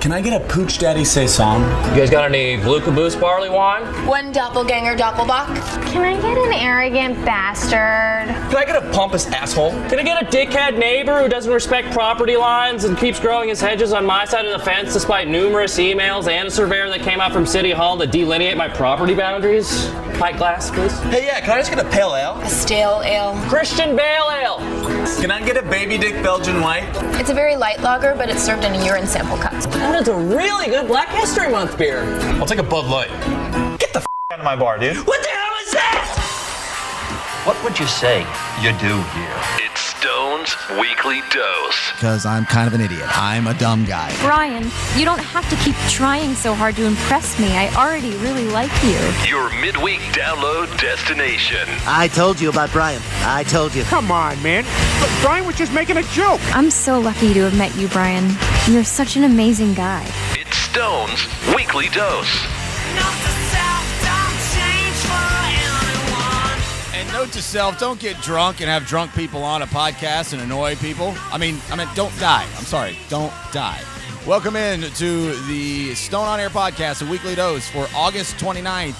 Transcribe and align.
Can 0.00 0.12
I 0.12 0.20
get 0.20 0.40
a 0.40 0.44
Pooch 0.46 0.78
Daddy 0.78 1.04
Saison? 1.04 1.60
You 1.90 1.96
guys 1.96 2.08
got 2.08 2.24
any 2.24 2.56
Blue 2.56 2.80
Caboose 2.80 3.16
barley 3.16 3.50
wine? 3.50 3.82
One 4.06 4.30
doppelganger 4.30 4.96
doppelbock. 4.96 5.48
Can 5.86 6.02
I 6.02 6.14
get 6.20 6.38
an 6.38 6.52
arrogant 6.52 7.16
bastard? 7.24 8.28
Can 8.48 8.56
I 8.56 8.64
get 8.64 8.76
a 8.76 8.88
pompous 8.92 9.26
asshole? 9.26 9.72
Can 9.88 9.98
I 9.98 10.04
get 10.04 10.22
a 10.22 10.26
dickhead 10.26 10.78
neighbor 10.78 11.20
who 11.20 11.28
doesn't 11.28 11.52
respect 11.52 11.90
property 11.90 12.36
lines 12.36 12.84
and 12.84 12.96
keeps 12.96 13.18
growing 13.18 13.48
his 13.48 13.60
hedges 13.60 13.92
on 13.92 14.06
my 14.06 14.24
side 14.24 14.46
of 14.46 14.56
the 14.56 14.64
fence 14.64 14.92
despite 14.92 15.26
numerous 15.26 15.76
emails 15.78 16.28
and 16.28 16.46
a 16.46 16.50
surveyor 16.50 16.88
that 16.90 17.00
came 17.00 17.20
out 17.20 17.32
from 17.32 17.44
City 17.44 17.72
Hall 17.72 17.98
to 17.98 18.06
delineate 18.06 18.56
my 18.56 18.68
property 18.68 19.16
boundaries? 19.16 19.90
Pint 20.14 20.36
glass, 20.38 20.70
please. 20.70 20.96
Hey, 21.04 21.26
yeah, 21.26 21.40
can 21.40 21.50
I 21.50 21.58
just 21.58 21.70
get 21.70 21.84
a 21.84 21.88
pale 21.90 22.14
ale? 22.14 22.38
A 22.40 22.48
stale 22.48 23.02
ale. 23.04 23.34
Christian 23.48 23.94
Bale 23.96 24.30
Ale. 24.30 24.58
Can 25.20 25.30
I 25.30 25.40
get 25.44 25.56
a 25.56 25.62
Baby 25.62 25.98
Dick 25.98 26.22
Belgian 26.22 26.60
White? 26.60 26.88
It's 27.20 27.30
a 27.30 27.34
very 27.34 27.56
light 27.56 27.80
lager, 27.80 28.14
but 28.16 28.28
it's 28.28 28.42
served 28.42 28.64
in 28.64 28.72
a 28.74 28.84
urine 28.84 29.06
sample 29.06 29.36
cup. 29.36 29.52
And 29.52 29.96
it's 29.96 30.08
a 30.08 30.16
really 30.16 30.66
good 30.66 30.86
Black 30.88 31.08
History 31.10 31.48
Month 31.50 31.78
beer. 31.78 32.02
I'll 32.40 32.46
take 32.46 32.58
a 32.58 32.62
Bud 32.62 32.86
Light. 32.86 33.10
Get 33.78 33.92
the 33.92 34.00
f- 34.00 34.06
out 34.32 34.38
of 34.40 34.44
my 34.44 34.56
bar, 34.56 34.78
dude. 34.78 34.96
What 35.06 35.22
the 35.22 35.28
hell 35.28 35.54
is 35.66 35.72
that? 35.72 37.42
What 37.44 37.62
would 37.64 37.78
you 37.78 37.86
say 37.86 38.20
you 38.60 38.72
do 38.78 38.94
here? 39.14 39.36
It's 39.66 39.77
Stone's 40.46 40.80
Weekly 40.80 41.20
Dose. 41.30 41.92
Because 41.92 42.26
I'm 42.26 42.44
kind 42.44 42.68
of 42.68 42.74
an 42.74 42.80
idiot. 42.80 43.06
I'm 43.10 43.46
a 43.46 43.54
dumb 43.54 43.84
guy. 43.84 44.14
Brian, 44.20 44.70
you 44.96 45.04
don't 45.04 45.20
have 45.20 45.48
to 45.50 45.56
keep 45.56 45.74
trying 45.88 46.34
so 46.34 46.54
hard 46.54 46.76
to 46.76 46.84
impress 46.84 47.38
me. 47.40 47.56
I 47.56 47.68
already 47.74 48.14
really 48.18 48.46
like 48.48 48.70
you. 48.84 48.98
Your 49.28 49.50
midweek 49.60 50.00
download 50.12 50.66
destination. 50.80 51.66
I 51.86 52.08
told 52.08 52.40
you 52.40 52.50
about 52.50 52.70
Brian. 52.72 53.02
I 53.22 53.44
told 53.44 53.74
you. 53.74 53.82
Come 53.84 54.12
on, 54.12 54.40
man. 54.42 54.64
Look, 55.00 55.10
Brian 55.22 55.46
was 55.46 55.56
just 55.56 55.72
making 55.72 55.96
a 55.96 56.02
joke. 56.04 56.40
I'm 56.54 56.70
so 56.70 57.00
lucky 57.00 57.34
to 57.34 57.40
have 57.40 57.56
met 57.56 57.74
you, 57.76 57.88
Brian. 57.88 58.30
You're 58.68 58.84
such 58.84 59.16
an 59.16 59.24
amazing 59.24 59.74
guy. 59.74 60.06
It's 60.34 60.56
Stone's 60.56 61.26
Weekly 61.54 61.88
Dose. 61.88 62.46
Note 67.18 67.32
to 67.32 67.42
self: 67.42 67.76
don't 67.80 67.98
get 67.98 68.16
drunk 68.22 68.60
and 68.60 68.70
have 68.70 68.86
drunk 68.86 69.12
people 69.12 69.42
on 69.42 69.62
a 69.62 69.66
podcast 69.66 70.32
and 70.32 70.40
annoy 70.40 70.76
people. 70.76 71.14
I 71.32 71.38
mean, 71.38 71.58
I 71.68 71.74
mean, 71.74 71.88
don't 71.96 72.16
die. 72.20 72.46
I'm 72.56 72.64
sorry, 72.64 72.96
don't 73.08 73.32
die. 73.52 73.82
Welcome 74.24 74.54
in 74.54 74.82
to 74.82 75.34
the 75.46 75.96
Stone 75.96 76.28
on 76.28 76.38
Air 76.38 76.48
podcast, 76.48 77.04
a 77.04 77.10
weekly 77.10 77.34
dose 77.34 77.68
for 77.68 77.88
August 77.92 78.36
29th. 78.36 78.94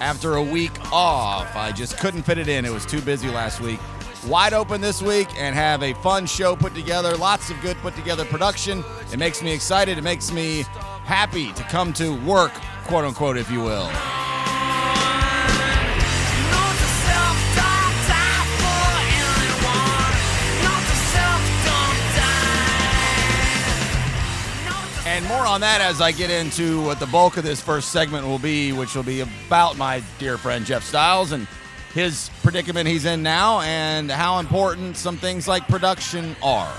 After 0.00 0.34
a 0.34 0.42
week 0.42 0.72
off, 0.92 1.56
I 1.56 1.72
just 1.72 1.96
couldn't 1.96 2.24
fit 2.24 2.36
it 2.36 2.48
in. 2.48 2.66
It 2.66 2.72
was 2.72 2.84
too 2.84 3.00
busy 3.00 3.30
last 3.30 3.62
week. 3.62 3.80
Wide 4.26 4.52
open 4.52 4.82
this 4.82 5.00
week 5.00 5.28
and 5.38 5.54
have 5.54 5.82
a 5.82 5.94
fun 5.94 6.26
show 6.26 6.54
put 6.56 6.74
together. 6.74 7.16
Lots 7.16 7.48
of 7.48 7.58
good 7.62 7.78
put 7.78 7.96
together 7.96 8.26
production. 8.26 8.84
It 9.10 9.18
makes 9.18 9.42
me 9.42 9.52
excited. 9.52 9.96
It 9.96 10.04
makes 10.04 10.30
me 10.30 10.66
happy 11.04 11.50
to 11.54 11.62
come 11.62 11.94
to 11.94 12.14
work, 12.26 12.52
quote 12.84 13.06
unquote, 13.06 13.38
if 13.38 13.50
you 13.50 13.60
will. 13.60 13.90
And 25.06 25.26
more 25.26 25.46
on 25.46 25.60
that 25.60 25.82
as 25.82 26.00
I 26.00 26.12
get 26.12 26.30
into 26.30 26.82
what 26.82 26.98
the 26.98 27.06
bulk 27.06 27.36
of 27.36 27.44
this 27.44 27.60
first 27.60 27.90
segment 27.92 28.26
will 28.26 28.38
be, 28.38 28.72
which 28.72 28.94
will 28.94 29.02
be 29.02 29.20
about 29.20 29.76
my 29.76 30.02
dear 30.18 30.38
friend 30.38 30.64
Jeff 30.64 30.82
Styles 30.82 31.32
and 31.32 31.46
his 31.92 32.30
predicament 32.42 32.88
he's 32.88 33.04
in 33.04 33.22
now 33.22 33.60
and 33.60 34.10
how 34.10 34.38
important 34.38 34.96
some 34.96 35.18
things 35.18 35.46
like 35.46 35.68
production 35.68 36.34
are. 36.42 36.74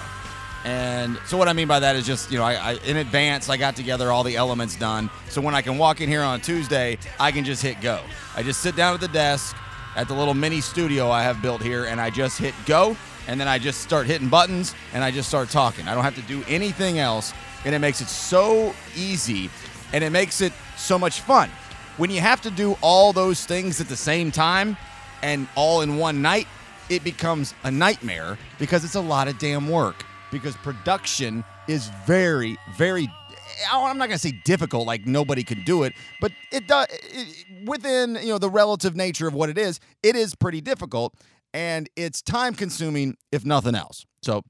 And 0.65 1.19
so 1.27 1.37
what 1.37 1.47
I 1.47 1.53
mean 1.53 1.67
by 1.67 1.79
that 1.79 1.95
is 1.95 2.07
just, 2.07 2.31
you 2.31 2.39
know, 2.39 2.43
I, 2.43 2.55
I 2.55 2.73
in 2.85 2.97
advance 2.97 3.47
I 3.47 3.57
got 3.57 3.75
together 3.75 4.11
all 4.11 4.23
the 4.23 4.35
elements 4.35 4.75
done. 4.75 5.11
So 5.29 5.39
when 5.39 5.53
I 5.53 5.61
can 5.61 5.77
walk 5.77 6.01
in 6.01 6.09
here 6.09 6.23
on 6.23 6.41
Tuesday, 6.41 6.97
I 7.19 7.31
can 7.31 7.45
just 7.45 7.61
hit 7.61 7.79
go. 7.79 8.01
I 8.35 8.41
just 8.41 8.61
sit 8.61 8.75
down 8.75 8.95
at 8.95 9.01
the 9.01 9.07
desk 9.07 9.55
at 9.95 10.07
the 10.07 10.15
little 10.15 10.33
mini 10.33 10.61
studio 10.61 11.11
I 11.11 11.21
have 11.21 11.43
built 11.43 11.61
here 11.61 11.85
and 11.85 12.01
I 12.01 12.09
just 12.09 12.39
hit 12.39 12.55
go 12.65 12.97
and 13.27 13.39
then 13.39 13.47
I 13.47 13.59
just 13.59 13.81
start 13.81 14.07
hitting 14.07 14.29
buttons 14.29 14.73
and 14.93 15.03
I 15.03 15.11
just 15.11 15.29
start 15.29 15.49
talking. 15.49 15.87
I 15.87 15.93
don't 15.93 16.03
have 16.03 16.15
to 16.15 16.21
do 16.23 16.43
anything 16.47 16.97
else 16.97 17.33
and 17.65 17.75
it 17.75 17.79
makes 17.79 17.99
it 17.99 18.07
so 18.07 18.73
easy 18.95 19.49
and 19.91 20.03
it 20.03 20.11
makes 20.11 20.41
it 20.41 20.53
so 20.77 20.97
much 20.97 21.21
fun. 21.21 21.49
When 21.97 22.09
you 22.09 22.21
have 22.21 22.41
to 22.41 22.51
do 22.51 22.77
all 22.81 23.13
those 23.13 23.45
things 23.45 23.81
at 23.81 23.87
the 23.87 23.95
same 23.95 24.31
time 24.31 24.77
and 25.23 25.47
all 25.55 25.81
in 25.81 25.97
one 25.97 26.21
night, 26.21 26.47
it 26.89 27.03
becomes 27.03 27.53
a 27.63 27.71
nightmare 27.71 28.37
because 28.59 28.85
it's 28.85 28.95
a 28.95 29.01
lot 29.01 29.27
of 29.27 29.37
damn 29.39 29.69
work. 29.69 30.05
Because 30.31 30.55
production 30.57 31.43
is 31.67 31.89
very, 32.05 32.57
very. 32.75 33.07
Oh, 33.71 33.85
I'm 33.85 33.97
not 33.97 34.09
gonna 34.09 34.19
say 34.19 34.33
difficult, 34.43 34.85
like 34.85 35.05
nobody 35.05 35.43
can 35.43 35.63
do 35.63 35.83
it, 35.83 35.93
but 36.19 36.33
it 36.51 36.67
does 36.67 36.87
it, 36.91 37.45
within 37.65 38.15
you 38.15 38.27
know 38.27 38.37
the 38.37 38.49
relative 38.49 38.95
nature 38.95 39.27
of 39.27 39.33
what 39.33 39.49
it 39.49 39.57
is. 39.57 39.79
It 40.03 40.15
is 40.17 40.35
pretty 40.35 40.59
difficult, 40.59 41.15
and 41.53 41.89
it's 41.95 42.21
time 42.21 42.53
consuming 42.53 43.15
if 43.31 43.45
nothing 43.45 43.75
else. 43.75 44.05
So 44.21 44.43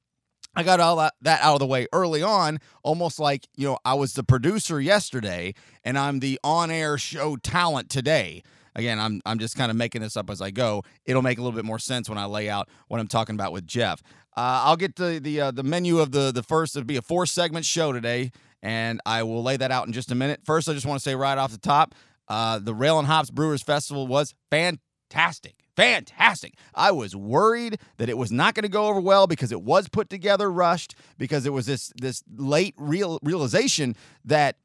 I 0.56 0.64
got 0.64 0.80
all 0.80 0.96
that, 0.98 1.14
out 1.42 1.54
of 1.54 1.60
the 1.60 1.66
way 1.66 1.88
early 1.92 2.24
on, 2.24 2.60
almost 2.84 3.20
like, 3.20 3.48
you 3.56 3.68
know, 3.68 3.78
I 3.84 3.94
was 3.94 4.14
the 4.14 4.24
producer 4.24 4.80
yesterday 4.80 5.54
and 5.84 5.98
I'm 5.98 6.20
the 6.20 6.40
on 6.44 6.72
air 6.72 6.98
show 6.98 7.36
talent 7.36 7.90
today. 7.90 8.44
Again, 8.76 9.00
I'm, 9.00 9.22
I'm 9.26 9.40
just 9.40 9.56
kind 9.56 9.72
of 9.72 9.78
making 9.78 10.02
this 10.02 10.18
up 10.18 10.30
as 10.30 10.42
I 10.42 10.52
go. 10.52 10.84
It'll 11.06 11.22
make 11.22 11.38
a 11.38 11.42
little 11.42 11.56
bit 11.56 11.66
more 11.66 11.80
sense 11.80 12.10
when 12.10 12.18
I 12.18 12.26
lay 12.26 12.50
out 12.50 12.70
what 12.88 13.00
I'm 13.00 13.08
talking 13.08 13.36
about 13.36 13.54
with 13.54 13.66
Jeff. 13.66 14.02
Uh, 14.38 14.64
I'll 14.66 14.76
get 14.76 14.98
the 14.98 15.18
the 15.24 15.40
uh, 15.40 15.52
the 15.52 15.64
menu 15.64 16.00
of 16.00 16.12
the 16.12 16.30
the 16.30 16.44
first. 16.44 16.76
It'll 16.76 16.86
be 16.86 16.98
a 16.98 17.02
four 17.02 17.26
segment 17.26 17.66
show 17.66 17.94
today, 17.94 18.32
and 18.62 19.00
I 19.06 19.24
will 19.24 19.42
lay 19.42 19.56
that 19.56 19.72
out 19.72 19.88
in 19.88 19.94
just 19.94 20.12
a 20.12 20.16
minute. 20.16 20.42
First, 20.44 20.68
I 20.68 20.74
just 20.74 20.86
want 20.86 21.00
to 21.02 21.10
say 21.10 21.16
right 21.16 21.38
off 21.38 21.54
the 21.54 21.58
top, 21.58 21.96
uh, 22.28 22.60
the 22.60 22.74
Rail 22.74 23.00
and 23.00 23.08
Hops 23.08 23.30
Brewers 23.30 23.64
Festival 23.64 24.08
was 24.08 24.36
fantastic. 24.52 25.65
Fantastic. 25.76 26.54
I 26.74 26.92
was 26.92 27.16
worried 27.16 27.80
that 27.98 28.10
it 28.10 28.18
was 28.18 28.32
not 28.32 28.56
going 28.56 28.64
to 28.64 28.70
go 28.70 28.88
over 28.88 29.00
well 29.00 29.28
because 29.28 29.52
it 29.52 29.62
was 29.62 29.90
put 29.90 30.10
together 30.10 30.50
rushed 30.52 30.96
because 31.18 31.46
it 31.46 31.52
was 31.52 31.66
this 31.66 31.92
this 31.98 32.24
late 32.36 32.76
real 32.78 33.20
realization 33.24 33.96
that 34.24 34.56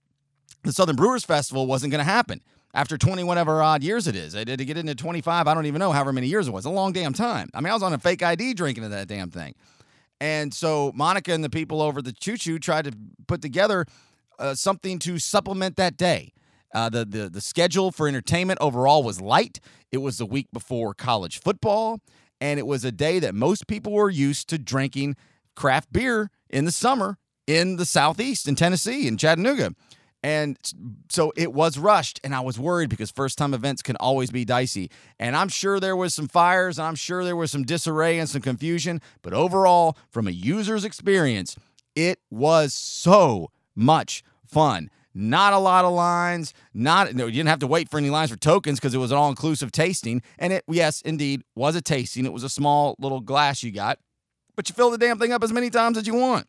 the 0.62 0.72
Southern 0.72 0.96
Brewers 0.96 1.24
Festival 1.24 1.66
wasn't 1.66 1.90
going 1.90 2.04
to 2.04 2.10
happen 2.10 2.40
after 2.74 2.96
20 2.96 3.24
whatever 3.24 3.62
odd 3.62 3.82
years 3.82 4.06
it 4.06 4.14
is. 4.14 4.36
I 4.36 4.44
did 4.44 4.58
to 4.58 4.64
get 4.64 4.78
into 4.78 4.94
25, 4.94 5.48
I 5.48 5.54
don't 5.54 5.66
even 5.66 5.80
know 5.80 5.92
however 5.92 6.12
many 6.12 6.28
years 6.28 6.46
it 6.46 6.52
was. 6.52 6.64
A 6.64 6.70
long 6.70 6.92
damn 6.92 7.12
time. 7.12 7.48
I 7.54 7.60
mean, 7.60 7.70
I 7.70 7.74
was 7.74 7.82
on 7.82 7.92
a 7.92 7.98
fake 7.98 8.22
ID 8.22 8.54
drinking 8.54 8.84
of 8.84 8.90
that 8.90 9.08
damn 9.08 9.30
thing. 9.30 9.54
And 10.20 10.52
so 10.52 10.92
Monica 10.94 11.32
and 11.32 11.42
the 11.42 11.50
people 11.50 11.80
over 11.80 12.02
the 12.02 12.12
Choo 12.12 12.36
Choo 12.36 12.58
tried 12.58 12.84
to 12.84 12.92
put 13.26 13.42
together 13.42 13.86
uh, 14.38 14.54
something 14.54 14.98
to 15.00 15.18
supplement 15.18 15.76
that 15.76 15.96
day. 15.96 16.32
Uh, 16.72 16.88
the, 16.88 17.04
the 17.04 17.28
the 17.28 17.40
schedule 17.40 17.90
for 17.90 18.06
entertainment 18.06 18.58
overall 18.60 19.02
was 19.02 19.20
light. 19.20 19.60
It 19.90 19.98
was 19.98 20.18
the 20.18 20.26
week 20.26 20.46
before 20.52 20.94
college 20.94 21.40
football, 21.40 22.00
and 22.40 22.58
it 22.58 22.66
was 22.66 22.84
a 22.84 22.92
day 22.92 23.18
that 23.18 23.34
most 23.34 23.66
people 23.66 23.92
were 23.92 24.10
used 24.10 24.48
to 24.50 24.58
drinking 24.58 25.16
craft 25.56 25.92
beer 25.92 26.30
in 26.48 26.64
the 26.64 26.72
summer 26.72 27.18
in 27.46 27.76
the 27.76 27.84
southeast 27.84 28.46
in 28.46 28.54
Tennessee 28.54 29.08
in 29.08 29.16
Chattanooga. 29.16 29.74
And 30.22 30.58
so 31.08 31.32
it 31.34 31.52
was 31.52 31.78
rushed, 31.78 32.20
and 32.22 32.34
I 32.34 32.40
was 32.40 32.58
worried 32.58 32.90
because 32.90 33.10
first 33.10 33.38
time 33.38 33.54
events 33.54 33.80
can 33.80 33.96
always 33.96 34.30
be 34.30 34.44
dicey. 34.44 34.90
And 35.18 35.34
I'm 35.34 35.48
sure 35.48 35.80
there 35.80 35.96
was 35.96 36.12
some 36.14 36.28
fires, 36.28 36.78
and 36.78 36.86
I'm 36.86 36.94
sure 36.94 37.24
there 37.24 37.36
was 37.36 37.50
some 37.50 37.64
disarray 37.64 38.18
and 38.18 38.28
some 38.28 38.42
confusion. 38.42 39.00
But 39.22 39.32
overall, 39.32 39.96
from 40.10 40.28
a 40.28 40.30
user's 40.30 40.84
experience, 40.84 41.56
it 41.96 42.20
was 42.30 42.74
so 42.74 43.50
much 43.74 44.22
fun. 44.46 44.90
Not 45.12 45.52
a 45.52 45.58
lot 45.58 45.84
of 45.84 45.92
lines. 45.92 46.54
Not 46.72 47.14
no, 47.14 47.26
you 47.26 47.32
didn't 47.32 47.48
have 47.48 47.58
to 47.60 47.66
wait 47.66 47.90
for 47.90 47.98
any 47.98 48.10
lines 48.10 48.30
for 48.30 48.36
tokens 48.36 48.78
because 48.78 48.94
it 48.94 48.98
was 48.98 49.10
an 49.10 49.18
all-inclusive 49.18 49.72
tasting. 49.72 50.22
And 50.38 50.52
it, 50.52 50.64
yes, 50.68 51.02
indeed, 51.02 51.42
was 51.54 51.74
a 51.74 51.80
tasting. 51.80 52.24
It 52.24 52.32
was 52.32 52.44
a 52.44 52.48
small 52.48 52.94
little 52.98 53.20
glass 53.20 53.62
you 53.62 53.72
got, 53.72 53.98
but 54.54 54.68
you 54.68 54.74
fill 54.74 54.90
the 54.90 54.98
damn 54.98 55.18
thing 55.18 55.32
up 55.32 55.42
as 55.42 55.52
many 55.52 55.68
times 55.68 55.98
as 55.98 56.06
you 56.06 56.14
want. 56.14 56.46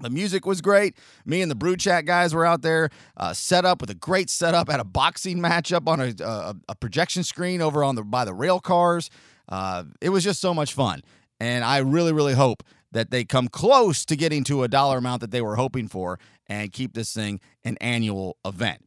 The 0.00 0.08
music 0.08 0.46
was 0.46 0.60
great. 0.60 0.96
Me 1.26 1.42
and 1.42 1.50
the 1.50 1.54
Brew 1.54 1.76
Chat 1.76 2.06
guys 2.06 2.32
were 2.32 2.46
out 2.46 2.62
there, 2.62 2.88
uh, 3.18 3.34
set 3.34 3.66
up 3.66 3.82
with 3.82 3.90
a 3.90 3.94
great 3.94 4.30
setup. 4.30 4.70
Had 4.70 4.80
a 4.80 4.84
boxing 4.84 5.40
match 5.40 5.72
up 5.72 5.88
on 5.88 6.00
a, 6.00 6.14
a, 6.24 6.54
a 6.70 6.74
projection 6.74 7.22
screen 7.22 7.60
over 7.60 7.84
on 7.84 7.96
the 7.96 8.02
by 8.02 8.24
the 8.24 8.32
rail 8.32 8.60
cars. 8.60 9.10
Uh, 9.48 9.84
it 10.00 10.08
was 10.10 10.24
just 10.24 10.40
so 10.40 10.54
much 10.54 10.72
fun, 10.72 11.02
and 11.38 11.64
I 11.64 11.78
really, 11.78 12.12
really 12.12 12.34
hope 12.34 12.62
that 12.92 13.10
they 13.10 13.24
come 13.24 13.48
close 13.48 14.04
to 14.04 14.16
getting 14.16 14.42
to 14.44 14.62
a 14.62 14.68
dollar 14.68 14.98
amount 14.98 15.20
that 15.20 15.30
they 15.30 15.42
were 15.42 15.56
hoping 15.56 15.86
for 15.86 16.18
and 16.50 16.72
keep 16.72 16.92
this 16.92 17.14
thing 17.14 17.40
an 17.64 17.78
annual 17.80 18.36
event. 18.44 18.84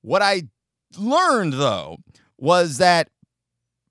What 0.00 0.22
I 0.22 0.44
learned 0.96 1.54
though 1.54 1.98
was 2.38 2.78
that 2.78 3.08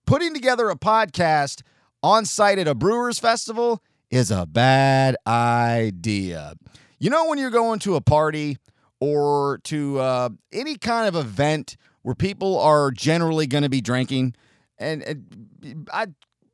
putting 0.07 0.33
together 0.33 0.69
a 0.69 0.75
podcast 0.75 1.61
on 2.01 2.25
site 2.25 2.57
at 2.57 2.67
a 2.67 2.73
Brewers 2.73 3.19
Festival 3.19 3.83
is 4.09 4.31
a 4.31 4.45
bad 4.45 5.15
idea. 5.27 6.55
You 6.99 7.09
know, 7.09 7.27
when 7.27 7.37
you're 7.37 7.49
going 7.51 7.79
to 7.79 7.95
a 7.95 8.01
party 8.01 8.57
or 8.99 9.59
to 9.65 9.99
uh, 9.99 10.29
any 10.51 10.77
kind 10.77 11.07
of 11.07 11.15
event 11.15 11.77
where 12.03 12.15
people 12.15 12.59
are 12.59 12.91
generally 12.91 13.47
going 13.47 13.63
to 13.63 13.69
be 13.69 13.81
drinking, 13.81 14.35
and, 14.77 15.03
and 15.03 15.89
I 15.93 16.07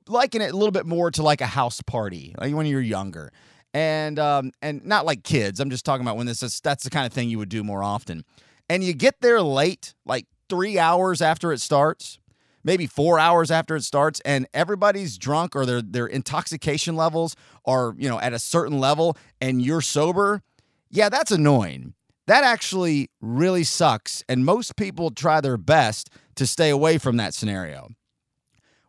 liken 0.08 0.42
it 0.42 0.52
a 0.52 0.58
little 0.58 0.72
bit 0.72 0.86
more 0.86 1.12
to 1.12 1.24
like 1.24 1.42
a 1.42 1.48
house 1.48 1.82
party, 1.82 2.36
like 2.38 2.54
when 2.54 2.66
you're 2.66 2.82
younger. 2.82 3.32
And 3.74 4.20
um, 4.20 4.52
and 4.62 4.86
not 4.86 5.06
like 5.06 5.24
kids. 5.24 5.60
I'm 5.60 5.70
just 5.70 5.86
talking 5.86 6.06
about 6.06 6.18
when 6.18 6.28
this 6.28 6.44
is 6.44 6.60
that's 6.60 6.84
the 6.84 6.90
kind 6.90 7.06
of 7.06 7.14
thing 7.14 7.30
you 7.30 7.38
would 7.38 7.50
do 7.50 7.64
more 7.64 7.84
often. 7.84 8.24
And 8.70 8.84
you 8.84 8.94
get 8.94 9.22
there 9.22 9.42
late, 9.42 9.94
like 10.06 10.26
three 10.50 10.78
hours 10.78 11.22
after 11.22 11.52
it 11.54 11.62
starts, 11.62 12.20
maybe 12.64 12.86
four 12.86 13.20
hours 13.20 13.50
after 13.50 13.76
it 13.76 13.84
starts, 13.84 14.20
and 14.26 14.48
everybody's 14.54 15.18
drunk 15.18 15.56
or 15.56 15.66
their 15.66 15.82
their 15.82 16.08
intoxication 16.08 16.96
levels 16.96 17.36
are 17.66 17.94
you 17.98 18.10
know 18.10 18.20
at 18.20 18.34
a 18.34 18.40
certain 18.40 18.80
level, 18.80 19.18
and 19.42 19.62
you're 19.62 19.82
sober. 19.82 20.42
Yeah, 20.90 21.10
that's 21.10 21.32
annoying. 21.32 21.94
That 22.28 22.44
actually 22.44 23.10
really 23.22 23.64
sucks, 23.64 24.24
and 24.28 24.44
most 24.44 24.76
people 24.76 25.12
try 25.12 25.40
their 25.40 25.58
best 25.58 26.10
to 26.36 26.46
stay 26.46 26.70
away 26.70 26.98
from 26.98 27.18
that 27.18 27.34
scenario. 27.34 27.90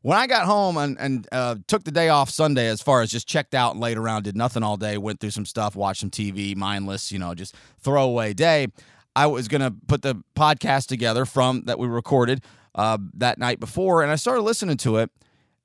When 0.08 0.16
I 0.16 0.26
got 0.26 0.46
home 0.46 0.78
and, 0.78 0.98
and 0.98 1.28
uh, 1.30 1.56
took 1.66 1.84
the 1.84 1.90
day 1.90 2.08
off 2.08 2.30
Sunday, 2.30 2.68
as 2.68 2.80
far 2.80 3.02
as 3.02 3.10
just 3.10 3.28
checked 3.28 3.54
out 3.54 3.72
and 3.72 3.80
laid 3.82 3.98
around, 3.98 4.22
did 4.22 4.38
nothing 4.38 4.62
all 4.62 4.78
day, 4.78 4.96
went 4.96 5.20
through 5.20 5.32
some 5.32 5.44
stuff, 5.44 5.76
watched 5.76 6.00
some 6.00 6.08
TV, 6.08 6.56
mindless, 6.56 7.12
you 7.12 7.18
know, 7.18 7.34
just 7.34 7.54
throwaway 7.80 8.32
day. 8.32 8.68
I 9.14 9.26
was 9.26 9.48
gonna 9.48 9.70
put 9.86 10.00
the 10.00 10.22
podcast 10.34 10.86
together 10.86 11.26
from 11.26 11.64
that 11.66 11.78
we 11.78 11.88
recorded 11.88 12.42
uh, 12.74 12.96
that 13.16 13.36
night 13.36 13.60
before, 13.60 14.02
and 14.02 14.10
I 14.10 14.14
started 14.14 14.40
listening 14.44 14.78
to 14.78 14.96
it 14.96 15.10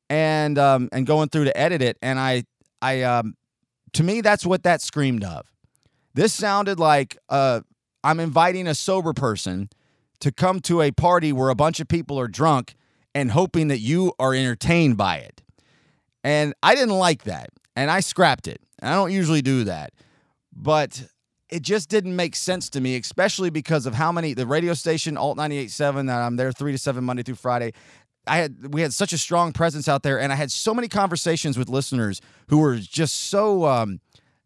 and 0.09 0.59
um, 0.59 0.89
and 0.91 1.07
going 1.07 1.29
through 1.29 1.45
to 1.45 1.57
edit 1.57 1.81
it, 1.81 1.97
and 2.01 2.19
I 2.19 2.43
I 2.81 3.03
um, 3.03 3.37
to 3.93 4.03
me 4.03 4.19
that's 4.19 4.45
what 4.45 4.63
that 4.63 4.81
screamed 4.81 5.23
of. 5.23 5.47
This 6.15 6.33
sounded 6.33 6.81
like 6.81 7.17
uh, 7.29 7.61
I'm 8.03 8.19
inviting 8.19 8.67
a 8.67 8.75
sober 8.75 9.13
person 9.13 9.69
to 10.19 10.33
come 10.33 10.59
to 10.63 10.81
a 10.81 10.91
party 10.91 11.31
where 11.31 11.47
a 11.47 11.55
bunch 11.55 11.79
of 11.79 11.87
people 11.87 12.19
are 12.19 12.27
drunk 12.27 12.75
and 13.15 13.31
hoping 13.31 13.67
that 13.69 13.79
you 13.79 14.13
are 14.19 14.33
entertained 14.33 14.97
by 14.97 15.17
it. 15.17 15.41
And 16.23 16.53
I 16.63 16.75
didn't 16.75 16.97
like 16.97 17.23
that. 17.23 17.49
And 17.75 17.91
I 17.91 17.99
scrapped 17.99 18.47
it. 18.47 18.61
I 18.81 18.93
don't 18.93 19.11
usually 19.11 19.41
do 19.41 19.65
that. 19.65 19.93
But 20.55 21.05
it 21.49 21.61
just 21.61 21.89
didn't 21.89 22.15
make 22.15 22.35
sense 22.35 22.69
to 22.71 22.81
me, 22.81 22.95
especially 22.95 23.49
because 23.49 23.85
of 23.85 23.93
how 23.93 24.11
many 24.11 24.33
the 24.33 24.47
radio 24.47 24.73
station 24.73 25.17
Alt 25.17 25.37
98.7 25.37 26.07
that 26.07 26.21
I'm 26.21 26.35
there 26.35 26.51
3 26.51 26.71
to 26.71 26.77
7 26.77 27.03
Monday 27.03 27.23
through 27.23 27.35
Friday. 27.35 27.73
I 28.25 28.37
had 28.37 28.73
we 28.73 28.81
had 28.81 28.93
such 28.93 29.13
a 29.13 29.17
strong 29.17 29.51
presence 29.51 29.87
out 29.87 30.03
there 30.03 30.19
and 30.19 30.31
I 30.31 30.35
had 30.35 30.51
so 30.51 30.73
many 30.73 30.87
conversations 30.87 31.57
with 31.57 31.69
listeners 31.69 32.21
who 32.47 32.59
were 32.59 32.77
just 32.77 33.29
so 33.29 33.65
um 33.65 33.99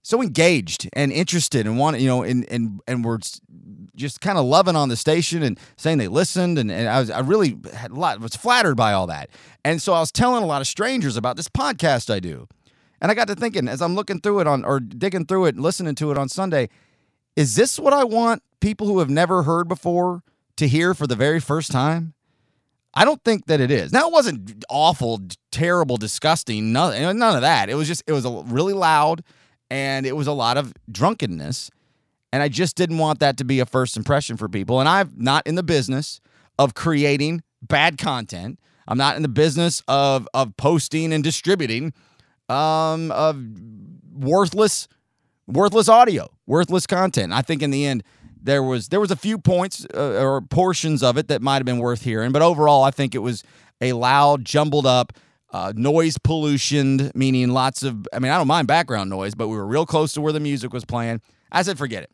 so 0.07 0.21
engaged 0.21 0.89
and 0.93 1.11
interested 1.11 1.67
and 1.67 1.77
wanted, 1.77 1.99
you 1.99 2.07
know, 2.07 2.23
and 2.23 2.49
and 2.49 2.79
and 2.87 3.03
were 3.03 3.19
just 3.93 4.21
kind 4.21 4.37
of 4.37 4.45
loving 4.45 4.77
on 4.77 4.87
the 4.87 4.95
station 4.95 5.43
and 5.43 5.59
saying 5.75 5.97
they 5.97 6.07
listened, 6.07 6.57
and, 6.57 6.71
and 6.71 6.87
I 6.87 7.01
was 7.01 7.09
I 7.11 7.19
really 7.19 7.57
had 7.73 7.91
a 7.91 7.95
lot 7.95 8.21
was 8.21 8.33
flattered 8.33 8.75
by 8.75 8.93
all 8.93 9.07
that, 9.07 9.29
and 9.65 9.81
so 9.81 9.91
I 9.91 9.99
was 9.99 10.13
telling 10.13 10.43
a 10.43 10.45
lot 10.45 10.61
of 10.61 10.67
strangers 10.67 11.17
about 11.17 11.35
this 11.35 11.49
podcast 11.49 12.09
I 12.09 12.21
do, 12.21 12.47
and 13.01 13.11
I 13.11 13.15
got 13.15 13.27
to 13.27 13.35
thinking 13.35 13.67
as 13.67 13.81
I'm 13.81 13.95
looking 13.95 14.21
through 14.21 14.39
it 14.39 14.47
on 14.47 14.63
or 14.63 14.79
digging 14.79 15.25
through 15.25 15.47
it 15.47 15.55
and 15.55 15.63
listening 15.63 15.95
to 15.95 16.09
it 16.11 16.17
on 16.17 16.29
Sunday, 16.29 16.69
is 17.35 17.55
this 17.55 17.77
what 17.77 17.91
I 17.91 18.05
want 18.05 18.43
people 18.61 18.87
who 18.87 18.99
have 18.99 19.09
never 19.09 19.43
heard 19.43 19.67
before 19.67 20.23
to 20.55 20.69
hear 20.69 20.93
for 20.93 21.05
the 21.05 21.17
very 21.17 21.41
first 21.41 21.69
time? 21.69 22.13
I 22.93 23.03
don't 23.03 23.21
think 23.25 23.47
that 23.47 23.59
it 23.59 23.71
is. 23.71 23.91
Now 23.91 24.07
it 24.07 24.13
wasn't 24.13 24.63
awful, 24.69 25.19
terrible, 25.51 25.97
disgusting, 25.97 26.71
none, 26.71 27.17
none 27.19 27.35
of 27.35 27.41
that. 27.41 27.69
It 27.69 27.75
was 27.75 27.89
just 27.89 28.03
it 28.07 28.13
was 28.13 28.23
a 28.23 28.41
really 28.45 28.73
loud 28.73 29.21
and 29.69 30.05
it 30.05 30.15
was 30.15 30.27
a 30.27 30.33
lot 30.33 30.57
of 30.57 30.73
drunkenness. 30.91 31.69
And 32.33 32.43
I 32.43 32.49
just 32.49 32.75
didn't 32.75 32.97
want 32.97 33.19
that 33.19 33.37
to 33.37 33.45
be 33.45 33.59
a 33.59 33.65
first 33.65 33.95
impression 33.97 34.37
for 34.37 34.49
people. 34.49 34.79
And 34.79 34.89
I'm 34.89 35.13
not 35.15 35.47
in 35.47 35.55
the 35.55 35.63
business 35.63 36.19
of 36.59 36.73
creating 36.73 37.41
bad 37.61 37.97
content. 37.97 38.59
I'm 38.87 38.97
not 38.97 39.15
in 39.15 39.21
the 39.21 39.29
business 39.29 39.81
of 39.87 40.27
of 40.33 40.55
posting 40.57 41.13
and 41.13 41.23
distributing 41.23 41.93
um, 42.49 43.11
of 43.11 43.41
worthless 44.13 44.87
worthless 45.47 45.89
audio, 45.89 46.29
worthless 46.45 46.87
content. 46.87 47.33
I 47.33 47.41
think 47.41 47.61
in 47.61 47.71
the 47.71 47.85
end 47.85 48.03
there 48.41 48.63
was 48.63 48.89
there 48.89 48.99
was 48.99 49.11
a 49.11 49.15
few 49.15 49.37
points 49.37 49.85
uh, 49.93 50.23
or 50.23 50.41
portions 50.41 51.03
of 51.03 51.17
it 51.17 51.27
that 51.27 51.41
might 51.41 51.55
have 51.55 51.65
been 51.65 51.79
worth 51.79 52.01
hearing, 52.01 52.31
but 52.31 52.41
overall 52.41 52.83
I 52.83 52.91
think 52.91 53.15
it 53.15 53.19
was 53.19 53.43
a 53.81 53.93
loud, 53.93 54.45
jumbled 54.45 54.85
up 54.85 55.13
uh, 55.51 55.73
noise 55.75 56.17
pollution, 56.17 57.11
meaning 57.15 57.49
lots 57.49 57.83
of, 57.83 58.07
I 58.11 58.19
mean, 58.19 58.31
I 58.31 58.37
don't 58.37 58.47
mind 58.47 58.67
background 58.67 59.09
noise, 59.09 59.35
but 59.35 59.47
we 59.47 59.55
were 59.55 59.65
real 59.65 59.85
close 59.85 60.13
to 60.13 60.21
where 60.21 60.33
the 60.33 60.39
music 60.39 60.73
was 60.73 60.85
playing. 60.85 61.21
I 61.51 61.61
said, 61.61 61.77
forget 61.77 62.03
it. 62.03 62.11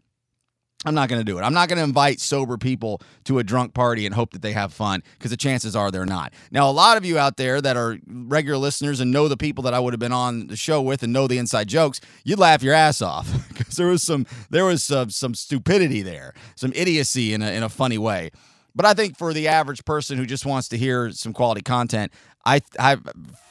I'm 0.85 0.95
not 0.95 1.09
going 1.09 1.19
to 1.19 1.25
do 1.25 1.38
it. 1.38 1.44
I'm 1.44 1.53
not 1.53 1.69
going 1.69 1.77
to 1.77 1.83
invite 1.83 2.19
sober 2.19 2.57
people 2.57 3.01
to 3.24 3.39
a 3.39 3.44
drunk 3.44 3.74
party 3.74 4.06
and 4.06 4.13
hope 4.13 4.31
that 4.33 4.41
they 4.41 4.51
have 4.51 4.74
fun 4.74 5.01
because 5.18 5.31
the 5.31 5.38
chances 5.38 5.75
are 5.75 5.91
they're 5.91 6.06
not. 6.06 6.33
Now, 6.51 6.69
a 6.69 6.71
lot 6.74 6.97
of 6.97 7.06
you 7.06 7.18
out 7.18 7.38
there 7.38 7.62
that 7.62 7.77
are 7.77 7.97
regular 8.06 8.57
listeners 8.57 9.00
and 9.00 9.12
know 9.12 9.27
the 9.27 9.38
people 9.38 9.63
that 9.63 9.74
I 9.74 9.80
would 9.80 9.94
have 9.94 10.00
been 10.00 10.12
on 10.12 10.47
the 10.47 10.57
show 10.57 10.81
with 10.81 11.01
and 11.03 11.13
know 11.13 11.27
the 11.27 11.38
inside 11.38 11.68
jokes, 11.68 12.01
you'd 12.24 12.39
laugh 12.39 12.62
your 12.62 12.74
ass 12.74 13.01
off 13.01 13.31
because 13.57 13.77
there 13.77 13.88
was 13.88 14.03
some 14.03 14.25
there 14.50 14.65
was 14.65 14.83
some, 14.83 15.09
some 15.09 15.33
stupidity 15.33 16.01
there, 16.01 16.33
some 16.56 16.74
idiocy 16.75 17.33
in 17.33 17.41
a, 17.41 17.51
in 17.51 17.63
a 17.63 17.69
funny 17.69 17.97
way. 17.97 18.31
But 18.75 18.85
I 18.85 18.94
think 18.94 19.18
for 19.18 19.33
the 19.33 19.47
average 19.47 19.85
person 19.85 20.18
who 20.18 20.25
just 20.25 20.45
wants 20.45 20.68
to 20.69 20.77
hear 20.77 21.12
some 21.12 21.31
quality 21.31 21.62
content, 21.62 22.12
I 22.45 22.62
I 22.80 22.98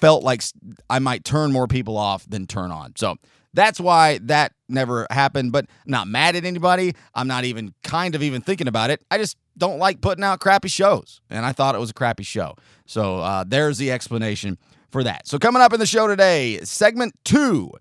felt 0.00 0.22
like 0.22 0.42
I 0.90 0.98
might 0.98 1.24
turn 1.24 1.52
more 1.52 1.66
people 1.66 1.96
off 1.96 2.26
than 2.28 2.46
turn 2.46 2.70
on. 2.70 2.94
So 2.96 3.16
that's 3.54 3.80
why 3.80 4.18
that 4.22 4.52
never 4.68 5.06
happened. 5.10 5.52
But 5.52 5.66
I'm 5.84 5.90
not 5.90 6.08
mad 6.08 6.36
at 6.36 6.44
anybody. 6.44 6.94
I'm 7.14 7.28
not 7.28 7.44
even 7.44 7.74
kind 7.82 8.14
of 8.14 8.22
even 8.22 8.42
thinking 8.42 8.68
about 8.68 8.90
it. 8.90 9.02
I 9.10 9.18
just 9.18 9.36
don't 9.56 9.78
like 9.78 10.00
putting 10.00 10.24
out 10.24 10.40
crappy 10.40 10.68
shows, 10.68 11.20
and 11.30 11.44
I 11.44 11.52
thought 11.52 11.74
it 11.74 11.78
was 11.78 11.90
a 11.90 11.94
crappy 11.94 12.24
show. 12.24 12.56
So 12.86 13.18
uh, 13.18 13.44
there's 13.46 13.78
the 13.78 13.90
explanation 13.90 14.58
for 14.90 15.04
that. 15.04 15.26
So 15.26 15.38
coming 15.38 15.62
up 15.62 15.72
in 15.72 15.80
the 15.80 15.86
show 15.86 16.06
today, 16.06 16.60
segment 16.64 17.14
two, 17.24 17.72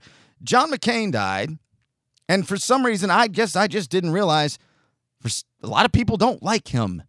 John 0.43 0.71
McCain 0.71 1.11
died, 1.11 1.57
and 2.27 2.47
for 2.47 2.57
some 2.57 2.85
reason, 2.85 3.09
I 3.09 3.27
guess 3.27 3.55
I 3.55 3.67
just 3.67 3.89
didn't 3.89 4.11
realize. 4.11 4.57
A 5.63 5.67
lot 5.67 5.85
of 5.85 5.91
people 5.91 6.17
don't 6.17 6.41
like 6.41 6.69
him, 6.69 7.03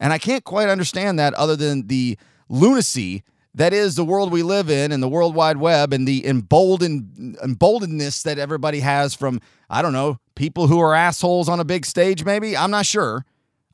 and 0.00 0.14
I 0.14 0.18
can't 0.18 0.44
quite 0.44 0.70
understand 0.70 1.18
that 1.18 1.34
other 1.34 1.56
than 1.56 1.88
the 1.88 2.16
lunacy 2.48 3.22
that 3.54 3.72
is 3.72 3.96
the 3.96 4.04
world 4.04 4.30
we 4.30 4.42
live 4.42 4.70
in 4.70 4.92
and 4.92 5.02
the 5.02 5.08
World 5.08 5.34
Wide 5.34 5.56
Web 5.56 5.92
and 5.92 6.06
the 6.06 6.26
emboldened 6.26 7.36
emboldenedness 7.42 8.22
that 8.22 8.38
everybody 8.38 8.80
has 8.80 9.14
from, 9.14 9.40
I 9.68 9.82
don't 9.82 9.92
know, 9.92 10.18
people 10.36 10.68
who 10.68 10.78
are 10.80 10.94
assholes 10.94 11.48
on 11.48 11.58
a 11.58 11.64
big 11.64 11.84
stage, 11.84 12.24
maybe? 12.24 12.56
I'm 12.56 12.70
not 12.70 12.86
sure. 12.86 13.24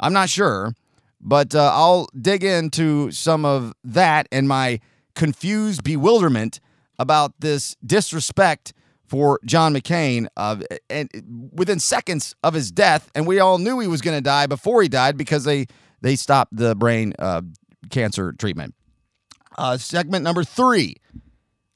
I'm 0.01 0.13
not 0.13 0.31
sure. 0.31 0.75
But 1.21 1.55
uh, 1.55 1.71
I'll 1.75 2.09
dig 2.19 2.45
into 2.45 3.11
some 3.11 3.45
of 3.45 3.73
that 3.85 4.29
and 4.33 4.49
my 4.49 4.81
confused 5.15 5.83
bewilderment 5.83 6.61
about 6.99 7.35
this 7.41 7.77
disrespect 7.85 8.73
for 9.07 9.41
John 9.45 9.75
McCain 9.75 10.27
uh, 10.37 10.61
and 10.89 11.11
within 11.53 11.81
seconds 11.81 12.35
of 12.43 12.55
his 12.55 12.73
death. 12.73 13.11
And 13.15 13.27
we 13.27 13.41
all 13.41 13.59
knew 13.59 13.79
he 13.81 13.89
was 13.89 14.01
going 14.01 14.17
to 14.17 14.23
die 14.23 14.47
before 14.47 14.83
he 14.83 14.89
died 14.89 15.17
because 15.17 15.45
they, 15.45 15.67
they 16.01 16.17
stopped 16.17 16.57
the 16.57 16.75
brain 16.75 17.13
uh, 17.19 17.43
cancer 17.91 18.33
treatment. 18.33 18.75
Uh, 19.57 19.77
segment 19.77 20.23
number 20.23 20.45
three. 20.45 20.97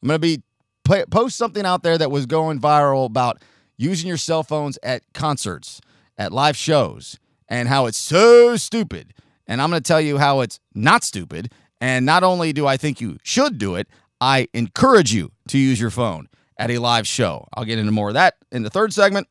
I'm 0.02 0.08
going 0.08 0.16
to 0.16 0.18
be 0.18 0.42
play, 0.84 1.04
post 1.10 1.37
something 1.37 1.64
out 1.64 1.82
there 1.82 1.99
that 1.99 2.10
was 2.10 2.26
going 2.26 2.60
viral 2.60 3.06
about 3.06 3.42
using 3.76 4.08
your 4.08 4.16
cell 4.16 4.42
phones 4.42 4.78
at 4.82 5.02
concerts, 5.14 5.80
at 6.18 6.32
live 6.32 6.56
shows, 6.56 7.18
and 7.49 7.68
how 7.68 7.87
it's 7.87 7.99
so 7.99 8.56
stupid. 8.56 9.14
And 9.46 9.60
I'm 9.60 9.70
going 9.70 9.82
to 9.82 9.87
tell 9.87 10.00
you 10.00 10.18
how 10.18 10.40
it's 10.40 10.60
not 10.75 11.02
stupid. 11.04 11.52
And 11.80 12.04
not 12.04 12.22
only 12.22 12.52
do 12.52 12.66
I 12.66 12.76
think 12.76 13.00
you 13.00 13.18
should 13.22 13.58
do 13.58 13.75
it, 13.75 13.88
I 14.20 14.49
encourage 14.52 15.12
you 15.14 15.32
to 15.49 15.58
use 15.58 15.80
your 15.80 15.90
phone 15.90 16.28
at 16.58 16.70
a 16.70 16.78
live 16.78 17.06
show. 17.06 17.49
I'll 17.54 17.64
get 17.64 17.78
into 17.78 17.90
more 17.90 18.08
of 18.08 18.14
that 18.14 18.34
in 18.52 18.62
the 18.62 18.70
third 18.70 18.92
segment. 18.92 19.28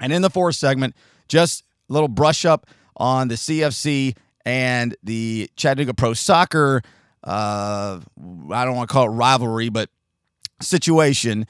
And 0.00 0.12
in 0.12 0.22
the 0.22 0.30
fourth 0.30 0.56
segment, 0.56 0.94
just 1.28 1.64
a 1.88 1.92
little 1.92 2.08
brush 2.08 2.44
up 2.44 2.66
on 2.96 3.28
the 3.28 3.34
CFC 3.34 4.16
and 4.44 4.96
the 5.02 5.50
Chattanooga 5.56 5.92
Pro 5.92 6.14
Soccer 6.14 6.82
uh, 7.26 8.00
I 8.52 8.64
don't 8.64 8.76
want 8.76 8.88
to 8.88 8.92
call 8.92 9.06
it 9.06 9.10
rivalry, 9.10 9.68
but 9.68 9.90
situation. 10.62 11.46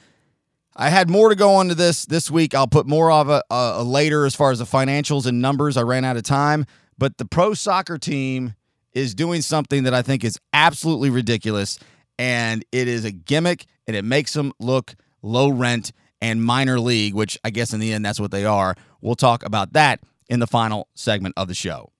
I 0.75 0.89
had 0.89 1.09
more 1.09 1.29
to 1.29 1.35
go 1.35 1.61
into 1.61 1.75
this 1.75 2.05
this 2.05 2.29
week. 2.29 2.53
I'll 2.53 2.67
put 2.67 2.87
more 2.87 3.11
of 3.11 3.29
a, 3.29 3.43
a, 3.49 3.75
a, 3.77 3.83
later 3.83 4.25
as 4.25 4.35
far 4.35 4.51
as 4.51 4.59
the 4.59 4.65
financials 4.65 5.25
and 5.25 5.41
numbers. 5.41 5.77
I 5.77 5.81
ran 5.81 6.03
out 6.03 6.17
of 6.17 6.23
time, 6.23 6.65
but 6.97 7.17
the 7.17 7.25
pro 7.25 7.53
soccer 7.53 7.97
team 7.97 8.55
is 8.93 9.15
doing 9.15 9.41
something 9.41 9.83
that 9.83 9.93
I 9.93 10.01
think 10.01 10.23
is 10.23 10.39
absolutely 10.53 11.09
ridiculous, 11.09 11.79
and 12.17 12.65
it 12.71 12.87
is 12.87 13.05
a 13.05 13.11
gimmick, 13.11 13.65
and 13.85 13.95
it 13.95 14.03
makes 14.03 14.33
them 14.33 14.53
look 14.59 14.95
low 15.21 15.49
rent 15.49 15.91
and 16.21 16.43
minor 16.43 16.79
league, 16.79 17.13
which 17.13 17.37
I 17.43 17.51
guess 17.51 17.73
in 17.73 17.79
the 17.79 17.93
end 17.93 18.03
that's 18.03 18.19
what 18.19 18.31
they 18.31 18.45
are. 18.45 18.75
We'll 19.01 19.15
talk 19.15 19.45
about 19.45 19.73
that 19.73 19.99
in 20.29 20.39
the 20.39 20.47
final 20.47 20.87
segment 20.95 21.35
of 21.37 21.47
the 21.47 21.53
show. 21.53 21.91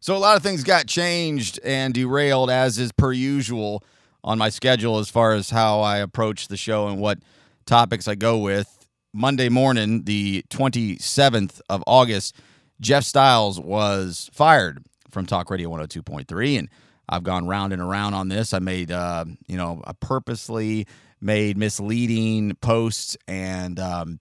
So 0.00 0.16
a 0.16 0.18
lot 0.18 0.36
of 0.36 0.42
things 0.42 0.62
got 0.62 0.86
changed 0.86 1.58
and 1.64 1.92
derailed 1.92 2.50
as 2.50 2.78
is 2.78 2.92
per 2.92 3.12
usual 3.12 3.82
on 4.22 4.38
my 4.38 4.48
schedule 4.48 4.98
as 4.98 5.10
far 5.10 5.32
as 5.32 5.50
how 5.50 5.80
I 5.80 5.98
approach 5.98 6.48
the 6.48 6.56
show 6.56 6.88
and 6.88 7.00
what 7.00 7.18
topics 7.66 8.06
I 8.06 8.14
go 8.14 8.38
with. 8.38 8.86
Monday 9.12 9.48
morning, 9.48 10.04
the 10.04 10.44
27th 10.50 11.60
of 11.68 11.82
August, 11.86 12.36
Jeff 12.80 13.04
Styles 13.04 13.58
was 13.58 14.30
fired 14.32 14.84
from 15.10 15.26
Talk 15.26 15.50
Radio 15.50 15.70
102.3 15.70 16.58
and 16.58 16.68
I've 17.08 17.24
gone 17.24 17.46
round 17.48 17.72
and 17.72 17.82
around 17.82 18.14
on 18.14 18.28
this. 18.28 18.52
I 18.52 18.58
made, 18.58 18.92
uh, 18.92 19.24
you 19.46 19.56
know, 19.56 19.82
a 19.84 19.94
purposely 19.94 20.86
made 21.20 21.56
misleading 21.56 22.54
posts 22.60 23.16
and 23.26 23.80
um, 23.80 24.20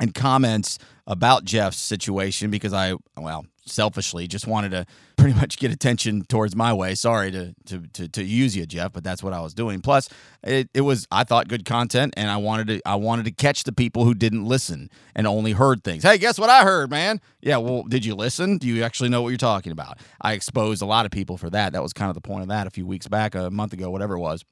and 0.00 0.12
comments 0.14 0.78
about 1.06 1.44
Jeff's 1.44 1.76
situation 1.76 2.50
because 2.50 2.72
I, 2.72 2.94
well, 3.16 3.46
selfishly 3.66 4.26
just 4.26 4.46
wanted 4.46 4.70
to 4.70 4.86
pretty 5.16 5.38
much 5.38 5.58
get 5.58 5.70
attention 5.70 6.24
towards 6.24 6.54
my 6.54 6.72
way. 6.72 6.94
Sorry 6.94 7.30
to 7.30 7.54
to 7.66 7.80
to, 7.94 8.08
to 8.08 8.24
use 8.24 8.56
you, 8.56 8.66
Jeff, 8.66 8.92
but 8.92 9.04
that's 9.04 9.22
what 9.22 9.32
I 9.32 9.40
was 9.40 9.54
doing. 9.54 9.80
Plus, 9.80 10.08
it, 10.42 10.68
it 10.74 10.82
was 10.82 11.06
I 11.10 11.24
thought 11.24 11.48
good 11.48 11.64
content, 11.64 12.14
and 12.16 12.30
I 12.30 12.36
wanted 12.36 12.66
to 12.68 12.80
I 12.86 12.96
wanted 12.96 13.24
to 13.24 13.30
catch 13.30 13.64
the 13.64 13.72
people 13.72 14.04
who 14.04 14.14
didn't 14.14 14.44
listen 14.44 14.90
and 15.14 15.26
only 15.26 15.52
heard 15.52 15.84
things. 15.84 16.02
Hey, 16.02 16.18
guess 16.18 16.38
what 16.38 16.50
I 16.50 16.62
heard, 16.62 16.90
man? 16.90 17.20
Yeah, 17.40 17.58
well, 17.58 17.84
did 17.84 18.04
you 18.04 18.14
listen? 18.14 18.58
Do 18.58 18.66
you 18.66 18.82
actually 18.82 19.08
know 19.08 19.22
what 19.22 19.28
you're 19.28 19.38
talking 19.38 19.72
about? 19.72 19.98
I 20.20 20.32
exposed 20.32 20.82
a 20.82 20.86
lot 20.86 21.06
of 21.06 21.12
people 21.12 21.36
for 21.36 21.50
that. 21.50 21.72
That 21.72 21.82
was 21.82 21.92
kind 21.92 22.10
of 22.10 22.14
the 22.14 22.20
point 22.20 22.42
of 22.42 22.48
that 22.48 22.66
a 22.66 22.70
few 22.70 22.86
weeks 22.86 23.08
back, 23.08 23.34
a 23.34 23.50
month 23.50 23.72
ago, 23.72 23.90
whatever 23.90 24.14
it 24.14 24.20
was. 24.20 24.44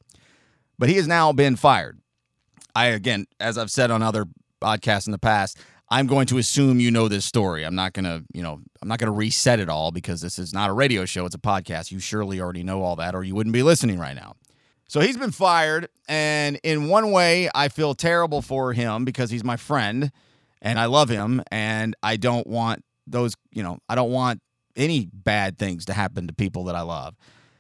But 0.79 0.89
he 0.89 0.97
has 0.97 1.07
now 1.07 1.33
been 1.33 1.57
fired. 1.57 2.01
I 2.75 2.87
again, 2.87 3.27
as 3.39 3.59
I've 3.59 3.71
said 3.71 3.91
on 3.91 4.03
other 4.03 4.27
podcasts 4.61 5.07
in 5.07 5.13
the 5.13 5.19
past, 5.19 5.59
I'm 5.93 6.07
going 6.07 6.25
to 6.29 6.39
assume 6.39 6.81
you 6.81 6.91
know 6.91 7.07
this 7.07 7.27
story. 7.27 7.65
I'm 7.65 7.75
not 7.75 7.93
going 7.93 8.07
to, 8.07 8.25
you 8.33 8.43
know, 8.43 8.63
I'm 8.81 8.89
not 8.89 8.99
going 8.99 9.13
to 9.13 9.17
reset 9.17 9.61
it 9.61 9.69
all 9.69 9.91
because 9.91 10.23
this 10.23 10.39
is 10.39 10.55
not 10.55 10.71
a 10.71 10.73
radio 10.73 11.05
show, 11.05 11.27
it's 11.27 11.35
a 11.35 11.39
podcast. 11.39 11.91
You 11.91 11.99
surely 11.99 12.41
already 12.41 12.63
know 12.63 12.83
all 12.83 12.97
that 12.97 13.15
or 13.15 13.23
you 13.23 13.35
wouldn't 13.35 13.53
be 13.53 13.63
listening 13.63 13.99
right 13.99 14.17
now. 14.17 14.37
So 14.89 15.01
he's 15.01 15.19
been 15.19 15.33
fired 15.33 15.91
and 16.09 16.59
in 16.63 16.89
one 16.89 17.13
way 17.13 17.51
I 17.55 17.69
feel 17.69 17.95
terrible 17.95 18.41
for 18.41 18.73
him 18.73 19.05
because 19.05 19.31
he's 19.31 19.45
my 19.45 19.59
friend 19.59 20.11
and 20.63 20.79
I 20.79 20.87
love 20.87 21.11
him 21.11 21.43
and 21.51 21.95
I 22.03 22.17
don't 22.17 22.47
want 22.47 22.83
those, 23.07 23.35
you 23.51 23.63
know, 23.63 23.77
I 23.87 23.95
don't 23.95 24.13
want 24.13 24.41
any 24.75 25.11
bad 25.13 25.59
things 25.59 25.85
to 25.85 25.93
happen 25.93 26.27
to 26.27 26.33
people 26.33 26.65
that 26.65 26.75
I 26.75 26.81
love. 26.81 27.17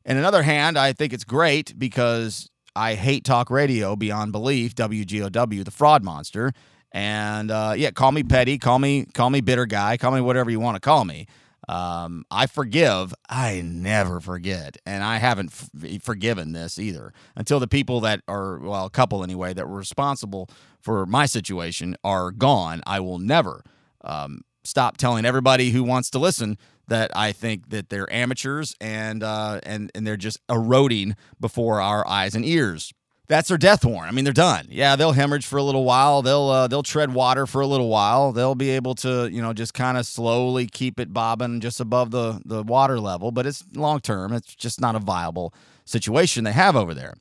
And 0.06 0.18
another 0.18 0.42
hand, 0.42 0.78
I 0.78 0.94
think 0.94 1.12
it's 1.12 1.24
great 1.24 1.78
because 1.78 2.48
I 2.74 2.94
hate 2.94 3.24
talk 3.24 3.50
radio 3.50 3.94
beyond 3.94 4.32
belief, 4.32 4.74
WGOW, 4.74 5.64
the 5.66 5.70
fraud 5.70 6.02
monster. 6.02 6.54
And 6.92 7.50
uh, 7.50 7.74
yeah, 7.76 7.90
call 7.90 8.12
me 8.12 8.22
petty, 8.22 8.58
call 8.58 8.78
me 8.78 9.06
call 9.06 9.30
me 9.30 9.40
bitter 9.40 9.66
guy, 9.66 9.96
call 9.96 10.12
me 10.12 10.20
whatever 10.20 10.50
you 10.50 10.60
want 10.60 10.76
to 10.76 10.80
call 10.80 11.04
me. 11.04 11.26
Um, 11.68 12.24
I 12.30 12.46
forgive. 12.46 13.14
I 13.28 13.62
never 13.64 14.20
forget, 14.20 14.76
and 14.84 15.02
I 15.04 15.18
haven't 15.18 15.52
f- 15.52 16.02
forgiven 16.02 16.52
this 16.52 16.78
either 16.78 17.12
until 17.36 17.60
the 17.60 17.68
people 17.68 18.00
that 18.00 18.20
are 18.28 18.58
well, 18.58 18.84
a 18.84 18.90
couple 18.90 19.22
anyway, 19.22 19.54
that 19.54 19.68
were 19.68 19.78
responsible 19.78 20.50
for 20.80 21.06
my 21.06 21.26
situation 21.26 21.96
are 22.02 22.30
gone. 22.30 22.82
I 22.86 23.00
will 23.00 23.18
never 23.18 23.62
um, 24.04 24.42
stop 24.64 24.96
telling 24.96 25.24
everybody 25.24 25.70
who 25.70 25.84
wants 25.84 26.10
to 26.10 26.18
listen 26.18 26.58
that 26.88 27.10
I 27.16 27.32
think 27.32 27.70
that 27.70 27.88
they're 27.88 28.12
amateurs 28.12 28.74
and 28.80 29.22
uh, 29.22 29.60
and 29.62 29.90
and 29.94 30.06
they're 30.06 30.16
just 30.16 30.40
eroding 30.50 31.16
before 31.40 31.80
our 31.80 32.06
eyes 32.06 32.34
and 32.34 32.44
ears 32.44 32.92
that's 33.28 33.48
their 33.48 33.58
death 33.58 33.84
warrant. 33.84 34.12
I 34.12 34.14
mean, 34.14 34.24
they're 34.24 34.32
done. 34.32 34.66
Yeah, 34.68 34.96
they'll 34.96 35.12
hemorrhage 35.12 35.46
for 35.46 35.56
a 35.56 35.62
little 35.62 35.84
while. 35.84 36.22
They'll 36.22 36.48
uh, 36.48 36.66
they'll 36.68 36.82
tread 36.82 37.14
water 37.14 37.46
for 37.46 37.60
a 37.60 37.66
little 37.66 37.88
while. 37.88 38.32
They'll 38.32 38.54
be 38.54 38.70
able 38.70 38.94
to 38.96 39.28
you 39.28 39.40
know 39.40 39.52
just 39.52 39.74
kind 39.74 39.96
of 39.96 40.06
slowly 40.06 40.66
keep 40.66 40.98
it 40.98 41.12
bobbing 41.12 41.60
just 41.60 41.80
above 41.80 42.10
the 42.10 42.40
the 42.44 42.62
water 42.62 42.98
level. 43.00 43.30
But 43.30 43.46
it's 43.46 43.64
long 43.74 44.00
term. 44.00 44.32
It's 44.32 44.54
just 44.54 44.80
not 44.80 44.96
a 44.96 44.98
viable 44.98 45.54
situation 45.84 46.44
they 46.44 46.52
have 46.52 46.76
over 46.76 46.94
there. 46.94 47.14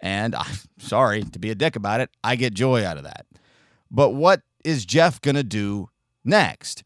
And 0.00 0.34
I'm 0.34 0.56
sorry 0.78 1.22
to 1.22 1.38
be 1.38 1.50
a 1.50 1.54
dick 1.54 1.76
about 1.76 2.00
it. 2.00 2.10
I 2.22 2.36
get 2.36 2.54
joy 2.54 2.84
out 2.84 2.96
of 2.96 3.04
that. 3.04 3.26
But 3.90 4.10
what 4.10 4.42
is 4.64 4.86
Jeff 4.86 5.20
gonna 5.20 5.42
do 5.42 5.90
next? 6.24 6.84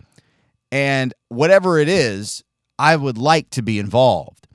And 0.71 1.13
whatever 1.29 1.79
it 1.79 1.89
is, 1.89 2.43
I 2.79 2.97
would 2.97 3.19
like 3.19 3.51
to 3.51 3.63
be 3.63 3.79
involved. 3.79 4.49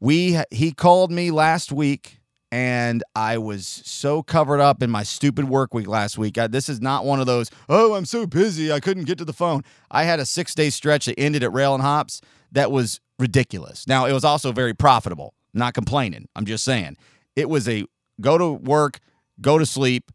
We 0.00 0.40
he 0.50 0.72
called 0.72 1.12
me 1.12 1.30
last 1.30 1.70
week 1.70 2.19
and 2.52 3.04
I 3.14 3.38
was 3.38 3.66
so 3.66 4.22
covered 4.22 4.60
up 4.60 4.82
in 4.82 4.90
my 4.90 5.02
stupid 5.02 5.48
work 5.48 5.72
week 5.72 5.86
last 5.86 6.18
week. 6.18 6.36
I, 6.36 6.46
this 6.48 6.68
is 6.68 6.80
not 6.80 7.04
one 7.04 7.20
of 7.20 7.26
those, 7.26 7.50
oh, 7.68 7.94
I'm 7.94 8.04
so 8.04 8.26
busy, 8.26 8.72
I 8.72 8.80
couldn't 8.80 9.04
get 9.04 9.18
to 9.18 9.24
the 9.24 9.32
phone. 9.32 9.62
I 9.90 10.04
had 10.04 10.18
a 10.18 10.26
six 10.26 10.54
day 10.54 10.70
stretch 10.70 11.06
that 11.06 11.18
ended 11.18 11.42
at 11.42 11.52
Rail 11.52 11.74
and 11.74 11.82
Hops 11.82 12.20
that 12.52 12.72
was 12.72 13.00
ridiculous. 13.18 13.86
Now, 13.86 14.06
it 14.06 14.12
was 14.12 14.24
also 14.24 14.52
very 14.52 14.74
profitable. 14.74 15.34
Not 15.52 15.74
complaining. 15.74 16.28
I'm 16.36 16.44
just 16.44 16.64
saying. 16.64 16.96
It 17.36 17.48
was 17.48 17.68
a 17.68 17.84
go 18.20 18.38
to 18.38 18.52
work, 18.52 19.00
go 19.40 19.58
to 19.58 19.66
sleep, 19.66 20.12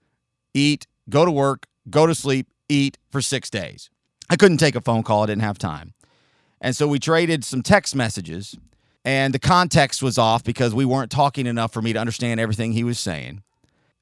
eat, 0.53 0.87
go 1.09 1.25
to 1.25 1.31
work, 1.31 1.67
go 1.89 2.05
to 2.07 2.15
sleep, 2.15 2.47
eat 2.69 2.97
for 3.11 3.21
six 3.21 3.49
days. 3.49 3.89
I 4.29 4.35
couldn't 4.35 4.57
take 4.57 4.75
a 4.75 4.81
phone 4.81 5.03
call, 5.03 5.23
I 5.23 5.27
didn't 5.27 5.43
have 5.43 5.57
time. 5.57 5.93
And 6.61 6.75
so 6.75 6.87
we 6.87 6.99
traded 6.99 7.43
some 7.43 7.61
text 7.61 7.95
messages 7.95 8.57
and 9.05 9.33
the 9.33 9.39
context 9.39 10.01
was 10.01 10.17
off 10.17 10.43
because 10.43 10.73
we 10.73 10.83
weren't 10.83 11.11
talking 11.11 11.45
enough 11.45 11.71
for 11.71 11.81
me 11.81 11.93
to 11.93 11.99
understand 11.99 12.39
everything 12.39 12.73
he 12.73 12.83
was 12.83 12.99
saying. 12.99 13.43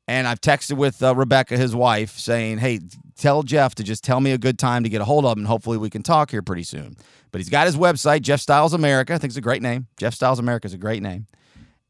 And 0.07 0.27
I've 0.27 0.41
texted 0.41 0.77
with 0.77 1.03
uh, 1.03 1.13
Rebecca, 1.13 1.57
his 1.57 1.75
wife, 1.75 2.17
saying, 2.17 2.57
"Hey, 2.57 2.79
tell 3.17 3.43
Jeff 3.43 3.75
to 3.75 3.83
just 3.83 4.03
tell 4.03 4.19
me 4.19 4.31
a 4.31 4.37
good 4.37 4.57
time 4.57 4.83
to 4.83 4.89
get 4.89 5.01
a 5.01 5.05
hold 5.05 5.25
of 5.25 5.33
him, 5.33 5.39
and 5.39 5.47
hopefully 5.47 5.77
we 5.77 5.89
can 5.89 6.03
talk 6.03 6.31
here 6.31 6.41
pretty 6.41 6.63
soon." 6.63 6.95
But 7.31 7.39
he's 7.39 7.49
got 7.49 7.67
his 7.67 7.77
website, 7.77 8.21
Jeff 8.21 8.39
Styles 8.39 8.73
America. 8.73 9.13
I 9.13 9.17
think 9.17 9.31
it's 9.31 9.37
a 9.37 9.41
great 9.41 9.61
name. 9.61 9.87
Jeff 9.97 10.13
Styles 10.13 10.39
America 10.39 10.67
is 10.67 10.73
a 10.73 10.77
great 10.77 11.01
name. 11.01 11.27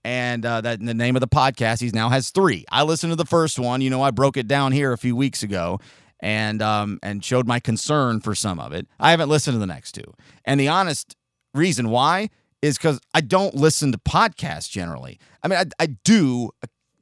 And 0.04 0.46
uh, 0.46 0.62
that 0.62 0.80
the 0.80 0.94
name 0.94 1.16
of 1.16 1.22
the 1.22 1.28
podcast, 1.28 1.82
he 1.82 1.90
now 1.90 2.10
has 2.10 2.30
three. 2.30 2.66
I 2.70 2.84
listened 2.84 3.12
to 3.12 3.16
the 3.16 3.26
first 3.26 3.58
one. 3.58 3.82
You 3.82 3.90
know, 3.90 4.02
I 4.02 4.12
broke 4.12 4.38
it 4.38 4.48
down 4.48 4.74
here 4.74 4.92
a 4.92 4.98
few 4.98 5.16
weeks 5.16 5.42
ago, 5.42 5.80
and 6.20 6.62
um, 6.62 7.00
and 7.02 7.24
showed 7.24 7.48
my 7.48 7.60
concern 7.60 8.20
for 8.20 8.36
some 8.36 8.60
of 8.60 8.74
it. 8.74 8.88
I 9.00 9.12
haven't 9.12 9.30
listened 9.30 9.56
to 9.56 9.60
the 9.60 9.68
next 9.68 9.94
two, 9.94 10.14
and 10.46 10.60
the 10.60 10.68
honest 10.68 11.16
reason 11.54 11.90
why 11.90 12.30
is 12.64 12.78
because 12.78 13.02
I 13.14 13.20
don't 13.20 13.54
listen 13.54 13.92
to 13.92 13.98
podcasts 13.98 14.70
generally. 14.70 15.20
I 15.44 15.50
mean, 15.50 15.60
I, 15.60 15.66
I 15.84 15.88
do 16.06 16.52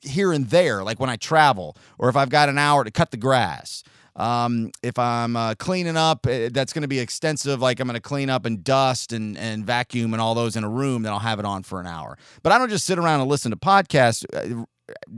here 0.02 0.34
and 0.34 0.50
there, 0.50 0.84
like 0.84 1.00
when 1.00 1.12
I 1.12 1.18
travel 1.18 1.78
or 2.00 2.10
if 2.10 2.16
I've 2.16 2.32
got 2.32 2.50
an 2.50 2.58
hour 2.58 2.84
to 2.84 2.90
cut 2.90 3.12
the 3.12 3.18
grass. 3.18 3.84
Um, 4.16 4.72
if 4.82 4.98
I'm 4.98 5.36
uh, 5.36 5.54
cleaning 5.54 5.98
up, 5.98 6.26
eh, 6.26 6.50
that's 6.52 6.74
going 6.74 6.82
to 6.82 6.88
be 6.88 7.00
extensive. 7.00 7.62
Like 7.62 7.80
I'm 7.80 7.88
going 7.88 7.94
to 7.94 8.02
clean 8.02 8.28
up 8.28 8.46
and 8.48 8.64
dust 8.64 9.14
and, 9.14 9.38
and 9.38 9.64
vacuum 9.64 10.14
and 10.16 10.22
all 10.22 10.34
those 10.34 10.56
in 10.56 10.64
a 10.64 10.70
room, 10.70 11.04
then 11.04 11.14
I'll 11.14 11.20
have 11.20 11.38
it 11.38 11.46
on 11.46 11.62
for 11.62 11.80
an 11.80 11.86
hour. 11.86 12.18
But 12.42 12.52
I 12.52 12.58
don't 12.58 12.70
just 12.70 12.86
sit 12.86 12.98
around 12.98 13.22
and 13.22 13.30
listen 13.30 13.52
to 13.52 13.58
podcasts 13.58 14.26
uh, 14.34 14.66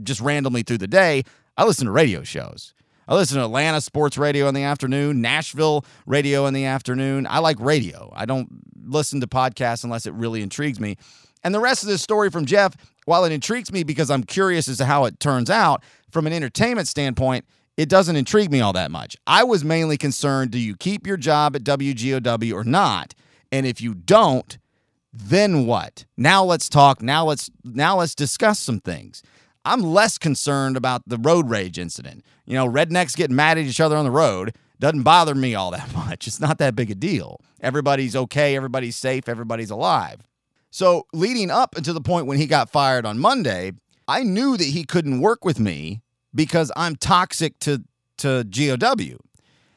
just 0.02 0.20
randomly 0.20 0.62
through 0.62 0.78
the 0.78 0.86
day. 0.86 1.22
I 1.56 1.64
listen 1.64 1.86
to 1.86 1.90
radio 1.90 2.22
shows. 2.22 2.74
I 3.06 3.14
listen 3.14 3.38
to 3.38 3.44
Atlanta 3.44 3.80
sports 3.80 4.16
radio 4.16 4.48
in 4.48 4.54
the 4.54 4.62
afternoon, 4.62 5.20
Nashville 5.20 5.84
radio 6.06 6.46
in 6.46 6.54
the 6.54 6.64
afternoon. 6.64 7.26
I 7.28 7.38
like 7.38 7.58
radio. 7.60 8.12
I 8.14 8.24
don't 8.24 8.48
listen 8.86 9.20
to 9.20 9.26
podcasts 9.26 9.84
unless 9.84 10.06
it 10.06 10.14
really 10.14 10.42
intrigues 10.42 10.80
me. 10.80 10.96
And 11.42 11.54
the 11.54 11.60
rest 11.60 11.82
of 11.82 11.88
this 11.88 12.02
story 12.02 12.30
from 12.30 12.46
Jeff, 12.46 12.74
while 13.04 13.24
it 13.24 13.32
intrigues 13.32 13.70
me 13.70 13.82
because 13.84 14.10
I'm 14.10 14.24
curious 14.24 14.68
as 14.68 14.78
to 14.78 14.86
how 14.86 15.04
it 15.04 15.20
turns 15.20 15.50
out, 15.50 15.82
from 16.10 16.26
an 16.26 16.32
entertainment 16.32 16.88
standpoint, 16.88 17.44
it 17.76 17.88
doesn't 17.88 18.16
intrigue 18.16 18.50
me 18.50 18.60
all 18.60 18.72
that 18.72 18.90
much. 18.90 19.16
I 19.26 19.44
was 19.44 19.64
mainly 19.64 19.98
concerned 19.98 20.52
do 20.52 20.58
you 20.58 20.76
keep 20.76 21.06
your 21.06 21.16
job 21.16 21.56
at 21.56 21.64
WGOW 21.64 22.54
or 22.54 22.64
not? 22.64 23.14
And 23.52 23.66
if 23.66 23.80
you 23.80 23.94
don't, 23.94 24.56
then 25.12 25.66
what? 25.66 26.06
Now 26.16 26.44
let's 26.44 26.68
talk. 26.68 27.02
Now 27.02 27.26
let's 27.26 27.50
now 27.62 27.98
let's 27.98 28.14
discuss 28.14 28.58
some 28.58 28.80
things. 28.80 29.22
I'm 29.64 29.80
less 29.80 30.18
concerned 30.18 30.76
about 30.76 31.02
the 31.06 31.18
road 31.18 31.48
rage 31.48 31.78
incident. 31.78 32.24
You 32.44 32.54
know, 32.54 32.68
rednecks 32.68 33.16
getting 33.16 33.36
mad 33.36 33.58
at 33.58 33.64
each 33.64 33.80
other 33.80 33.96
on 33.96 34.04
the 34.04 34.10
road 34.10 34.54
doesn't 34.80 35.02
bother 35.02 35.34
me 35.34 35.54
all 35.54 35.70
that 35.72 35.92
much. 35.94 36.26
It's 36.26 36.40
not 36.40 36.58
that 36.58 36.76
big 36.76 36.90
a 36.90 36.94
deal. 36.94 37.40
Everybody's 37.60 38.14
okay, 38.14 38.56
everybody's 38.56 38.96
safe, 38.96 39.28
everybody's 39.28 39.70
alive. 39.70 40.20
So, 40.70 41.06
leading 41.12 41.50
up 41.50 41.76
until 41.76 41.94
the 41.94 42.00
point 42.00 42.26
when 42.26 42.36
he 42.36 42.46
got 42.46 42.68
fired 42.68 43.06
on 43.06 43.18
Monday, 43.18 43.72
I 44.08 44.24
knew 44.24 44.56
that 44.56 44.64
he 44.64 44.84
couldn't 44.84 45.20
work 45.20 45.44
with 45.44 45.60
me 45.60 46.02
because 46.34 46.72
I'm 46.76 46.96
toxic 46.96 47.58
to 47.60 47.84
to 48.18 48.44
GOW. 48.44 49.18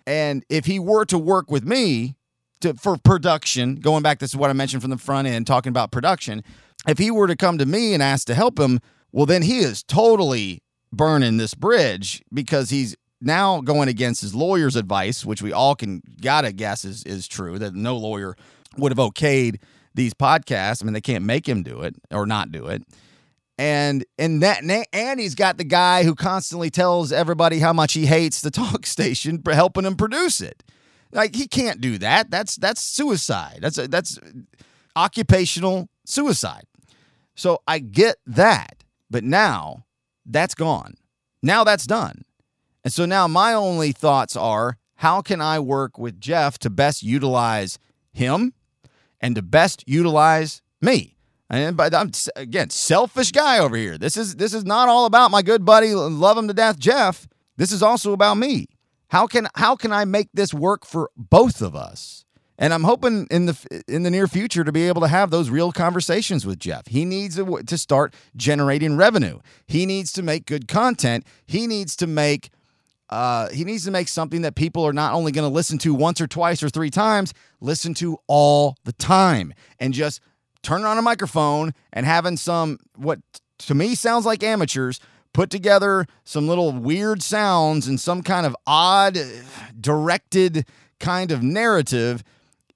And 0.05 0.43
if 0.49 0.65
he 0.65 0.79
were 0.79 1.05
to 1.05 1.17
work 1.17 1.51
with 1.51 1.65
me 1.65 2.15
to, 2.61 2.73
for 2.73 2.97
production, 2.97 3.75
going 3.75 4.03
back, 4.03 4.19
this 4.19 4.31
is 4.31 4.35
what 4.35 4.49
I 4.49 4.53
mentioned 4.53 4.81
from 4.81 4.91
the 4.91 4.97
front 4.97 5.27
end, 5.27 5.45
talking 5.45 5.69
about 5.69 5.91
production. 5.91 6.43
If 6.87 6.97
he 6.97 7.11
were 7.11 7.27
to 7.27 7.35
come 7.35 7.57
to 7.57 7.65
me 7.65 7.93
and 7.93 8.01
ask 8.01 8.25
to 8.27 8.33
help 8.33 8.59
him, 8.59 8.79
well, 9.11 9.25
then 9.25 9.41
he 9.41 9.59
is 9.59 9.83
totally 9.83 10.61
burning 10.91 11.37
this 11.37 11.53
bridge 11.53 12.23
because 12.33 12.69
he's 12.69 12.95
now 13.19 13.61
going 13.61 13.89
against 13.89 14.21
his 14.21 14.35
lawyer's 14.35 14.75
advice, 14.75 15.25
which 15.25 15.41
we 15.41 15.51
all 15.51 15.75
can 15.75 16.01
gotta 16.21 16.51
guess 16.51 16.85
is 16.85 17.03
is 17.03 17.27
true 17.27 17.57
that 17.59 17.73
no 17.73 17.97
lawyer 17.97 18.35
would 18.77 18.91
have 18.91 18.99
okayed 18.99 19.59
these 19.95 20.13
podcasts. 20.13 20.81
I 20.81 20.85
mean, 20.85 20.93
they 20.93 21.01
can't 21.01 21.25
make 21.25 21.47
him 21.47 21.63
do 21.63 21.81
it 21.81 21.95
or 22.11 22.25
not 22.25 22.51
do 22.51 22.67
it. 22.67 22.83
And 23.57 24.05
and 24.19 24.43
that 24.43 24.63
and 24.93 25.19
he's 25.19 25.35
got 25.35 25.57
the 25.57 25.63
guy 25.63 26.03
who 26.03 26.13
constantly 26.13 26.69
tells 26.69 27.11
everybody 27.11 27.59
how 27.59 27.73
much 27.73 27.93
he 27.93 28.05
hates 28.05 28.41
the 28.41 28.51
talk 28.51 28.85
station 28.85 29.41
for 29.41 29.53
helping 29.53 29.85
him 29.85 29.95
produce 29.95 30.41
it. 30.41 30.63
Like 31.11 31.35
he 31.35 31.47
can't 31.47 31.81
do 31.81 31.97
that. 31.97 32.29
That's 32.29 32.55
that's 32.55 32.81
suicide. 32.81 33.59
That's 33.61 33.77
that's 33.87 34.19
occupational 34.95 35.89
suicide. 36.05 36.65
So 37.35 37.61
I 37.67 37.79
get 37.79 38.17
that, 38.25 38.76
but 39.09 39.23
now 39.23 39.85
that's 40.25 40.55
gone. 40.55 40.95
Now 41.41 41.63
that's 41.63 41.85
done. 41.85 42.25
And 42.83 42.93
so 42.93 43.05
now 43.05 43.27
my 43.27 43.53
only 43.53 43.91
thoughts 43.91 44.35
are 44.35 44.77
how 44.95 45.21
can 45.21 45.41
I 45.41 45.59
work 45.59 45.97
with 45.97 46.19
Jeff 46.19 46.57
to 46.59 46.69
best 46.69 47.03
utilize 47.03 47.79
him 48.11 48.53
and 49.19 49.35
to 49.35 49.41
best 49.41 49.83
utilize 49.87 50.61
me? 50.81 51.15
And 51.49 51.77
but 51.77 51.93
I'm 51.93 52.11
again 52.35 52.69
selfish 52.69 53.31
guy 53.31 53.59
over 53.59 53.77
here. 53.77 53.97
This 53.97 54.17
is 54.17 54.35
this 54.35 54.53
is 54.53 54.65
not 54.65 54.89
all 54.89 55.05
about 55.05 55.31
my 55.31 55.41
good 55.41 55.63
buddy, 55.63 55.93
love 55.93 56.37
him 56.37 56.47
to 56.47 56.53
death, 56.53 56.77
Jeff. 56.77 57.27
This 57.55 57.71
is 57.71 57.81
also 57.81 58.11
about 58.11 58.35
me. 58.35 58.67
How 59.09 59.27
can 59.27 59.47
how 59.55 59.75
can 59.75 59.93
I 59.93 60.03
make 60.05 60.29
this 60.33 60.53
work 60.53 60.85
for 60.85 61.09
both 61.15 61.61
of 61.61 61.75
us? 61.75 62.25
And 62.59 62.73
I'm 62.73 62.83
hoping 62.83 63.27
in 63.29 63.45
the 63.45 63.83
in 63.87 64.03
the 64.03 64.09
near 64.09 64.27
future 64.27 64.63
to 64.63 64.71
be 64.71 64.87
able 64.87 65.01
to 65.01 65.07
have 65.07 65.29
those 65.29 65.49
real 65.49 65.71
conversations 65.71 66.45
with 66.45 66.57
Jeff. 66.59 66.87
He 66.87 67.05
needs 67.05 67.35
to, 67.35 67.77
start 67.77 68.15
generating 68.35 68.97
revenue. 68.97 69.39
He 69.67 69.85
needs 69.85 70.11
to 70.13 70.23
make 70.23 70.45
good 70.45 70.67
content. 70.67 71.25
He 71.45 71.67
needs 71.67 71.95
to 71.97 72.07
make 72.07 72.49
uh, 73.09 73.49
he 73.49 73.63
needs 73.63 73.85
to 73.85 73.91
make 73.91 74.07
something 74.07 74.41
that 74.41 74.55
people 74.55 74.85
are 74.85 74.93
not 74.93 75.13
only 75.13 75.31
going 75.31 75.47
to 75.47 75.53
listen 75.53 75.77
to 75.77 75.93
once 75.93 76.19
or 76.19 76.27
twice 76.27 76.61
or 76.61 76.69
three 76.69 76.89
times, 76.89 77.33
listen 77.61 77.93
to 77.93 78.17
all 78.27 78.75
the 78.83 78.91
time, 78.91 79.53
and 79.79 79.93
just 79.93 80.19
turn 80.63 80.83
on 80.83 80.97
a 80.97 81.01
microphone 81.01 81.73
and 81.93 82.05
having 82.05 82.35
some 82.35 82.79
what 82.95 83.19
to 83.59 83.75
me 83.75 83.95
sounds 83.95 84.25
like 84.25 84.43
amateurs 84.43 84.99
put 85.33 85.49
together 85.49 86.05
some 86.23 86.47
little 86.47 86.71
weird 86.71 87.21
sounds 87.21 87.87
and 87.87 87.99
some 87.99 88.23
kind 88.23 88.45
of 88.45 88.55
odd 88.65 89.17
directed 89.79 90.65
kind 90.99 91.31
of 91.31 91.43
narrative 91.43 92.23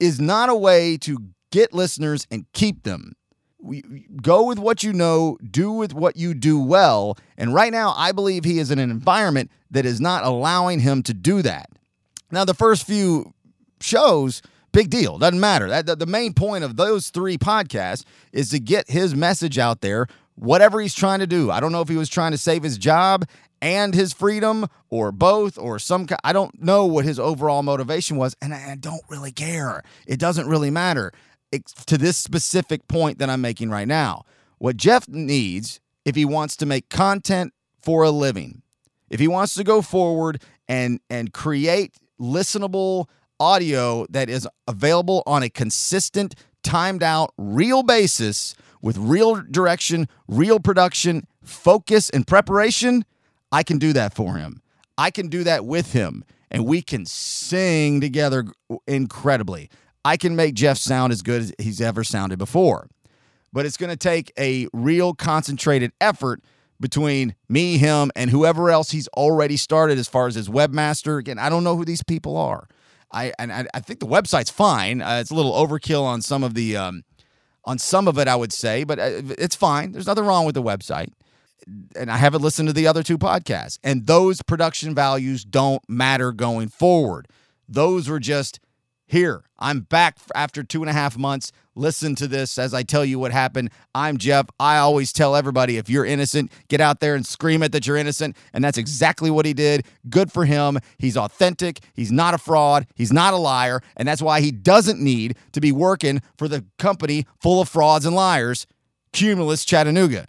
is 0.02 0.20
not 0.20 0.50
a 0.50 0.56
way 0.56 0.98
to 0.98 1.20
get 1.52 1.74
listeners 1.74 2.26
and 2.32 2.46
keep 2.54 2.84
them. 2.84 3.14
We 3.62 3.84
go 4.22 4.48
with 4.48 4.58
what 4.58 4.84
you 4.84 4.92
know, 4.92 5.38
do 5.50 5.72
with 5.72 5.94
what 5.94 6.18
you 6.18 6.34
do 6.34 6.60
well. 6.60 7.18
And 7.38 7.54
right 7.54 7.72
now, 7.72 7.94
I 7.96 8.12
believe 8.12 8.44
he 8.44 8.58
is 8.58 8.72
in 8.72 8.80
an 8.80 8.90
environment 8.90 9.52
that 9.70 9.86
is 9.86 10.02
not 10.02 10.24
allowing 10.24 10.80
him 10.80 11.04
to 11.04 11.14
do 11.14 11.44
that. 11.44 11.70
Now, 12.32 12.44
the 12.44 12.56
first 12.56 12.88
few 12.88 13.34
shows, 13.80 14.42
big 14.72 14.90
deal. 14.90 15.20
Doesn't 15.20 15.40
matter. 15.40 15.68
That 15.70 15.86
the, 15.86 15.96
the 15.96 16.08
main 16.08 16.34
point 16.34 16.64
of 16.64 16.76
those 16.76 17.10
three 17.12 17.38
podcasts 17.38 18.04
is 18.32 18.50
to 18.50 18.60
get 18.60 18.90
his 18.90 19.14
message 19.14 19.60
out 19.60 19.82
there, 19.82 20.08
whatever 20.34 20.82
he's 20.82 20.96
trying 20.96 21.20
to 21.20 21.28
do. 21.28 21.52
I 21.52 21.60
don't 21.60 21.72
know 21.72 21.82
if 21.82 21.90
he 21.90 21.98
was 21.98 22.10
trying 22.10 22.32
to 22.32 22.40
save 22.40 22.64
his 22.64 22.80
job 22.80 23.26
and 23.62 23.94
his 23.94 24.14
freedom 24.14 24.68
or 24.90 25.12
both 25.12 25.58
or 25.58 25.80
some 25.80 26.08
I 26.24 26.34
don't 26.34 26.62
know 26.62 26.86
what 26.86 27.06
his 27.06 27.20
overall 27.20 27.64
motivation 27.64 28.18
was 28.18 28.36
and 28.42 28.54
I, 28.54 28.72
I 28.72 28.76
don't 28.76 29.04
really 29.10 29.32
care. 29.32 29.84
It 30.08 30.20
doesn't 30.20 30.48
really 30.48 30.72
matter 30.72 31.12
it's 31.52 31.74
to 31.86 31.98
this 31.98 32.18
specific 32.18 32.88
point 32.88 33.20
that 33.20 33.30
I'm 33.30 33.42
making 33.42 33.70
right 33.70 33.88
now. 33.88 34.24
What 34.58 34.78
Jeff 34.78 35.08
needs 35.08 35.80
if 36.06 36.16
he 36.16 36.26
wants 36.26 36.56
to 36.58 36.66
make 36.66 36.90
content 36.90 37.54
for 37.82 38.04
a 38.04 38.12
living, 38.12 38.62
if 39.10 39.20
he 39.20 39.28
wants 39.28 39.54
to 39.56 39.64
go 39.64 39.82
forward 39.82 40.42
and 40.68 41.00
and 41.10 41.34
create 41.34 41.96
listenable 42.20 43.08
audio 43.40 44.06
that 44.10 44.30
is 44.30 44.48
available 44.68 45.24
on 45.26 45.44
a 45.44 45.50
consistent, 45.50 46.36
timed 46.64 47.04
out, 47.04 47.34
real 47.38 47.84
basis 47.84 48.56
with 48.82 48.98
real 48.98 49.36
direction, 49.36 50.08
real 50.28 50.60
production, 50.60 51.28
focus, 51.44 52.10
and 52.10 52.26
preparation, 52.26 53.04
I 53.52 53.64
can 53.64 53.78
do 53.78 53.94
that 53.94 54.14
for 54.14 54.36
him. 54.36 54.62
I 54.98 55.12
can 55.12 55.28
do 55.28 55.44
that 55.44 55.66
with 55.66 55.94
him, 55.94 56.24
and 56.50 56.66
we 56.66 56.82
can 56.82 57.06
sing 57.06 58.02
together 58.02 58.46
incredibly. 58.88 59.70
I 60.04 60.18
can 60.18 60.36
make 60.36 60.56
Jeff 60.56 60.78
sound 60.78 61.12
as 61.12 61.22
good 61.22 61.42
as 61.42 61.54
he's 61.58 61.82
ever 61.82 62.04
sounded 62.04 62.40
before. 62.40 62.88
But 63.54 63.66
it's 63.66 63.78
going 63.78 63.90
to 63.90 63.98
take 63.98 64.32
a 64.40 64.68
real 64.74 65.14
concentrated 65.14 65.92
effort 66.00 66.42
between 66.80 67.36
me, 67.48 67.78
him, 67.78 68.12
and 68.16 68.30
whoever 68.30 68.70
else 68.70 68.92
he's 68.92 69.08
already 69.10 69.58
started 69.58 69.98
as 69.98 70.08
far 70.08 70.28
as 70.28 70.36
his 70.36 70.50
webmaster. 70.50 71.20
Again, 71.20 71.38
I 71.38 71.50
don't 71.50 71.64
know 71.64 71.76
who 71.76 71.86
these 71.86 72.04
people 72.04 72.38
are. 72.38 72.68
I 73.12 73.34
and 73.38 73.52
I, 73.52 73.66
I 73.74 73.80
think 73.82 74.00
the 74.00 74.08
website's 74.08 74.50
fine. 74.50 75.02
Uh, 75.02 75.20
it's 75.20 75.32
a 75.32 75.36
little 75.36 75.54
overkill 75.54 76.04
on 76.04 76.22
some 76.22 76.44
of 76.44 76.54
the 76.54 76.78
um, 76.78 77.04
on 77.66 77.78
some 77.78 78.08
of 78.08 78.18
it, 78.18 78.28
I 78.28 78.36
would 78.36 78.54
say, 78.54 78.84
but 78.84 79.00
uh, 79.00 79.22
it's 79.38 79.56
fine. 79.56 79.92
There's 79.92 80.08
nothing 80.08 80.26
wrong 80.26 80.46
with 80.46 80.56
the 80.56 80.64
website. 80.64 81.10
And 81.96 82.12
I 82.12 82.18
haven't 82.18 82.42
listened 82.42 82.68
to 82.70 82.74
the 82.74 82.88
other 82.88 83.04
two 83.04 83.18
podcasts, 83.18 83.78
and 83.84 84.08
those 84.08 84.42
production 84.42 84.96
values 84.96 85.44
don't 85.44 85.88
matter 85.88 86.32
going 86.32 86.70
forward. 86.70 87.28
Those 87.68 88.10
were 88.10 88.20
just 88.20 88.60
here. 89.12 89.44
I'm 89.60 89.82
back 89.82 90.18
after 90.34 90.64
two 90.64 90.82
and 90.82 90.90
a 90.90 90.94
half 90.94 91.18
months. 91.18 91.52
Listen 91.76 92.16
to 92.16 92.28
this 92.28 92.58
as 92.58 92.74
I 92.74 92.84
tell 92.84 93.04
you 93.04 93.20
what 93.20 93.32
happened. 93.32 93.70
I'm 93.94 94.18
Jeff. 94.18 94.48
I 94.60 94.78
always 94.78 95.12
tell 95.12 95.36
everybody 95.36 95.78
if 95.78 95.90
you're 95.90 96.06
innocent, 96.06 96.52
get 96.70 96.82
out 96.82 97.02
there 97.02 97.14
and 97.16 97.26
scream 97.26 97.62
it 97.62 97.74
that 97.74 97.86
you're 97.86 97.98
innocent. 97.98 98.38
And 98.54 98.64
that's 98.64 98.78
exactly 98.78 99.30
what 99.30 99.46
he 99.46 99.54
did. 99.54 99.86
Good 100.10 100.32
for 100.32 100.46
him. 100.46 100.80
He's 100.98 101.18
authentic. 101.18 101.80
He's 101.94 102.12
not 102.12 102.34
a 102.34 102.38
fraud. 102.38 102.88
He's 102.96 103.12
not 103.12 103.34
a 103.34 103.38
liar. 103.38 103.82
And 103.98 104.08
that's 104.08 104.22
why 104.22 104.40
he 104.40 104.52
doesn't 104.52 105.02
need 105.02 105.36
to 105.52 105.62
be 105.62 105.74
working 105.74 106.22
for 106.38 106.48
the 106.48 106.66
company 106.80 107.26
full 107.42 107.62
of 107.62 107.68
frauds 107.68 108.06
and 108.06 108.16
liars, 108.16 108.66
Cumulus 109.12 109.66
Chattanooga. 109.66 110.28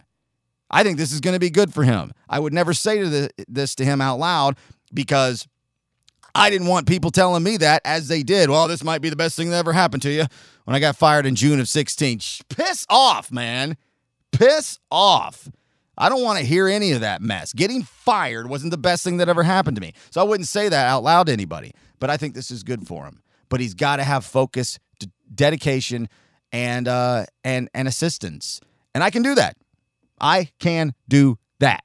I 0.73 0.83
think 0.83 0.97
this 0.97 1.11
is 1.11 1.19
going 1.19 1.35
to 1.35 1.39
be 1.39 1.51
good 1.51 1.71
for 1.71 1.83
him. 1.83 2.11
I 2.27 2.39
would 2.39 2.51
never 2.51 2.73
say 2.73 2.99
to 2.99 3.07
the, 3.07 3.29
this 3.47 3.75
to 3.75 3.85
him 3.85 4.01
out 4.01 4.17
loud 4.17 4.57
because 4.91 5.47
I 6.33 6.49
didn't 6.49 6.67
want 6.67 6.87
people 6.87 7.11
telling 7.11 7.43
me 7.43 7.57
that 7.57 7.83
as 7.85 8.07
they 8.07 8.23
did. 8.23 8.49
Well, 8.49 8.67
this 8.67 8.83
might 8.83 9.01
be 9.01 9.09
the 9.09 9.15
best 9.15 9.37
thing 9.37 9.51
that 9.51 9.57
ever 9.57 9.71
happened 9.71 10.01
to 10.01 10.11
you 10.11 10.25
when 10.65 10.75
I 10.75 10.79
got 10.79 10.95
fired 10.95 11.27
in 11.27 11.35
June 11.35 11.59
of 11.59 11.69
16. 11.69 12.19
Piss 12.49 12.87
off, 12.89 13.31
man. 13.31 13.77
Piss 14.31 14.79
off. 14.89 15.47
I 15.95 16.09
don't 16.09 16.23
want 16.23 16.39
to 16.39 16.45
hear 16.45 16.67
any 16.67 16.91
of 16.93 17.01
that 17.01 17.21
mess. 17.21 17.53
Getting 17.53 17.83
fired 17.83 18.49
wasn't 18.49 18.71
the 18.71 18.77
best 18.77 19.03
thing 19.03 19.17
that 19.17 19.29
ever 19.29 19.43
happened 19.43 19.75
to 19.77 19.81
me. 19.81 19.93
So 20.09 20.21
I 20.21 20.23
wouldn't 20.23 20.47
say 20.47 20.69
that 20.69 20.87
out 20.87 21.03
loud 21.03 21.27
to 21.27 21.33
anybody. 21.33 21.73
But 21.99 22.09
I 22.09 22.17
think 22.17 22.33
this 22.33 22.49
is 22.49 22.63
good 22.63 22.87
for 22.87 23.05
him. 23.05 23.21
But 23.47 23.59
he's 23.59 23.75
got 23.75 23.97
to 23.97 24.03
have 24.03 24.25
focus, 24.25 24.79
dedication, 25.35 26.09
and 26.51 26.87
uh, 26.87 27.25
and 27.43 27.69
and 27.75 27.87
assistance. 27.87 28.59
And 28.95 29.03
I 29.03 29.11
can 29.11 29.21
do 29.21 29.35
that. 29.35 29.55
I 30.23 30.49
can 30.57 30.93
do 31.09 31.37
that. 31.59 31.83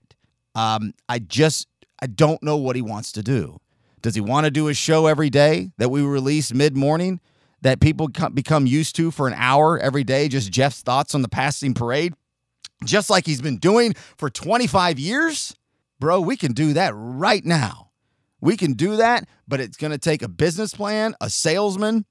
Um, 0.54 0.94
I 1.08 1.18
just 1.18 1.66
I 2.00 2.06
don't 2.06 2.42
know 2.42 2.56
what 2.56 2.76
he 2.76 2.82
wants 2.82 3.12
to 3.12 3.22
do. 3.22 3.58
Does 4.00 4.14
he 4.14 4.20
want 4.20 4.44
to 4.44 4.50
do 4.52 4.68
a 4.68 4.74
show 4.74 5.06
every 5.06 5.28
day 5.28 5.72
that 5.78 5.90
we 5.90 6.02
release 6.02 6.54
mid 6.54 6.76
morning 6.76 7.20
that 7.62 7.80
people 7.80 8.08
become 8.32 8.66
used 8.66 8.94
to 8.96 9.10
for 9.10 9.26
an 9.26 9.34
hour 9.34 9.76
every 9.78 10.04
day? 10.04 10.28
Just 10.28 10.52
Jeff's 10.52 10.82
thoughts 10.82 11.16
on 11.16 11.22
the 11.22 11.28
passing 11.28 11.74
parade, 11.74 12.14
just 12.84 13.10
like 13.10 13.26
he's 13.26 13.42
been 13.42 13.58
doing 13.58 13.94
for 14.16 14.30
25 14.30 15.00
years? 15.00 15.56
Bro, 15.98 16.20
we 16.20 16.36
can 16.36 16.52
do 16.52 16.74
that 16.74 16.92
right 16.94 17.44
now. 17.44 17.90
We 18.40 18.56
can 18.56 18.74
do 18.74 18.96
that, 18.96 19.28
but 19.48 19.58
it's 19.58 19.76
going 19.76 19.90
to 19.90 19.98
take 19.98 20.22
a 20.22 20.28
business 20.28 20.72
plan, 20.72 21.16
a 21.20 21.28
salesman, 21.28 22.04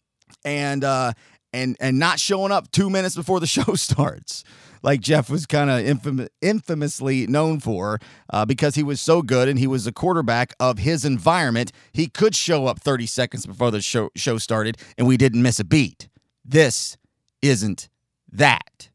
and 0.44 0.84
uh, 0.84 1.14
and 1.54 1.78
and 1.80 1.98
not 1.98 2.20
showing 2.20 2.52
up 2.52 2.70
two 2.72 2.90
minutes 2.90 3.16
before 3.16 3.40
the 3.40 3.48
show 3.48 3.76
starts 3.76 4.44
like 4.84 5.02
Jeff 5.02 5.30
was 5.30 5.46
kind 5.46 5.70
of 5.70 5.80
infam- 5.80 6.28
infamously 6.42 7.28
known 7.28 7.60
for 7.60 8.00
uh, 8.32 8.46
because 8.46 8.76
he 8.76 8.84
was 8.84 9.02
so 9.02 9.22
good 9.22 9.48
and 9.48 9.60
he 9.60 9.68
was 9.68 9.88
a 9.88 9.92
quarterback 9.92 10.54
of 10.60 10.80
his 10.80 11.06
environment. 11.06 11.72
He 11.92 12.08
could 12.08 12.36
show 12.36 12.68
up 12.68 12.80
30 12.80 13.06
seconds 13.06 13.46
before 13.46 13.72
the 13.72 13.82
show, 13.82 14.10
show 14.16 14.38
started 14.38 14.78
and 14.98 15.08
we 15.08 15.18
didn't 15.18 15.42
miss 15.42 15.60
a 15.60 15.66
beat. 15.66 16.10
This 16.44 16.98
isn't 17.42 17.90
that. 18.32 18.90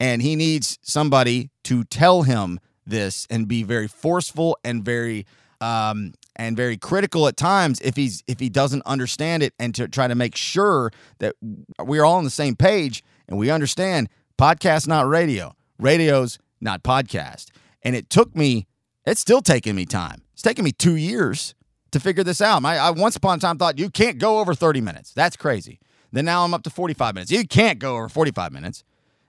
And 0.00 0.22
he 0.22 0.36
needs 0.36 0.78
somebody 0.82 1.50
to 1.64 1.84
tell 1.84 2.22
him 2.22 2.60
this 2.86 3.26
and 3.30 3.46
be 3.46 3.62
very 3.62 3.88
forceful 3.88 4.58
and 4.64 4.84
very 4.84 5.26
um, 5.60 6.14
and 6.36 6.56
very 6.56 6.76
critical 6.76 7.26
at 7.26 7.36
times 7.36 7.80
if 7.80 7.96
he's 7.96 8.22
if 8.26 8.38
he 8.38 8.48
doesn't 8.48 8.82
understand 8.86 9.42
it 9.42 9.54
and 9.58 9.74
to 9.74 9.88
try 9.88 10.06
to 10.06 10.14
make 10.14 10.36
sure 10.36 10.92
that 11.18 11.34
we're 11.80 12.04
all 12.04 12.16
on 12.16 12.24
the 12.24 12.30
same 12.30 12.54
page 12.54 13.02
and 13.28 13.38
we 13.38 13.50
understand 13.50 14.08
Podcast, 14.38 14.86
not 14.86 15.08
radio. 15.08 15.52
Radio's 15.80 16.38
not 16.60 16.84
podcast. 16.84 17.46
And 17.82 17.96
it 17.96 18.08
took 18.08 18.36
me, 18.36 18.68
it's 19.04 19.20
still 19.20 19.42
taking 19.42 19.74
me 19.74 19.84
time. 19.84 20.22
It's 20.32 20.42
taken 20.42 20.64
me 20.64 20.70
two 20.70 20.94
years 20.94 21.56
to 21.90 21.98
figure 21.98 22.22
this 22.22 22.40
out. 22.40 22.64
I, 22.64 22.90
once 22.90 23.16
upon 23.16 23.38
a 23.38 23.40
time 23.40 23.58
thought 23.58 23.80
you 23.80 23.90
can't 23.90 24.18
go 24.18 24.38
over 24.38 24.54
30 24.54 24.80
minutes. 24.80 25.12
That's 25.12 25.36
crazy. 25.36 25.80
Then 26.12 26.24
now 26.24 26.44
I'm 26.44 26.54
up 26.54 26.62
to 26.62 26.70
45 26.70 27.16
minutes. 27.16 27.32
You 27.32 27.48
can't 27.48 27.80
go 27.80 27.96
over 27.96 28.08
45 28.08 28.52
minutes. 28.52 28.84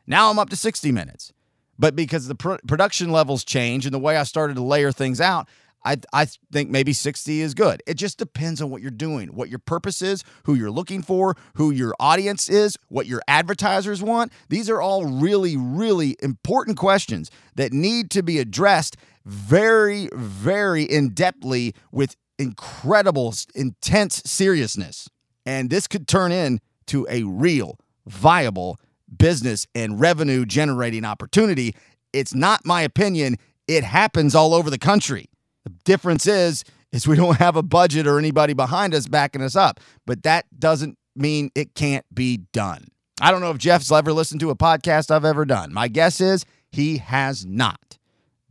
Now 0.05 0.29
I'm 0.29 0.37
up 0.37 0.49
to 0.51 0.55
60 0.55 0.91
minutes. 0.91 1.33
But 1.79 1.95
because 1.95 2.27
the 2.27 2.35
pr- 2.35 2.57
production 2.67 3.11
levels 3.11 3.43
change 3.43 3.87
and 3.87 3.93
the 3.93 3.99
way 3.99 4.15
I 4.15 4.23
started 4.23 4.57
to 4.57 4.63
layer 4.63 4.91
things 4.91 5.19
out, 5.19 5.49
I, 5.85 5.97
I 6.13 6.25
think 6.51 6.69
maybe 6.69 6.93
60 6.93 7.41
is 7.41 7.53
good. 7.53 7.81
It 7.87 7.95
just 7.95 8.17
depends 8.17 8.61
on 8.61 8.69
what 8.69 8.81
you're 8.81 8.91
doing, 8.91 9.29
what 9.29 9.49
your 9.49 9.59
purpose 9.59 10.01
is, 10.01 10.23
who 10.43 10.55
you're 10.55 10.71
looking 10.71 11.01
for, 11.01 11.35
who 11.55 11.71
your 11.71 11.93
audience 11.99 12.49
is, 12.49 12.77
what 12.89 13.07
your 13.07 13.21
advertisers 13.27 14.01
want. 14.01 14.31
These 14.49 14.69
are 14.69 14.81
all 14.81 15.05
really, 15.05 15.55
really 15.57 16.17
important 16.21 16.77
questions 16.77 17.31
that 17.55 17.71
need 17.71 18.11
to 18.11 18.23
be 18.23 18.39
addressed 18.39 18.97
very, 19.25 20.09
very 20.13 20.83
in 20.83 21.11
depthly 21.11 21.75
with 21.91 22.15
incredible, 22.37 23.33
intense 23.55 24.21
seriousness. 24.25 25.09
And 25.45 25.69
this 25.69 25.87
could 25.87 26.07
turn 26.07 26.31
into 26.31 27.05
a 27.09 27.23
real, 27.23 27.77
viable 28.05 28.79
business 29.15 29.67
and 29.75 29.99
revenue 29.99 30.45
generating 30.45 31.05
opportunity. 31.05 31.75
It's 32.13 32.33
not 32.33 32.65
my 32.65 32.81
opinion. 32.81 33.37
It 33.67 33.83
happens 33.83 34.35
all 34.35 34.53
over 34.53 34.69
the 34.69 34.77
country. 34.77 35.29
The 35.69 35.83
difference 35.83 36.27
is 36.27 36.63
is 36.91 37.07
we 37.07 37.15
don't 37.15 37.37
have 37.37 37.55
a 37.55 37.63
budget 37.63 38.07
or 38.07 38.17
anybody 38.17 38.53
behind 38.53 38.95
us 38.95 39.07
backing 39.07 39.41
us 39.41 39.55
up, 39.55 39.79
but 40.05 40.23
that 40.23 40.45
doesn't 40.57 40.97
mean 41.15 41.51
it 41.53 41.75
can't 41.75 42.05
be 42.13 42.37
done. 42.51 42.87
I 43.21 43.31
don't 43.31 43.41
know 43.41 43.51
if 43.51 43.57
Jeff's 43.57 43.91
ever 43.91 44.13
listened 44.13 44.39
to 44.41 44.49
a 44.49 44.55
podcast 44.55 45.11
I've 45.11 45.25
ever 45.25 45.45
done. 45.45 45.73
My 45.73 45.87
guess 45.87 46.21
is 46.21 46.45
he 46.71 46.97
has 46.97 47.45
not. 47.45 47.97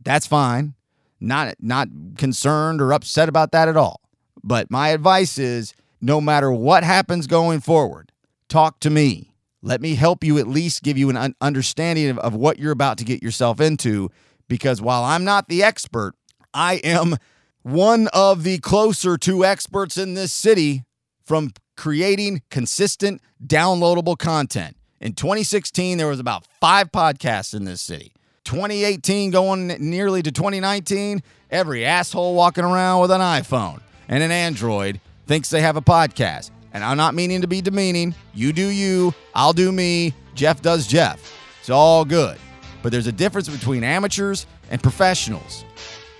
That's 0.01 0.27
fine. 0.27 0.75
Not 1.19 1.55
not 1.59 1.89
concerned 2.17 2.81
or 2.81 2.93
upset 2.93 3.27
about 3.27 3.51
that 3.51 3.67
at 3.67 3.75
all. 3.75 3.99
But 4.41 4.71
my 4.71 4.89
advice 4.89 5.37
is 5.37 5.73
no 5.99 6.21
matter 6.21 6.49
what 6.51 6.83
happens 6.83 7.27
going 7.27 7.59
forward, 7.59 8.13
talk 8.47 8.79
to 8.81 8.89
me. 8.89 9.33
Let 9.61 9.81
me 9.81 9.95
help 9.95 10.23
you 10.23 10.37
at 10.37 10.47
least 10.47 10.83
give 10.83 10.97
you 10.97 11.09
an 11.09 11.35
understanding 11.41 12.09
of, 12.09 12.19
of 12.19 12.33
what 12.33 12.57
you're 12.57 12.71
about 12.71 12.97
to 12.99 13.03
get 13.03 13.21
yourself 13.21 13.59
into 13.59 14.09
because 14.47 14.81
while 14.81 15.03
I'm 15.03 15.25
not 15.25 15.49
the 15.49 15.63
expert, 15.63 16.15
I 16.53 16.75
am 16.75 17.17
one 17.61 18.07
of 18.13 18.43
the 18.43 18.57
closer 18.59 19.17
to 19.17 19.45
experts 19.45 19.97
in 19.97 20.13
this 20.13 20.31
city 20.31 20.83
from 21.25 21.51
creating 21.77 22.41
consistent 22.49 23.21
downloadable 23.45 24.17
content. 24.17 24.75
In 24.99 25.13
2016, 25.13 25.97
there 25.97 26.07
was 26.07 26.19
about 26.19 26.45
five 26.59 26.91
podcasts 26.91 27.53
in 27.53 27.65
this 27.65 27.81
city. 27.81 28.13
2018 28.43 29.31
going 29.31 29.67
nearly 29.67 30.21
to 30.23 30.31
2019, 30.31 31.21
every 31.51 31.85
asshole 31.85 32.33
walking 32.33 32.63
around 32.63 33.01
with 33.01 33.11
an 33.11 33.21
iPhone 33.21 33.81
and 34.07 34.23
an 34.23 34.31
Android 34.31 34.99
thinks 35.27 35.49
they 35.49 35.61
have 35.61 35.77
a 35.77 35.81
podcast. 35.81 36.49
And 36.73 36.83
I'm 36.83 36.97
not 36.97 37.13
meaning 37.13 37.41
to 37.41 37.47
be 37.47 37.61
demeaning. 37.61 38.15
You 38.33 38.51
do 38.51 38.67
you, 38.67 39.13
I'll 39.35 39.53
do 39.53 39.71
me, 39.71 40.13
Jeff 40.33 40.61
does 40.61 40.87
Jeff. 40.87 41.33
It's 41.59 41.69
all 41.69 42.03
good. 42.05 42.37
But 42.81 42.91
there's 42.91 43.07
a 43.07 43.11
difference 43.11 43.49
between 43.49 43.83
amateurs 43.83 44.47
and 44.71 44.81
professionals. 44.81 45.63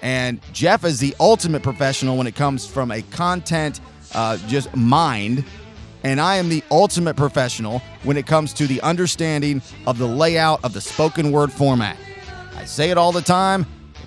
And 0.01 0.39
Jeff 0.53 0.85
is 0.85 0.99
the 0.99 1.15
ultimate 1.19 1.63
professional 1.63 2.17
when 2.17 2.27
it 2.27 2.35
comes 2.35 2.65
from 2.65 2.91
a 2.91 3.01
content 3.01 3.81
uh, 4.13 4.37
just 4.47 4.73
mind. 4.75 5.43
And 6.03 6.21
I 6.21 6.37
am 6.37 6.47
the 6.49 6.63
ultimate 6.71 7.15
professional 7.17 7.79
when 8.03 8.15
it 8.15 8.25
comes 8.25 8.53
to 8.53 8.67
the 8.67 8.81
understanding 8.81 9.61
of 9.85 9.97
the 9.97 10.07
layout 10.07 10.63
of 10.63 10.73
the 10.73 10.81
spoken 10.81 11.31
word 11.31 11.51
format. 11.51 11.97
I 12.55 12.65
say 12.65 12.89
it 12.89 12.97
all 12.97 13.11
the 13.11 13.21
time. 13.21 13.65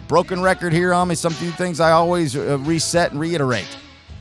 Broken 0.09 0.43
record 0.43 0.73
here 0.73 0.95
on 0.95 1.09
me. 1.09 1.15
Some 1.15 1.33
few 1.33 1.51
things 1.51 1.81
I 1.81 1.93
always 1.93 2.37
uh, 2.37 2.59
reset 2.61 3.13
and 3.13 3.21
reiterate. 3.21 3.69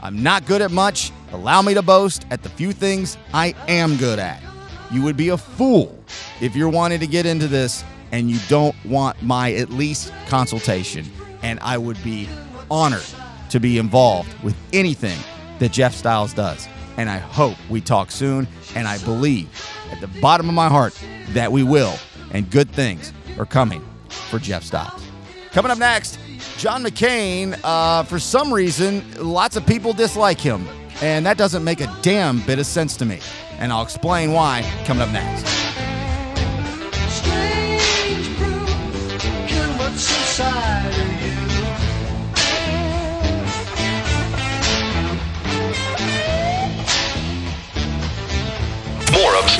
I'm 0.01 0.21
not 0.21 0.45
good 0.45 0.61
at 0.61 0.71
much. 0.71 1.11
Allow 1.31 1.61
me 1.61 1.73
to 1.73 1.81
boast 1.81 2.25
at 2.31 2.43
the 2.43 2.49
few 2.49 2.73
things 2.73 3.17
I 3.33 3.55
am 3.67 3.97
good 3.97 4.19
at. 4.19 4.41
You 4.89 5.01
would 5.03 5.15
be 5.15 5.29
a 5.29 5.37
fool 5.37 5.97
if 6.41 6.55
you're 6.55 6.69
wanting 6.69 6.99
to 6.99 7.07
get 7.07 7.25
into 7.25 7.47
this 7.47 7.83
and 8.11 8.29
you 8.29 8.37
don't 8.49 8.75
want 8.83 9.21
my 9.21 9.53
at 9.53 9.69
least 9.69 10.11
consultation. 10.27 11.09
And 11.41 11.59
I 11.61 11.77
would 11.77 12.01
be 12.03 12.27
honored 12.69 13.05
to 13.49 13.59
be 13.59 13.77
involved 13.77 14.33
with 14.43 14.55
anything 14.73 15.17
that 15.59 15.71
Jeff 15.71 15.93
Styles 15.93 16.33
does. 16.33 16.67
And 16.97 17.09
I 17.09 17.17
hope 17.17 17.57
we 17.69 17.81
talk 17.81 18.11
soon. 18.11 18.47
And 18.75 18.87
I 18.87 18.97
believe 18.99 19.49
at 19.91 20.01
the 20.01 20.07
bottom 20.21 20.47
of 20.49 20.55
my 20.55 20.69
heart 20.69 20.97
that 21.29 21.51
we 21.51 21.63
will. 21.63 21.95
And 22.31 22.49
good 22.49 22.69
things 22.71 23.13
are 23.37 23.45
coming 23.45 23.83
for 24.09 24.39
Jeff 24.39 24.63
Styles. 24.63 25.03
Coming 25.51 25.71
up 25.71 25.77
next, 25.77 26.17
John 26.57 26.83
McCain. 26.83 27.59
Uh, 27.63 28.03
for 28.03 28.19
some 28.19 28.53
reason, 28.53 29.03
lots 29.17 29.55
of 29.57 29.65
people 29.65 29.93
dislike 29.93 30.39
him. 30.39 30.65
And 31.01 31.25
that 31.25 31.37
doesn't 31.37 31.63
make 31.63 31.81
a 31.81 31.93
damn 32.01 32.41
bit 32.41 32.59
of 32.59 32.65
sense 32.65 32.95
to 32.97 33.05
me. 33.05 33.19
And 33.57 33.71
I'll 33.73 33.83
explain 33.83 34.31
why 34.31 34.61
coming 34.85 35.01
up 35.01 35.11
next. 35.11 35.45
More 40.41 41.20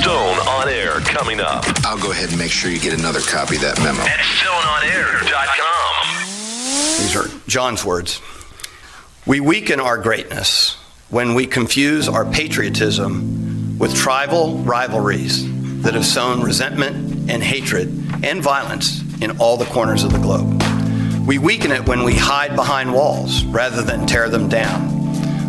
Stone 0.01 0.39
on 0.47 0.67
Air 0.67 0.99
coming 1.01 1.39
up. 1.39 1.63
I'll 1.85 1.99
go 1.99 2.09
ahead 2.09 2.29
and 2.29 2.39
make 2.39 2.49
sure 2.49 2.71
you 2.71 2.79
get 2.79 2.97
another 2.97 3.19
copy 3.19 3.57
of 3.57 3.61
that 3.61 3.77
memo. 3.83 4.01
At 4.01 4.17
StoneOnAir.com. 4.41 6.17
These 6.97 7.15
are 7.15 7.27
John's 7.47 7.85
words. 7.85 8.19
We 9.27 9.39
weaken 9.41 9.79
our 9.79 9.99
greatness 9.99 10.75
when 11.11 11.35
we 11.35 11.45
confuse 11.45 12.09
our 12.09 12.25
patriotism 12.25 13.77
with 13.77 13.93
tribal 13.95 14.57
rivalries 14.63 15.45
that 15.83 15.93
have 15.93 16.07
sown 16.07 16.41
resentment 16.41 17.29
and 17.29 17.43
hatred 17.43 17.89
and 18.23 18.41
violence 18.41 19.03
in 19.21 19.37
all 19.37 19.55
the 19.55 19.65
corners 19.65 20.03
of 20.03 20.11
the 20.13 20.17
globe. 20.17 20.63
We 21.27 21.37
weaken 21.37 21.71
it 21.71 21.87
when 21.87 22.03
we 22.03 22.15
hide 22.15 22.55
behind 22.55 22.91
walls 22.91 23.43
rather 23.45 23.83
than 23.83 24.07
tear 24.07 24.29
them 24.29 24.49
down. 24.49 24.81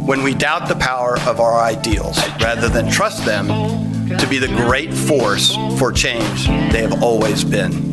When 0.07 0.23
we 0.23 0.35
doubt 0.35 0.69
the 0.69 0.75
power 0.75 1.19
of 1.21 1.41
our 1.41 1.59
ideals 1.59 2.19
rather 2.39 2.69
than 2.69 2.91
trust 2.91 3.25
them 3.25 3.91
to 4.19 4.27
be 4.27 4.39
the 4.39 4.49
great 4.49 4.93
force 4.93 5.55
for 5.79 5.93
change 5.93 6.47
they 6.73 6.83
have 6.83 7.03
always 7.03 7.45
been. 7.45 7.93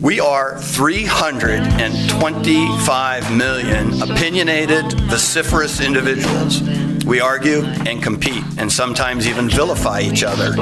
We 0.00 0.20
are 0.20 0.60
325 0.60 3.36
million 3.36 4.02
opinionated, 4.02 4.92
vociferous 5.10 5.80
individuals. 5.80 6.62
We 7.04 7.20
argue 7.20 7.64
and 7.64 8.02
compete 8.02 8.44
and 8.58 8.70
sometimes 8.70 9.26
even 9.26 9.48
vilify 9.48 10.00
each 10.00 10.22
other 10.22 10.52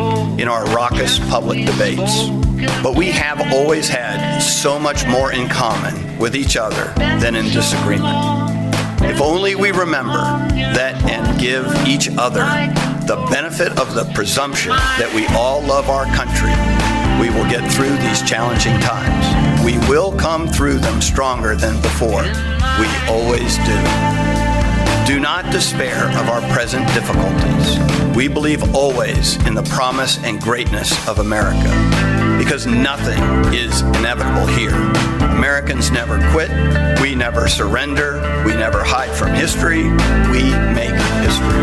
in 0.41 0.49
our 0.49 0.65
raucous 0.75 1.19
public 1.29 1.67
debates. 1.67 2.29
But 2.83 2.97
we 2.97 3.11
have 3.11 3.53
always 3.53 3.89
had 3.89 4.39
so 4.41 4.79
much 4.79 5.07
more 5.07 5.33
in 5.33 5.49
common 5.49 6.19
with 6.19 6.35
each 6.35 6.57
other 6.57 6.93
than 7.21 7.35
in 7.35 7.45
disagreement. 7.47 8.46
If 9.01 9.21
only 9.21 9.55
we 9.55 9.71
remember 9.71 10.19
that 10.75 11.03
and 11.05 11.39
give 11.41 11.67
each 11.87 12.09
other 12.17 12.45
the 13.07 13.17
benefit 13.31 13.79
of 13.79 13.95
the 13.95 14.05
presumption 14.15 14.71
that 14.71 15.13
we 15.15 15.27
all 15.37 15.63
love 15.63 15.89
our 15.89 16.07
country, 16.07 16.53
we 17.21 17.31
will 17.31 17.49
get 17.49 17.71
through 17.73 17.97
these 17.99 18.23
challenging 18.23 18.79
times. 18.81 19.65
We 19.65 19.79
will 19.89 20.13
come 20.13 20.49
through 20.49 20.79
them 20.79 21.01
stronger 21.01 21.55
than 21.55 21.81
before. 21.83 22.23
We 22.79 22.89
always 23.09 23.57
do. 23.59 23.77
Do 25.07 25.21
not 25.21 25.51
despair 25.53 26.09
of 26.19 26.29
our 26.29 26.41
present 26.53 26.87
difficulties. 26.93 28.17
We 28.17 28.29
believe 28.29 28.75
always 28.75 29.37
in 29.47 29.55
the 29.55 29.63
promise 29.63 30.19
and 30.25 30.41
greatness 30.41 31.07
of 31.09 31.21
America 31.21 31.71
because 32.39 32.67
nothing 32.67 33.23
is 33.55 33.83
inevitable 33.83 34.47
here. 34.47 35.16
Americans 35.37 35.91
never 35.91 36.19
quit. 36.33 36.51
We 37.01 37.15
never 37.15 37.47
surrender. 37.47 38.15
We 38.47 38.55
never 38.55 38.83
hide 38.83 39.11
from 39.11 39.35
history. 39.35 39.83
We 40.33 40.43
make 40.73 40.97
history. 41.21 41.63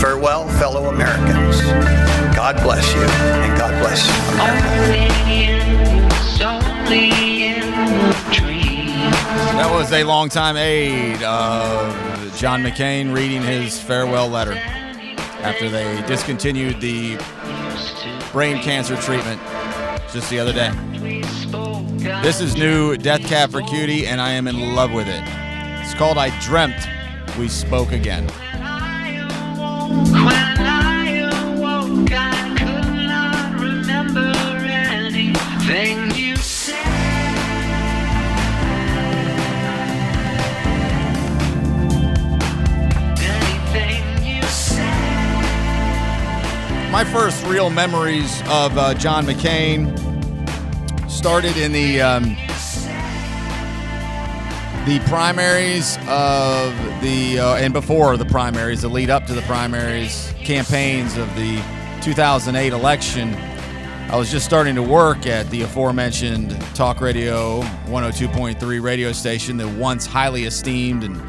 Farewell, 0.00 0.48
fellow 0.58 0.88
Americans. 0.88 1.60
God 2.34 2.56
bless 2.62 2.94
you, 2.94 3.02
and 3.02 3.58
God 3.58 3.78
bless 3.82 4.08
America. 4.32 5.20
That 9.56 9.70
was 9.70 9.92
a 9.92 10.02
longtime 10.04 10.56
aide 10.56 11.22
of 11.22 12.36
John 12.38 12.62
McCain 12.62 13.14
reading 13.14 13.42
his 13.42 13.78
farewell 13.78 14.28
letter 14.28 14.54
after 15.42 15.68
they 15.68 16.02
discontinued 16.06 16.80
the 16.80 17.16
brain 18.32 18.62
cancer 18.62 18.96
treatment 18.96 19.40
just 20.10 20.30
the 20.30 20.38
other 20.40 20.54
day. 20.54 20.72
This 21.00 22.40
is 22.42 22.56
new 22.56 22.98
Death 22.98 23.22
Cab 23.22 23.50
for 23.50 23.62
Cutie, 23.62 24.06
and 24.06 24.20
I 24.20 24.32
am 24.32 24.46
in 24.46 24.74
love 24.74 24.92
with 24.92 25.08
it. 25.08 25.22
It's 25.82 25.94
called 25.94 26.18
I 26.18 26.28
Dreamt 26.40 26.86
We 27.38 27.48
Spoke 27.48 27.92
Again. 27.92 28.26
My 46.92 47.04
first 47.04 47.46
real 47.46 47.70
memories 47.70 48.42
of 48.42 48.76
uh, 48.76 48.92
John 48.94 49.24
McCain 49.24 50.09
started 51.20 51.58
in 51.58 51.70
the 51.70 52.00
um, 52.00 52.34
the 54.86 54.98
primaries 55.06 55.98
of 56.08 56.74
the 57.02 57.38
uh, 57.38 57.56
and 57.56 57.74
before 57.74 58.16
the 58.16 58.24
primaries, 58.24 58.80
the 58.80 58.88
lead 58.88 59.10
up 59.10 59.26
to 59.26 59.34
the 59.34 59.42
primaries 59.42 60.32
campaigns 60.44 61.18
of 61.18 61.28
the 61.36 61.62
2008 62.00 62.72
election. 62.72 63.34
I 64.10 64.16
was 64.16 64.30
just 64.30 64.46
starting 64.46 64.74
to 64.76 64.82
work 64.82 65.26
at 65.26 65.50
the 65.50 65.60
aforementioned 65.60 66.58
talk 66.74 67.02
radio 67.02 67.60
102.3 67.84 68.82
radio 68.82 69.12
station, 69.12 69.58
the 69.58 69.68
once 69.68 70.06
highly 70.06 70.44
esteemed 70.44 71.04
and 71.04 71.20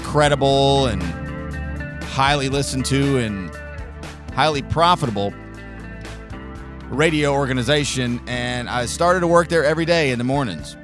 credible 0.00 0.86
and 0.86 1.02
highly 2.04 2.48
listened 2.48 2.84
to 2.84 3.18
and 3.18 3.50
highly 4.32 4.62
profitable 4.62 5.34
radio 6.90 7.32
organization. 7.32 8.20
And 8.26 8.68
I 8.68 8.86
started 8.86 9.20
to 9.20 9.26
work 9.26 9.48
there 9.48 9.64
every 9.64 9.84
day 9.84 10.10
in 10.10 10.18
the 10.18 10.24
mornings 10.24 10.76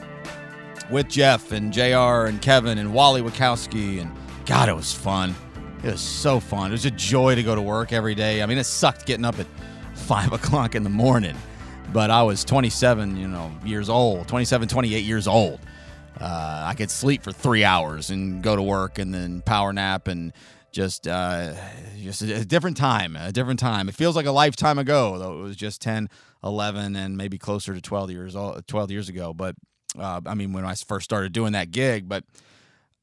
with 0.91 1.09
Jeff 1.09 1.53
and 1.53 1.73
JR 1.73 2.27
and 2.27 2.41
Kevin 2.43 2.79
and 2.79 2.93
Wally 2.93 3.23
Wachowski. 3.23 4.01
And 4.01 4.11
God, 4.47 4.69
it 4.69 4.75
was 4.75 4.93
fun. 4.93 5.35
It 5.83 5.93
was 5.93 6.01
so 6.01 6.41
fun. 6.41 6.71
It 6.71 6.73
was 6.73 6.85
a 6.85 6.91
joy 6.91 7.35
to 7.35 7.43
go 7.43 7.55
to 7.55 7.63
work 7.63 7.93
every 7.93 8.15
day. 8.15 8.43
I 8.43 8.47
mean, 8.47 8.59
it 8.59 8.65
sucked 8.65 9.07
getting 9.07 9.25
up 9.25 9.39
at 9.39 9.47
five 9.95 10.33
o'clock 10.33 10.75
in 10.75 10.83
the 10.83 10.91
morning, 10.91 11.37
but 11.93 12.11
I 12.11 12.23
was 12.23 12.45
27, 12.45 13.17
you 13.17 13.29
know, 13.29 13.51
years 13.65 13.89
old, 13.89 14.29
27, 14.29 14.69
28 14.69 15.05
years 15.05 15.29
old. 15.29 15.61
Uh, 16.21 16.65
I 16.67 16.75
could 16.75 16.91
sleep 16.91 17.23
for 17.23 17.33
three 17.33 17.65
hours 17.65 18.11
and 18.11 18.43
go 18.43 18.55
to 18.55 18.63
work 18.63 18.99
and 18.99 19.15
then 19.15 19.41
power 19.41 19.73
nap 19.73 20.07
and 20.07 20.33
just 20.73 21.07
uh, 21.07 21.55
just 21.99 22.23
a, 22.23 22.45
different 22.45 22.77
time, 22.77 23.17
a 23.17 23.33
different 23.33 23.61
time. 23.61 23.89
It 23.89 23.95
feels 23.95 24.17
like 24.17 24.27
a 24.27 24.33
lifetime 24.33 24.79
ago, 24.79 25.19
though 25.19 25.39
it 25.39 25.43
was 25.43 25.57
just 25.57 25.81
10, 25.83 26.09
11, 26.45 26.97
and 26.97 27.17
maybe 27.17 27.39
closer 27.39 27.75
to 27.75 27.81
12 27.81 28.11
years 28.11 28.37
old, 28.37 28.67
12 28.67 28.91
years 28.91 29.09
ago. 29.09 29.33
But 29.35 29.57
uh, 29.99 30.21
I 30.27 30.35
mean, 30.35 30.53
when 30.53 30.65
I 30.65 30.75
first 30.75 31.05
started 31.05 31.33
doing 31.33 31.53
that 31.53 31.71
gig, 31.71 32.09
but 32.09 32.25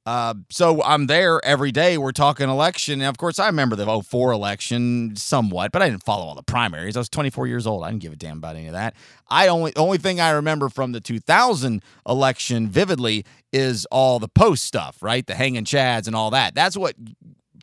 uh, 0.08 0.34
so 0.50 0.82
I'm 0.84 1.08
there 1.08 1.44
every 1.44 1.74
day. 1.74 1.98
We're 1.98 2.14
talking 2.14 2.50
election. 2.50 3.02
And 3.02 3.10
of 3.10 3.18
course, 3.18 3.40
I 3.40 3.48
remember 3.48 3.76
the 3.76 4.02
04 4.02 4.32
election 4.32 5.18
somewhat, 5.18 5.74
but 5.74 5.82
I 5.82 5.90
didn't 5.90 6.06
follow 6.06 6.24
all 6.24 6.34
the 6.34 6.44
primaries. 6.44 6.96
I 6.96 7.02
was 7.02 7.10
24 7.10 7.46
years 7.46 7.68
old. 7.68 7.84
I 7.84 7.90
didn't 7.90 8.04
give 8.04 8.14
a 8.14 8.16
damn 8.16 8.38
about 8.38 8.56
any 8.56 8.68
of 8.68 8.72
that. 8.72 8.96
I 9.28 9.50
only 9.50 9.76
only 9.76 9.98
thing 9.98 10.22
I 10.22 10.30
remember 10.30 10.70
from 10.70 10.94
the 10.94 11.02
2000 11.02 11.84
election 12.08 12.70
vividly 12.70 13.26
is 13.52 13.86
all 13.92 14.20
the 14.20 14.30
post 14.30 14.64
stuff, 14.64 15.04
right? 15.04 15.28
The 15.28 15.36
hanging 15.36 15.66
chads 15.66 16.08
and 16.08 16.16
all 16.16 16.32
that. 16.32 16.56
That's 16.56 16.78
what 16.78 16.96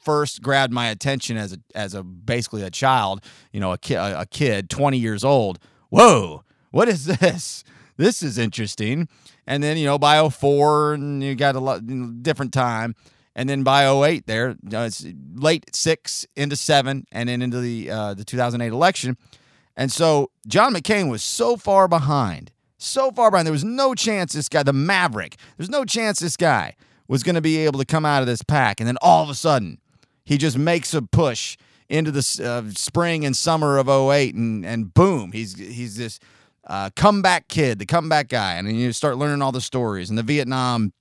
first 0.05 0.43
grabbed 0.43 0.73
my 0.73 0.88
attention 0.88 1.37
as 1.37 1.53
a 1.53 1.59
as 1.75 1.95
a 1.95 2.03
basically 2.03 2.62
a 2.62 2.71
child, 2.71 3.25
you 3.53 3.61
know, 3.61 3.73
a 3.73 3.79
kid, 3.79 3.97
a 3.97 4.27
kid, 4.27 4.71
20 4.71 4.99
years 4.99 5.25
old. 5.25 5.59
Whoa, 5.90 6.45
what 6.71 6.88
is 6.88 7.07
this? 7.07 7.64
This 7.97 8.23
is 8.23 8.38
interesting. 8.38 9.09
And 9.47 9.62
then, 9.62 9.77
you 9.77 9.87
know, 9.87 9.99
by 9.99 10.29
04, 10.29 10.95
and 10.95 11.23
you 11.23 11.35
got 11.35 11.55
a 11.55 11.61
lot 11.61 11.83
you 11.88 11.95
know, 11.95 12.12
different 12.23 12.53
time. 12.53 12.95
And 13.37 13.49
then 13.49 13.62
by 13.62 13.87
08, 13.87 14.27
there, 14.27 14.51
you 14.51 14.57
know, 14.62 14.85
it's 14.85 15.05
late 15.35 15.75
six 15.75 16.27
into 16.37 16.57
seven, 16.57 17.07
and 17.11 17.29
then 17.29 17.43
into 17.43 17.61
the 17.61 17.90
uh, 17.90 18.14
the 18.14 18.25
2008 18.25 18.73
election. 18.73 19.17
And 19.77 19.90
so 19.90 20.31
John 20.47 20.73
McCain 20.73 21.11
was 21.11 21.23
so 21.25 21.57
far 21.57 21.88
behind, 21.88 22.53
so 22.79 23.11
far 23.11 23.31
behind. 23.31 23.47
There 23.47 23.53
was 23.53 23.64
no 23.64 23.95
chance 23.95 24.33
this 24.33 24.49
guy, 24.49 24.62
the 24.62 24.73
Maverick, 24.73 25.37
there's 25.57 25.71
no 25.71 25.85
chance 25.85 26.21
this 26.21 26.37
guy 26.37 26.77
was 27.09 27.23
going 27.23 27.35
to 27.35 27.40
be 27.40 27.59
able 27.59 27.79
to 27.79 27.85
come 27.85 28.07
out 28.07 28.23
of 28.23 28.27
this 28.27 28.43
pack. 28.43 28.81
And 28.81 28.87
then 28.87 28.97
all 29.03 29.23
of 29.23 29.29
a 29.29 29.35
sudden, 29.35 29.79
he 30.24 30.38
just 30.38 30.58
makes 30.58 30.94
a 30.94 31.02
push 31.02 31.56
into 31.88 32.10
the 32.10 32.40
uh, 32.42 32.70
spring 32.74 33.24
and 33.24 33.37
summer 33.37 33.78
of 33.78 33.88
08, 33.88 34.34
and, 34.34 34.64
and 34.64 34.94
boom, 34.94 35.32
he's 35.32 35.56
he's 35.56 35.96
this 35.96 36.18
uh, 36.66 36.90
comeback 36.96 37.48
kid, 37.48 37.78
the 37.78 37.87
comeback 37.87 38.28
guy, 38.28 38.54
and 38.54 38.66
then 38.66 38.74
you 38.74 38.92
start 38.92 39.18
learning 39.18 39.42
all 39.42 39.52
the 39.52 39.60
stories 39.60 40.08
and 40.08 40.18
the 40.18 40.22
Vietnam 40.22 40.92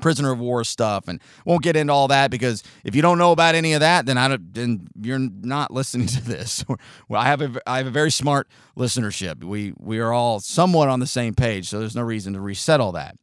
prisoner 0.00 0.32
of 0.32 0.38
war 0.38 0.64
stuff, 0.64 1.06
and 1.06 1.20
won't 1.44 1.62
get 1.62 1.76
into 1.76 1.92
all 1.92 2.08
that 2.08 2.30
because 2.30 2.62
if 2.82 2.96
you 2.96 3.02
don't 3.02 3.18
know 3.18 3.32
about 3.32 3.54
any 3.54 3.74
of 3.74 3.80
that, 3.80 4.06
then 4.06 4.16
I 4.16 4.28
don't, 4.28 4.54
then 4.54 4.88
you're 5.00 5.18
not 5.18 5.70
listening 5.70 6.06
to 6.08 6.24
this. 6.24 6.64
well, 7.08 7.20
I 7.20 7.26
have 7.26 7.42
a 7.42 7.60
I 7.66 7.78
have 7.78 7.86
a 7.86 7.90
very 7.90 8.10
smart 8.10 8.48
listenership. 8.76 9.44
We 9.44 9.74
we 9.78 9.98
are 9.98 10.12
all 10.12 10.40
somewhat 10.40 10.88
on 10.88 11.00
the 11.00 11.06
same 11.06 11.34
page, 11.34 11.68
so 11.68 11.78
there's 11.78 11.96
no 11.96 12.02
reason 12.02 12.32
to 12.32 12.40
reset 12.40 12.80
all 12.80 12.92
that. 12.92 13.16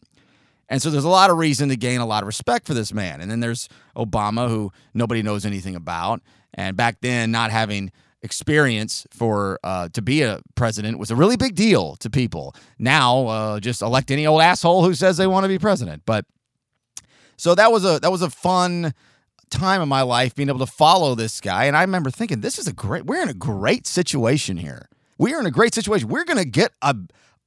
And 0.69 0.81
so 0.81 0.89
there's 0.89 1.03
a 1.03 1.09
lot 1.09 1.29
of 1.29 1.37
reason 1.37 1.69
to 1.69 1.75
gain 1.75 1.99
a 1.99 2.05
lot 2.05 2.23
of 2.23 2.27
respect 2.27 2.67
for 2.67 2.73
this 2.73 2.93
man. 2.93 3.21
And 3.21 3.29
then 3.29 3.39
there's 3.39 3.67
Obama, 3.95 4.47
who 4.47 4.71
nobody 4.93 5.23
knows 5.23 5.45
anything 5.45 5.75
about, 5.75 6.21
and 6.53 6.77
back 6.77 6.97
then 7.01 7.31
not 7.31 7.51
having 7.51 7.91
experience 8.21 9.07
for 9.11 9.59
uh, 9.63 9.87
to 9.89 10.01
be 10.01 10.21
a 10.21 10.41
president 10.55 10.99
was 10.99 11.09
a 11.09 11.15
really 11.15 11.37
big 11.37 11.55
deal 11.55 11.95
to 11.97 12.09
people. 12.09 12.53
Now, 12.77 13.27
uh, 13.27 13.59
just 13.59 13.81
elect 13.81 14.11
any 14.11 14.27
old 14.27 14.41
asshole 14.41 14.83
who 14.83 14.93
says 14.93 15.17
they 15.17 15.27
want 15.27 15.45
to 15.45 15.47
be 15.47 15.57
president. 15.57 16.03
But 16.05 16.25
so 17.37 17.55
that 17.55 17.71
was 17.71 17.85
a 17.85 17.99
that 17.99 18.11
was 18.11 18.21
a 18.21 18.29
fun 18.29 18.93
time 19.49 19.81
in 19.81 19.89
my 19.89 20.01
life 20.01 20.35
being 20.35 20.49
able 20.49 20.59
to 20.59 20.71
follow 20.71 21.15
this 21.15 21.41
guy. 21.41 21.65
And 21.65 21.75
I 21.75 21.81
remember 21.81 22.11
thinking, 22.11 22.41
this 22.41 22.59
is 22.59 22.67
a 22.67 22.73
great. 22.73 23.05
We're 23.05 23.23
in 23.23 23.29
a 23.29 23.33
great 23.33 23.87
situation 23.87 24.57
here. 24.57 24.89
We 25.17 25.33
are 25.33 25.39
in 25.39 25.45
a 25.45 25.51
great 25.51 25.73
situation. 25.73 26.07
We're 26.07 26.25
going 26.25 26.37
to 26.37 26.49
get 26.49 26.71
a 26.81 26.95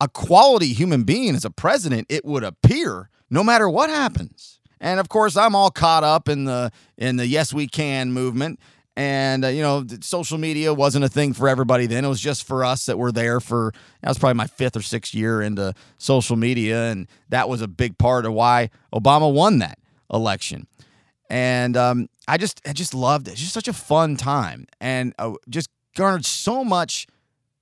a 0.00 0.08
quality 0.08 0.72
human 0.72 1.04
being 1.04 1.34
as 1.36 1.44
a 1.44 1.50
president. 1.50 2.06
It 2.08 2.24
would 2.24 2.42
appear, 2.42 3.08
no 3.32 3.42
matter 3.42 3.68
what 3.68 3.88
happens. 3.88 4.60
And 4.78 5.00
of 5.00 5.08
course, 5.08 5.36
I'm 5.36 5.54
all 5.54 5.70
caught 5.70 6.04
up 6.04 6.28
in 6.28 6.44
the 6.44 6.70
in 6.98 7.16
the 7.16 7.26
yes 7.26 7.52
we 7.52 7.66
can 7.66 8.12
movement. 8.12 8.60
And 8.94 9.42
uh, 9.46 9.48
you 9.48 9.62
know 9.62 9.86
social 10.02 10.36
media 10.36 10.74
wasn't 10.74 11.06
a 11.06 11.08
thing 11.08 11.32
for 11.32 11.48
everybody 11.48 11.86
then. 11.86 12.04
It 12.04 12.08
was 12.08 12.20
just 12.20 12.46
for 12.46 12.62
us 12.62 12.84
that 12.86 12.98
were 12.98 13.10
there 13.10 13.40
for 13.40 13.72
that 14.02 14.08
was 14.08 14.18
probably 14.18 14.34
my 14.34 14.46
fifth 14.46 14.76
or 14.76 14.82
sixth 14.82 15.14
year 15.14 15.40
into 15.40 15.72
social 15.96 16.36
media 16.36 16.90
and 16.90 17.08
that 17.30 17.48
was 17.48 17.62
a 17.62 17.68
big 17.68 17.96
part 17.96 18.26
of 18.26 18.34
why 18.34 18.68
obama 18.94 19.32
won 19.32 19.60
that 19.60 19.78
election. 20.12 20.66
And 21.30 21.74
um, 21.74 22.08
i 22.28 22.36
just 22.36 22.60
i 22.68 22.74
just 22.74 22.92
loved 22.92 23.28
it. 23.28 23.36
Just 23.36 23.54
such 23.54 23.68
a 23.68 23.72
fun 23.72 24.16
time. 24.16 24.66
And 24.78 25.14
uh, 25.18 25.32
just 25.48 25.70
garnered 25.96 26.26
so 26.26 26.64
much 26.64 27.06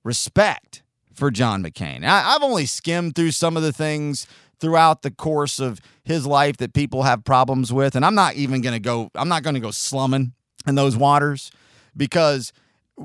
respect 0.03 0.83
for 1.13 1.31
john 1.31 1.63
mccain. 1.63 2.03
I, 2.03 2.35
i've 2.35 2.43
only 2.43 2.65
skimmed 2.65 3.15
through 3.15 3.31
some 3.31 3.55
of 3.55 3.63
the 3.63 3.71
things 3.71 4.27
throughout 4.61 5.01
the 5.01 5.11
course 5.11 5.59
of 5.59 5.81
his 6.03 6.25
life 6.25 6.57
that 6.57 6.73
people 6.73 7.03
have 7.03 7.23
problems 7.23 7.73
with 7.73 7.95
and 7.95 8.05
i'm 8.05 8.15
not 8.15 8.35
even 8.35 8.61
going 8.61 8.73
to 8.73 8.79
go 8.79 9.09
i'm 9.15 9.27
not 9.27 9.43
going 9.43 9.55
to 9.55 9.59
go 9.59 9.71
slumming 9.71 10.31
in 10.65 10.75
those 10.75 10.95
waters 10.95 11.51
because 11.97 12.53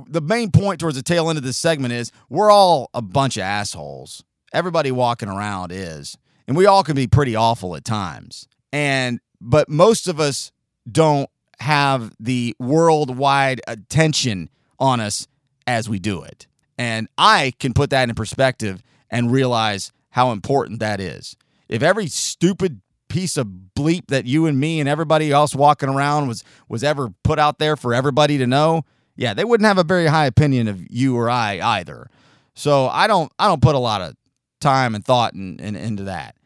the 0.06 0.20
main 0.20 0.50
point 0.50 0.80
towards 0.80 0.96
the 0.96 1.02
tail 1.02 1.28
end 1.28 1.38
of 1.38 1.44
this 1.44 1.56
segment 1.56 1.92
is 1.92 2.12
we're 2.28 2.50
all 2.50 2.90
a 2.94 3.02
bunch 3.02 3.36
of 3.36 3.42
assholes. 3.42 4.24
Everybody 4.52 4.90
walking 4.90 5.28
around 5.28 5.72
is. 5.72 6.16
And 6.46 6.56
we 6.56 6.66
all 6.66 6.84
can 6.84 6.94
be 6.94 7.06
pretty 7.06 7.34
awful 7.34 7.74
at 7.76 7.84
times. 7.84 8.46
And 8.72 9.20
but 9.40 9.68
most 9.68 10.08
of 10.08 10.20
us 10.20 10.52
don't 10.90 11.28
have 11.60 12.14
the 12.20 12.54
worldwide 12.58 13.60
attention 13.66 14.50
on 14.78 15.00
us 15.00 15.26
as 15.66 15.88
we 15.88 15.98
do 15.98 16.22
it. 16.22 16.46
And 16.78 17.08
I 17.18 17.52
can 17.58 17.72
put 17.72 17.90
that 17.90 18.08
in 18.08 18.14
perspective 18.14 18.82
and 19.10 19.32
realize 19.32 19.92
how 20.10 20.32
important 20.32 20.80
that 20.80 21.00
is. 21.00 21.36
If 21.68 21.82
every 21.82 22.06
stupid 22.06 22.80
piece 23.08 23.36
of 23.36 23.48
bleep 23.76 24.08
that 24.08 24.26
you 24.26 24.46
and 24.46 24.58
me 24.58 24.80
and 24.80 24.88
everybody 24.88 25.30
else 25.30 25.54
walking 25.54 25.88
around 25.88 26.28
was 26.28 26.44
was 26.68 26.84
ever 26.84 27.10
put 27.22 27.38
out 27.38 27.58
there 27.58 27.76
for 27.76 27.94
everybody 27.94 28.38
to 28.38 28.46
know, 28.46 28.84
yeah, 29.16 29.34
they 29.34 29.44
wouldn't 29.44 29.66
have 29.66 29.78
a 29.78 29.84
very 29.84 30.06
high 30.06 30.26
opinion 30.26 30.68
of 30.68 30.84
you 30.90 31.16
or 31.16 31.30
I 31.30 31.60
either. 31.60 32.08
So 32.54 32.88
I 32.88 33.06
don't 33.06 33.32
I 33.38 33.48
don't 33.48 33.62
put 33.62 33.74
a 33.74 33.80
lot 33.80 34.02
of 34.02 34.14
time 34.60 34.94
and 34.94 35.04
thought 35.04 35.34
in, 35.34 35.58
in, 35.60 35.76
into 35.76 36.04
that. 36.04 36.36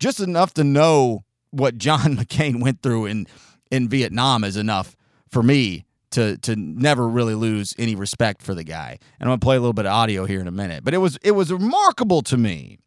Just 0.00 0.20
enough 0.20 0.54
to 0.54 0.64
know 0.64 1.24
what 1.50 1.78
John 1.78 2.16
McCain 2.16 2.60
went 2.60 2.82
through 2.82 3.06
in 3.06 3.26
in 3.70 3.88
Vietnam 3.88 4.44
is 4.44 4.56
enough 4.56 4.96
for 5.28 5.42
me 5.42 5.84
to 6.10 6.36
to 6.38 6.56
never 6.56 7.08
really 7.08 7.34
lose 7.34 7.74
any 7.78 7.94
respect 7.94 8.42
for 8.42 8.54
the 8.54 8.64
guy. 8.64 8.98
And 9.18 9.28
I'm 9.28 9.28
gonna 9.28 9.38
play 9.38 9.56
a 9.56 9.60
little 9.60 9.72
bit 9.72 9.86
of 9.86 9.92
audio 9.92 10.26
here 10.26 10.40
in 10.40 10.46
a 10.46 10.52
minute. 10.52 10.84
But 10.84 10.94
it 10.94 10.98
was 10.98 11.16
it 11.22 11.32
was 11.32 11.52
remarkable 11.52 12.22
to 12.22 12.36
me 12.36 12.78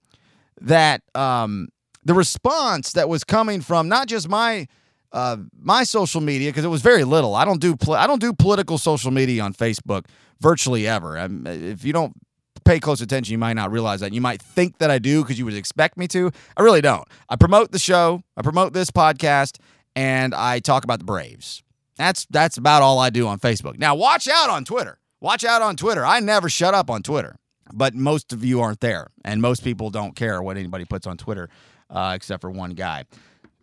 that 0.62 1.02
um, 1.14 1.70
the 2.06 2.14
response 2.14 2.94
that 2.94 3.10
was 3.10 3.24
coming 3.24 3.62
from 3.62 3.90
not 3.90 4.08
just 4.08 4.30
my 4.30 4.68
uh, 5.12 5.38
my 5.60 5.84
social 5.84 6.22
media 6.22 6.50
because 6.50 6.66
it 6.66 6.70
was 6.70 6.82
very 6.82 7.04
little. 7.04 7.36
I 7.36 7.46
don't 7.46 7.62
do 7.62 7.76
pol- 7.76 7.96
I 7.96 8.08
don't 8.08 8.22
do 8.22 8.34
political 8.34 8.78
social 8.78 9.12
media 9.12 9.42
on 9.44 9.54
Facebook 9.54 10.06
virtually 10.40 10.88
ever. 10.88 11.18
I'm, 11.18 11.48
if 11.48 11.84
you 11.84 11.94
don't 11.94 12.14
pay 12.66 12.80
close 12.80 13.02
attention, 13.02 13.32
you 13.32 13.38
might 13.38 13.54
not 13.54 13.72
realize 13.72 14.02
that. 14.02 14.14
You 14.14 14.22
might 14.22 14.42
think 14.42 14.78
that 14.80 14.92
I 14.92 15.00
do 15.00 15.22
because 15.22 15.40
you 15.40 15.46
would 15.46 15.56
expect 15.56 15.98
me 15.98 16.08
to. 16.10 16.32
I 16.58 16.62
really 16.62 16.82
don't. 16.82 17.08
I 17.30 17.36
promote 17.38 17.72
the 17.72 17.80
show. 17.80 18.24
I 18.36 18.42
promote 18.42 18.74
this 18.74 18.92
podcast, 18.92 19.60
and 19.96 20.36
I 20.36 20.60
talk 20.60 20.84
about 20.84 21.00
the 21.00 21.06
Braves. 21.06 21.64
That's 21.98 22.28
that's 22.30 22.58
about 22.58 22.82
all 22.82 23.00
I 23.00 23.10
do 23.10 23.28
on 23.28 23.40
Facebook. 23.40 23.80
Now 23.80 23.96
watch 23.96 24.28
out 24.28 24.50
on 24.50 24.66
Twitter. 24.66 25.00
Watch 25.22 25.44
out 25.44 25.62
on 25.62 25.76
Twitter. 25.76 26.06
I 26.06 26.20
never 26.20 26.50
shut 26.50 26.74
up 26.74 26.90
on 26.90 27.02
Twitter, 27.02 27.38
but 27.74 27.96
most 27.96 28.34
of 28.34 28.44
you 28.44 28.60
aren't 28.60 28.82
there, 28.82 29.12
and 29.24 29.42
most 29.42 29.64
people 29.64 29.90
don't 29.90 30.16
care 30.16 30.44
what 30.44 30.58
anybody 30.58 30.84
puts 30.86 31.08
on 31.08 31.16
Twitter 31.18 31.50
uh, 31.96 32.14
except 32.16 32.42
for 32.42 32.52
one 32.52 32.72
guy. 32.72 33.06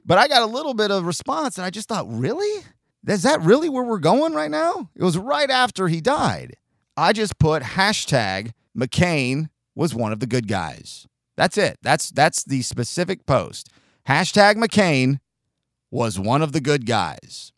But 0.04 0.18
I 0.18 0.26
got 0.26 0.42
a 0.42 0.46
little 0.46 0.74
bit 0.74 0.90
of 0.90 1.04
response, 1.04 1.58
and 1.58 1.64
I 1.64 1.70
just 1.70 1.88
thought, 1.88 2.06
really? 2.08 2.64
Is 3.06 3.22
that 3.22 3.40
really 3.42 3.68
where 3.68 3.84
we're 3.84 3.98
going 3.98 4.32
right 4.32 4.50
now? 4.50 4.90
It 4.96 5.04
was 5.04 5.18
right 5.18 5.50
after 5.50 5.88
he 5.88 6.00
died. 6.00 6.56
I 6.96 7.12
just 7.12 7.38
put 7.38 7.62
hashtag 7.62 8.52
McCain 8.76 9.48
was 9.74 9.94
one 9.94 10.12
of 10.12 10.20
the 10.20 10.26
good 10.26 10.48
guys. 10.48 11.06
That's 11.36 11.56
it. 11.56 11.78
That's 11.82 12.10
that's 12.10 12.44
the 12.44 12.62
specific 12.62 13.26
post. 13.26 13.70
Hashtag 14.08 14.54
McCain 14.56 15.18
was 15.90 16.18
one 16.18 16.42
of 16.42 16.52
the 16.52 16.60
good 16.60 16.86
guys. 16.86 17.52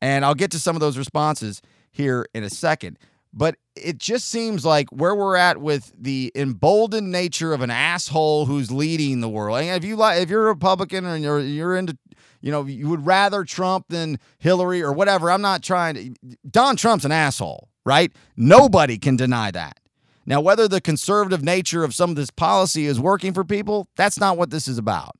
And 0.00 0.24
I'll 0.24 0.34
get 0.34 0.50
to 0.52 0.58
some 0.58 0.74
of 0.76 0.80
those 0.80 0.98
responses 0.98 1.62
here 1.90 2.26
in 2.34 2.42
a 2.42 2.50
second. 2.50 2.98
But 3.32 3.56
it 3.74 3.98
just 3.98 4.28
seems 4.28 4.64
like 4.64 4.88
where 4.90 5.14
we're 5.14 5.36
at 5.36 5.58
with 5.58 5.92
the 5.98 6.30
emboldened 6.34 7.10
nature 7.10 7.54
of 7.54 7.62
an 7.62 7.70
asshole 7.70 8.44
who's 8.44 8.70
leading 8.70 9.20
the 9.20 9.28
world. 9.28 9.58
If 9.62 9.84
you 9.84 9.96
like, 9.96 10.20
if 10.20 10.28
you're 10.28 10.44
a 10.44 10.52
Republican 10.52 11.06
and 11.06 11.24
you're 11.24 11.40
you're 11.40 11.76
into, 11.76 11.96
you 12.42 12.50
know, 12.50 12.66
you 12.66 12.88
would 12.88 13.06
rather 13.06 13.44
Trump 13.44 13.86
than 13.88 14.18
Hillary 14.38 14.82
or 14.82 14.92
whatever. 14.92 15.30
I'm 15.30 15.40
not 15.40 15.62
trying 15.62 15.94
to. 15.94 16.36
Don 16.50 16.76
Trump's 16.76 17.06
an 17.06 17.12
asshole, 17.12 17.70
right? 17.86 18.12
Nobody 18.36 18.98
can 18.98 19.16
deny 19.16 19.50
that. 19.50 19.78
Now, 20.26 20.40
whether 20.40 20.68
the 20.68 20.80
conservative 20.80 21.42
nature 21.42 21.84
of 21.84 21.94
some 21.94 22.10
of 22.10 22.16
this 22.16 22.30
policy 22.30 22.86
is 22.86 23.00
working 23.00 23.32
for 23.32 23.44
people, 23.44 23.88
that's 23.96 24.20
not 24.20 24.36
what 24.36 24.50
this 24.50 24.68
is 24.68 24.78
about. 24.78 25.16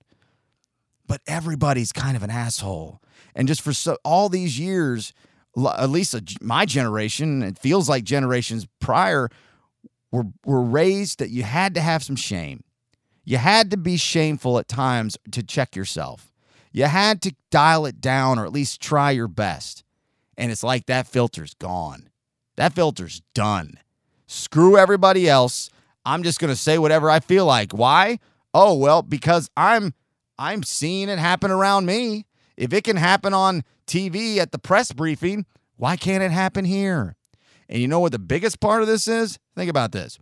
But 1.08 1.22
everybody's 1.26 1.92
kind 1.92 2.16
of 2.16 2.22
an 2.22 2.30
asshole, 2.30 3.00
and 3.34 3.48
just 3.48 3.62
for 3.62 3.72
so 3.72 3.96
all 4.04 4.28
these 4.28 4.58
years 4.58 5.12
at 5.56 5.90
least 5.90 6.14
a, 6.14 6.22
my 6.40 6.64
generation, 6.64 7.42
it 7.42 7.58
feels 7.58 7.88
like 7.88 8.04
generations 8.04 8.66
prior, 8.80 9.28
were, 10.10 10.26
were 10.44 10.62
raised 10.62 11.18
that 11.18 11.30
you 11.30 11.42
had 11.42 11.74
to 11.74 11.80
have 11.80 12.02
some 12.02 12.16
shame. 12.16 12.64
You 13.24 13.38
had 13.38 13.70
to 13.70 13.76
be 13.76 13.96
shameful 13.96 14.58
at 14.58 14.68
times 14.68 15.16
to 15.30 15.42
check 15.42 15.76
yourself. 15.76 16.32
You 16.72 16.84
had 16.84 17.20
to 17.22 17.34
dial 17.50 17.86
it 17.86 18.00
down 18.00 18.38
or 18.38 18.44
at 18.44 18.52
least 18.52 18.80
try 18.80 19.10
your 19.10 19.28
best. 19.28 19.84
And 20.36 20.50
it's 20.50 20.64
like 20.64 20.86
that 20.86 21.06
filter's 21.06 21.54
gone. 21.54 22.08
That 22.56 22.72
filter's 22.72 23.22
done. 23.34 23.78
Screw 24.26 24.76
everybody 24.76 25.28
else. 25.28 25.70
I'm 26.04 26.22
just 26.22 26.40
going 26.40 26.52
to 26.52 26.58
say 26.58 26.78
whatever 26.78 27.10
I 27.10 27.20
feel 27.20 27.44
like. 27.46 27.72
Why? 27.72 28.18
Oh, 28.54 28.74
well, 28.74 29.02
because 29.02 29.50
I'm 29.56 29.94
I'm 30.38 30.62
seeing 30.62 31.08
it 31.08 31.18
happen 31.18 31.50
around 31.50 31.86
me. 31.86 32.26
If 32.56 32.72
it 32.72 32.84
can 32.84 32.96
happen 32.96 33.34
on 33.34 33.64
TV 33.86 34.38
at 34.38 34.52
the 34.52 34.58
press 34.58 34.92
briefing, 34.92 35.46
why 35.76 35.96
can't 35.96 36.22
it 36.22 36.30
happen 36.30 36.64
here? 36.64 37.16
And 37.68 37.80
you 37.80 37.88
know 37.88 38.00
what 38.00 38.12
the 38.12 38.18
biggest 38.18 38.60
part 38.60 38.82
of 38.82 38.88
this 38.88 39.08
is? 39.08 39.38
Think 39.56 39.70
about 39.70 39.92
this. 39.92 40.18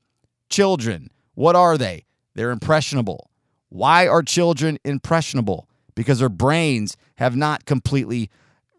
Children, 0.48 1.10
what 1.34 1.56
are 1.56 1.76
they? 1.76 2.04
They're 2.34 2.50
impressionable. 2.50 3.30
Why 3.68 4.06
are 4.06 4.22
children 4.22 4.78
impressionable? 4.84 5.68
Because 5.94 6.18
their 6.20 6.28
brains 6.28 6.96
have 7.16 7.36
not 7.36 7.64
completely 7.64 8.30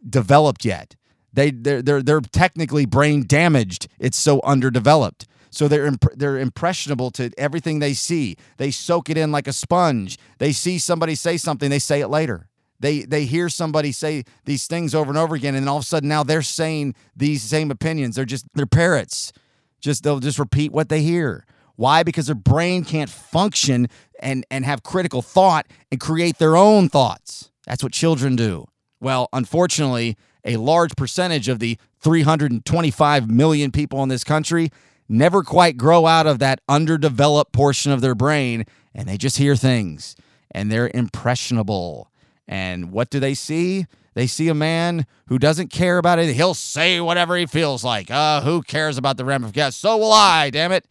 developed 0.08 0.66
yet. 0.66 0.96
They 1.34 1.52
they're 1.52 1.82
they're, 1.82 2.02
they're 2.02 2.22
technically 2.22 2.86
brain 2.86 3.26
damaged. 3.26 3.88
It's 4.00 4.18
so 4.18 4.42
underdeveloped. 4.44 5.28
So 5.50 5.68
they're 5.68 5.86
imp- 5.86 6.16
they're 6.16 6.40
impressionable 6.40 7.12
to 7.12 7.32
everything 7.38 7.80
they 7.80 7.94
see. 7.94 8.38
They 8.58 8.72
soak 8.72 9.10
it 9.10 9.18
in 9.18 9.32
like 9.32 9.48
a 9.48 9.54
sponge. 9.54 10.18
They 10.40 10.54
see 10.54 10.80
somebody 10.80 11.16
say 11.16 11.38
something, 11.38 11.70
they 11.70 11.80
say 11.80 12.02
it 12.02 12.08
later. 12.08 12.48
They 12.82 13.02
they 13.02 13.26
hear 13.26 13.48
somebody 13.48 13.92
say 13.92 14.24
these 14.46 14.68
things 14.68 14.94
over 14.96 15.10
and 15.10 15.18
over 15.18 15.36
again, 15.36 15.56
and 15.56 15.70
all 15.70 15.78
of 15.78 15.84
a 15.84 15.86
sudden 15.86 16.10
now 16.10 16.24
they're 16.24 16.42
saying 16.42 16.96
these 17.16 17.44
same 17.44 17.72
opinions. 17.72 18.16
They're 18.16 18.26
just 18.26 18.46
they're 18.54 18.66
parrots. 18.66 19.32
Just 19.80 20.04
they'll 20.04 20.20
just 20.20 20.40
repeat 20.40 20.72
what 20.72 20.90
they 20.90 21.02
hear. 21.02 21.46
Why? 21.76 22.04
Because 22.04 22.26
their 22.26 22.36
brain 22.36 22.84
can't 22.84 23.10
function 23.10 23.88
and 24.20 24.46
and 24.52 24.66
have 24.66 24.84
critical 24.84 25.22
thought 25.22 25.68
and 25.92 26.00
create 26.00 26.38
their 26.38 26.58
own 26.58 26.90
thoughts. 26.90 27.52
That's 27.66 27.84
what 27.84 27.94
children 27.94 28.36
do. 28.36 28.68
Well, 29.00 29.30
unfortunately, 29.32 30.18
a 30.44 30.58
large 30.58 30.96
percentage 30.96 31.48
of 31.48 31.60
the 31.60 31.78
325 32.00 33.30
million 33.30 33.72
people 33.72 34.02
in 34.04 34.10
this 34.10 34.24
country 34.24 34.70
never 35.08 35.44
quite 35.44 35.78
grow 35.78 36.08
out 36.08 36.26
of 36.26 36.40
that 36.40 36.62
underdeveloped 36.68 37.52
portion 37.52 37.92
of 37.92 38.02
their 38.02 38.16
brain 38.16 38.66
and 38.94 39.08
they 39.08 39.18
just 39.18 39.38
hear 39.38 39.56
things 39.56 40.16
and 40.52 40.72
they're 40.72 40.92
impressionable. 40.94 42.11
And 42.52 42.92
what 42.92 43.10
do 43.10 43.22
they 43.22 43.34
see? 43.34 43.88
They 44.14 44.28
see 44.28 44.50
a 44.50 44.54
man 44.54 45.06
who 45.28 45.40
doesn't 45.40 45.70
care 45.70 45.98
about 45.98 46.20
it. 46.20 46.36
He'll 46.36 46.54
say 46.54 47.00
whatever 47.00 47.38
he 47.38 47.46
feels 47.46 47.82
like. 47.82 48.12
Uh, 48.12 48.42
who 48.42 48.62
cares 48.62 48.98
about 48.98 49.16
the 49.16 49.24
ramifications? 49.24 49.78
So 49.78 49.98
will 49.98 50.12
I, 50.12 50.50
damn 50.50 50.74
it. 50.74 50.86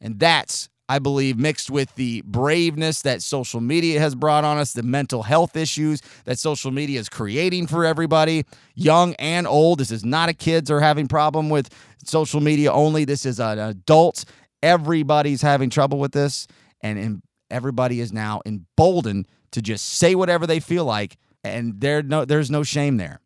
And 0.00 0.18
that's, 0.18 0.70
I 0.88 0.98
believe, 0.98 1.38
mixed 1.38 1.70
with 1.70 1.94
the 1.96 2.22
braveness 2.22 3.02
that 3.02 3.20
social 3.20 3.60
media 3.60 4.00
has 4.00 4.14
brought 4.14 4.44
on 4.44 4.56
us, 4.56 4.72
the 4.72 4.82
mental 4.82 5.22
health 5.22 5.54
issues 5.54 6.00
that 6.24 6.38
social 6.38 6.70
media 6.70 6.98
is 6.98 7.10
creating 7.10 7.66
for 7.66 7.84
everybody, 7.84 8.46
young 8.74 9.14
and 9.16 9.46
old. 9.46 9.80
This 9.80 9.90
is 9.90 10.06
not 10.06 10.30
a 10.30 10.32
kids 10.32 10.70
are 10.70 10.80
having 10.80 11.08
problem 11.08 11.50
with 11.50 11.68
social 12.04 12.40
media 12.40 12.72
only. 12.72 13.04
This 13.04 13.26
is 13.26 13.38
an 13.38 13.58
adults. 13.58 14.24
Everybody's 14.62 15.42
having 15.42 15.68
trouble 15.68 15.98
with 15.98 16.12
this, 16.12 16.46
and 16.80 17.20
everybody 17.50 18.00
is 18.00 18.14
now 18.14 18.40
emboldened 18.46 19.26
to 19.52 19.62
just 19.62 19.84
say 19.84 20.14
whatever 20.14 20.46
they 20.46 20.60
feel 20.60 20.84
like, 20.84 21.16
and 21.44 21.80
there 21.80 22.02
no 22.02 22.24
there's 22.24 22.50
no 22.50 22.62
shame 22.62 22.96
there. 22.96 23.20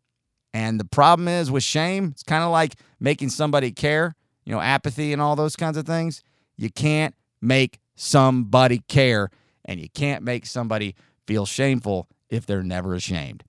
And 0.53 0.79
the 0.79 0.85
problem 0.85 1.27
is 1.27 1.51
with 1.51 1.63
shame, 1.63 2.09
it's 2.11 2.23
kind 2.23 2.43
of 2.43 2.51
like 2.51 2.75
making 2.99 3.29
somebody 3.29 3.71
care, 3.71 4.15
you 4.45 4.53
know, 4.53 4.61
apathy 4.61 5.13
and 5.13 5.21
all 5.21 5.35
those 5.35 5.55
kinds 5.55 5.77
of 5.77 5.85
things. 5.85 6.23
You 6.55 6.69
can't 6.69 7.13
make 7.41 7.79
somebody 7.95 8.79
care, 8.87 9.29
and 9.65 9.79
you 9.79 9.89
can't 9.89 10.23
make 10.23 10.45
somebody 10.45 10.95
feel 11.25 11.45
shameful 11.45 12.07
if 12.29 12.45
they're 12.45 12.63
never 12.63 12.95
ashamed. 12.95 13.43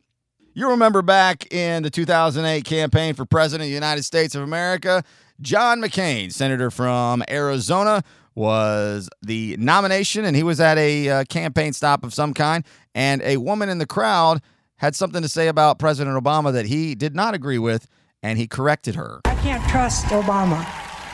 You 0.54 0.70
remember 0.70 1.02
back 1.02 1.52
in 1.52 1.84
the 1.84 1.90
2008 1.90 2.64
campaign 2.64 3.14
for 3.14 3.24
President 3.24 3.66
of 3.66 3.68
the 3.68 3.74
United 3.74 4.02
States 4.02 4.34
of 4.34 4.42
America, 4.42 5.04
John 5.40 5.80
McCain, 5.80 6.32
senator 6.32 6.70
from 6.70 7.22
Arizona, 7.30 8.02
was 8.38 9.10
the 9.20 9.56
nomination, 9.58 10.24
and 10.24 10.36
he 10.36 10.42
was 10.42 10.60
at 10.60 10.78
a 10.78 11.08
uh, 11.08 11.24
campaign 11.24 11.72
stop 11.72 12.04
of 12.04 12.14
some 12.14 12.32
kind. 12.32 12.64
And 12.94 13.20
a 13.22 13.36
woman 13.36 13.68
in 13.68 13.78
the 13.78 13.86
crowd 13.86 14.40
had 14.76 14.94
something 14.94 15.22
to 15.22 15.28
say 15.28 15.48
about 15.48 15.78
President 15.78 16.16
Obama 16.16 16.52
that 16.52 16.66
he 16.66 16.94
did 16.94 17.14
not 17.14 17.34
agree 17.34 17.58
with, 17.58 17.88
and 18.22 18.38
he 18.38 18.46
corrected 18.46 18.94
her. 18.94 19.20
I 19.24 19.34
can't 19.36 19.68
trust 19.68 20.06
Obama. 20.06 20.64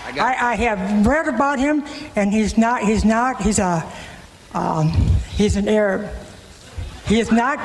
I, 0.06 0.12
I, 0.18 0.50
I 0.52 0.54
have 0.56 1.06
read 1.06 1.26
about 1.26 1.58
him, 1.58 1.82
and 2.14 2.32
he's 2.32 2.58
not. 2.58 2.82
He's 2.82 3.04
not. 3.04 3.40
He's 3.40 3.58
a. 3.58 3.90
Um, 4.52 4.90
he's 5.30 5.56
an 5.56 5.66
Arab. 5.66 6.08
He 7.06 7.18
is 7.18 7.32
not. 7.32 7.58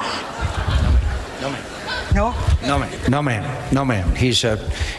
No, 1.41 1.49
man. 1.49 1.63
No. 2.13 2.35
No, 2.63 2.79
man. 2.79 3.11
No, 3.11 3.21
man. 3.21 3.73
No, 3.73 3.85
man. 3.85 4.15
He's 4.15 4.43
a, 4.43 4.57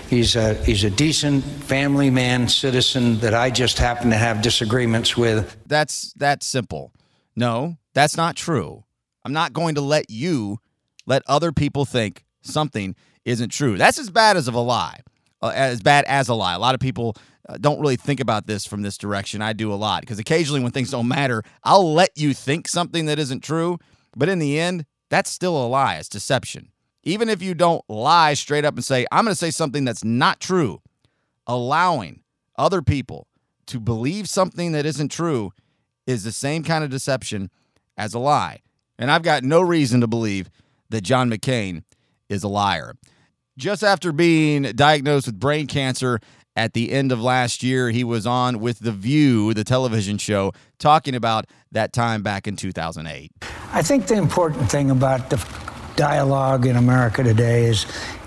he's 0.09 0.37
a, 0.37 0.55
he's 0.65 0.85
a 0.85 0.91
decent 0.91 1.45
family 1.45 2.09
man, 2.09 2.49
citizen 2.49 3.19
that 3.19 3.35
I 3.35 3.51
just 3.51 3.79
happen 3.79 4.11
to 4.11 4.17
have 4.17 4.41
disagreements 4.41 5.17
with. 5.17 5.57
That's 5.67 6.13
that 6.15 6.43
simple. 6.43 6.93
No, 7.37 7.77
that's 7.95 8.17
not 8.17 8.37
true. 8.37 8.85
I'm 9.25 9.33
not 9.35 9.53
going 9.53 9.75
to 9.75 9.83
let 9.83 10.09
you 10.09 10.59
let 11.07 11.23
other 11.27 11.53
people 11.53 11.85
think 11.85 12.25
something 12.41 12.95
isn't 13.25 13.51
true. 13.51 13.77
That's 13.77 13.99
as 13.99 14.09
bad 14.09 14.37
as 14.37 14.49
of 14.49 14.55
a 14.55 14.61
lie. 14.61 15.01
Uh, 15.43 15.53
as 15.55 15.81
bad 15.81 16.05
as 16.07 16.29
a 16.29 16.35
lie. 16.35 16.55
A 16.55 16.59
lot 16.59 16.75
of 16.75 16.81
people 16.81 17.17
uh, 17.49 17.57
don't 17.59 17.81
really 17.81 17.97
think 17.97 18.21
about 18.21 18.47
this 18.47 18.67
from 18.67 18.83
this 18.83 18.97
direction. 18.97 19.43
I 19.43 19.53
do 19.53 19.73
a 19.73 19.75
lot 19.75 20.03
because 20.03 20.19
occasionally 20.19 20.63
when 20.63 20.73
things 20.73 20.91
don't 20.91 21.09
matter, 21.09 21.43
I'll 21.65 21.93
let 21.93 22.11
you 22.17 22.33
think 22.35 22.69
something 22.69 23.07
that 23.07 23.19
isn't 23.19 23.43
true, 23.43 23.79
but 24.17 24.29
in 24.29 24.39
the 24.39 24.59
end, 24.61 24.85
that's 25.11 25.31
still 25.31 25.63
a 25.63 25.67
lie. 25.67 25.97
It's 25.97 26.09
deception. 26.09 26.71
Even 27.03 27.29
if 27.29 27.43
you 27.43 27.55
don't 27.55 27.83
lie 27.89 28.35
straight 28.35 28.65
up 28.65 28.75
and 28.75 28.85
say, 28.85 29.07
I'm 29.11 29.25
going 29.25 29.33
to 29.33 29.39
say 29.39 29.51
something 29.51 29.85
that's 29.85 30.05
not 30.05 30.41
true, 30.41 30.81
allowing 31.47 32.23
other 32.57 32.83
people 32.83 33.27
to 33.67 33.81
believe 33.81 34.29
something 34.29 34.73
that 34.73 34.87
isn't 34.87 35.11
true 35.11 35.53
is 36.07 36.25
the 36.25 36.33
same 36.33 36.63
kind 36.63 36.85
of 36.85 36.91
deception 36.91 37.51
as 37.97 38.15
a 38.15 38.19
lie. 38.19 38.61
And 38.99 39.11
I've 39.11 39.23
got 39.23 39.45
no 39.45 39.61
reason 39.61 40.01
to 40.01 40.07
believe 40.07 40.51
that 40.91 41.03
John 41.03 41.31
McCain 41.31 41.85
is 42.29 42.43
a 42.43 42.49
liar. 42.49 42.95
Just 43.57 43.83
after 43.83 44.13
being 44.13 44.63
diagnosed 44.63 45.27
with 45.27 45.41
brain 45.41 45.67
cancer 45.67 46.21
at 46.57 46.73
the 46.73 46.93
end 46.93 47.13
of 47.13 47.21
last 47.21 47.63
year, 47.63 47.91
he 47.91 48.05
was 48.05 48.27
on 48.27 48.61
with 48.61 48.81
The 48.81 48.93
View, 48.93 49.55
the 49.55 49.65
television 49.65 50.19
show, 50.19 50.53
talking 50.79 51.15
about 51.15 51.47
that 51.73 51.93
time 51.93 52.23
back 52.23 52.49
in 52.49 52.57
2008. 52.57 53.33
I 53.73 53.83
think 53.83 54.07
the 54.07 54.17
important 54.17 54.71
thing 54.71 54.91
about 54.91 55.31
the 55.31 55.45
dialogue 55.97 56.67
in 56.67 56.77
America 56.77 57.23
today 57.23 57.65
is 57.65 57.87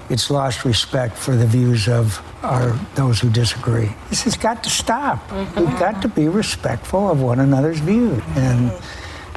it's 0.09 0.29
lost 0.29 0.65
respect 0.65 1.17
for 1.17 1.35
the 1.35 1.45
views 1.45 1.87
of 1.87 2.21
our 2.43 2.71
those 2.95 3.19
who 3.19 3.29
disagree. 3.29 3.89
This 4.09 4.23
has 4.23 4.37
got 4.37 4.63
to 4.63 4.69
stop. 4.69 5.27
Mm-hmm. 5.29 5.59
We've 5.59 5.79
got 5.79 6.01
to 6.01 6.07
be 6.07 6.27
respectful 6.27 7.09
of 7.09 7.21
one 7.21 7.39
another's 7.39 7.79
views 7.79 8.21
and 8.35 8.71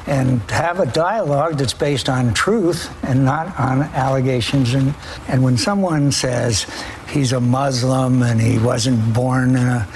and 0.07 0.41
have 0.49 0.79
a 0.79 0.85
dialogue 0.85 1.57
that's 1.57 1.73
based 1.73 2.09
on 2.09 2.33
truth 2.33 2.89
and 3.03 3.23
not 3.25 3.47
on 3.59 3.81
allegations 3.93 4.73
and 4.73 4.95
and 5.27 5.43
when 5.43 5.57
someone 5.57 6.11
says 6.11 6.65
he's 7.09 7.33
a 7.33 7.39
Muslim 7.39 8.23
and 8.23 8.41
he 8.41 8.57
wasn't 8.57 9.13
born 9.13 9.55
in 9.55 9.67
a 9.67 9.87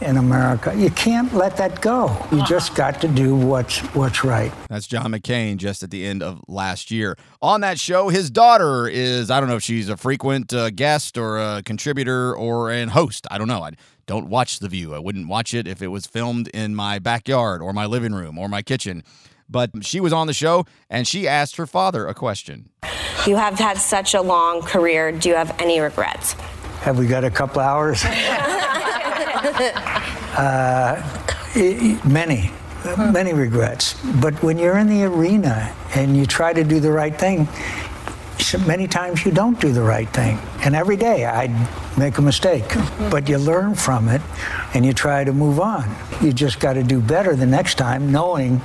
in 0.00 0.16
America. 0.16 0.72
You 0.76 0.90
can't 0.90 1.32
let 1.34 1.56
that 1.58 1.80
go. 1.80 2.16
You 2.32 2.44
just 2.46 2.74
got 2.74 3.00
to 3.02 3.08
do 3.08 3.34
what's 3.34 3.80
what's 3.94 4.24
right. 4.24 4.52
That's 4.68 4.86
John 4.86 5.12
McCain 5.12 5.56
just 5.56 5.82
at 5.82 5.90
the 5.90 6.06
end 6.06 6.22
of 6.22 6.40
last 6.48 6.90
year. 6.90 7.16
On 7.42 7.60
that 7.60 7.78
show, 7.78 8.08
his 8.08 8.30
daughter 8.30 8.88
is 8.88 9.30
I 9.30 9.40
don't 9.40 9.48
know 9.48 9.56
if 9.56 9.62
she's 9.62 9.88
a 9.88 9.96
frequent 9.96 10.52
uh, 10.52 10.70
guest 10.70 11.18
or 11.18 11.38
a 11.38 11.62
contributor 11.64 12.34
or 12.34 12.70
an 12.70 12.88
host. 12.88 13.26
I 13.30 13.38
don't 13.38 13.48
know. 13.48 13.62
I 13.62 13.72
don't 14.06 14.28
watch 14.28 14.58
The 14.58 14.68
View. 14.68 14.94
I 14.94 14.98
wouldn't 14.98 15.28
watch 15.28 15.54
it 15.54 15.68
if 15.68 15.82
it 15.82 15.88
was 15.88 16.06
filmed 16.06 16.48
in 16.48 16.74
my 16.74 16.98
backyard 16.98 17.62
or 17.62 17.72
my 17.72 17.86
living 17.86 18.14
room 18.14 18.38
or 18.38 18.48
my 18.48 18.62
kitchen. 18.62 19.04
But 19.50 19.84
she 19.84 20.00
was 20.00 20.12
on 20.12 20.28
the 20.28 20.32
show 20.32 20.64
and 20.88 21.08
she 21.08 21.26
asked 21.26 21.56
her 21.56 21.66
father 21.66 22.06
a 22.06 22.14
question. 22.14 22.68
You 23.26 23.36
have 23.36 23.58
had 23.58 23.78
such 23.78 24.14
a 24.14 24.22
long 24.22 24.62
career. 24.62 25.12
Do 25.12 25.28
you 25.28 25.34
have 25.34 25.54
any 25.60 25.80
regrets? 25.80 26.32
Have 26.82 26.98
we 26.98 27.06
got 27.06 27.24
a 27.24 27.30
couple 27.30 27.60
hours? 27.60 28.02
uh, 30.36 31.02
many, 32.04 32.50
many 33.12 33.34
regrets. 33.34 34.00
But 34.20 34.42
when 34.42 34.56
you're 34.56 34.78
in 34.78 34.86
the 34.86 35.04
arena 35.04 35.74
and 35.94 36.16
you 36.16 36.24
try 36.24 36.52
to 36.52 36.64
do 36.64 36.80
the 36.80 36.92
right 36.92 37.14
thing, 37.18 37.46
many 38.66 38.86
times 38.86 39.24
you 39.24 39.32
don't 39.32 39.60
do 39.60 39.72
the 39.72 39.82
right 39.82 40.08
thing. 40.08 40.38
And 40.64 40.74
every 40.74 40.96
day 40.96 41.26
I 41.26 41.48
make 41.98 42.18
a 42.18 42.22
mistake. 42.22 42.64
But 43.10 43.28
you 43.28 43.38
learn 43.38 43.74
from 43.74 44.08
it 44.08 44.22
and 44.74 44.84
you 44.84 44.92
try 44.92 45.24
to 45.24 45.32
move 45.32 45.60
on. 45.60 45.94
You 46.20 46.32
just 46.32 46.60
got 46.60 46.74
to 46.74 46.82
do 46.82 47.00
better 47.00 47.36
the 47.36 47.46
next 47.46 47.76
time, 47.76 48.10
knowing 48.12 48.60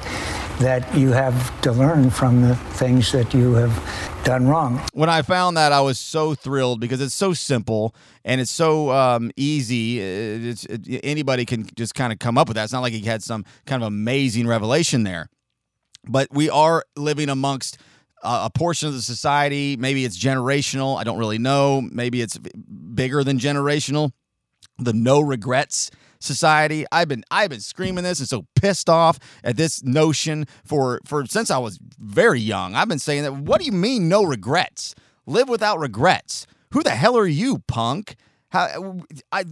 that 0.59 0.95
you 0.95 1.11
have 1.11 1.61
to 1.61 1.71
learn 1.71 2.09
from 2.09 2.41
the 2.41 2.55
things 2.55 3.11
that 3.11 3.34
you 3.34 3.53
have 3.53 4.23
done 4.23 4.47
wrong. 4.47 4.82
When 4.93 5.09
I 5.09 5.21
found 5.21 5.57
that, 5.57 5.71
I 5.71 5.82
was 5.82 5.99
so 5.99 6.34
thrilled 6.34 6.80
because 6.80 7.01
it's 7.01 7.13
so 7.13 7.34
simple 7.34 7.93
and 8.23 8.39
it's 8.39 8.51
so 8.51 8.91
um, 8.91 9.32
easy. 9.36 9.99
It's, 9.99 10.65
it, 10.65 11.01
anybody 11.03 11.45
can 11.45 11.67
just 11.76 11.93
kind 11.93 12.13
of 12.13 12.19
come 12.19 12.38
up 12.38 12.47
with 12.47 12.55
that. 12.55 12.63
It's 12.63 12.73
not 12.73 12.82
like 12.82 12.93
he 12.93 13.01
had 13.01 13.21
some 13.21 13.45
kind 13.65 13.84
of 13.84 13.88
amazing 13.88 14.47
revelation 14.47 15.03
there. 15.03 15.30
But 16.07 16.30
we 16.32 16.49
are 16.49 16.86
living 16.95 17.30
amongst 17.30 17.78
a 18.24 18.49
portion 18.49 18.88
of 18.88 18.93
the 18.93 19.01
society. 19.01 19.78
Maybe 19.78 20.05
it's 20.05 20.18
generational. 20.18 20.97
I 20.99 21.03
don't 21.03 21.18
really 21.18 21.38
know. 21.38 21.82
Maybe 21.82 22.22
it's 22.22 22.38
bigger 22.38 23.24
than 23.24 23.38
generational. 23.39 24.11
The 24.78 24.93
no 24.93 25.22
regrets 25.22 25.91
society. 26.20 26.86
I've 26.91 27.07
been 27.07 27.24
I've 27.32 27.49
been 27.49 27.61
screaming 27.61 28.03
this 28.03 28.20
and 28.20 28.28
so 28.28 28.45
pissed 28.55 28.89
off 28.89 29.20
at 29.43 29.57
this 29.57 29.84
notion 29.84 30.47
for 30.66 30.99
for 31.05 31.26
since 31.26 31.51
I 31.51 31.57
was 31.59 31.80
very 31.99 32.39
young. 32.39 32.76
I've 32.76 32.89
been 32.89 32.99
saying 32.99 33.24
that 33.24 33.34
what 33.34 33.59
do 33.59 33.66
you 33.66 33.72
mean 33.72 34.09
no 34.09 34.24
regrets? 34.24 34.95
Live 35.26 35.49
without 35.49 35.80
regrets. 35.80 36.47
Who 36.72 36.84
the 36.84 36.91
hell 36.91 37.18
are 37.18 37.28
you, 37.28 37.59
punk? 37.68 38.16
How, 38.55 38.97
I 39.33 39.43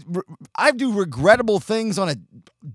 I 0.56 0.72
do 0.72 0.94
regrettable 0.94 1.60
things 1.60 2.00
on 2.00 2.08
a 2.08 2.16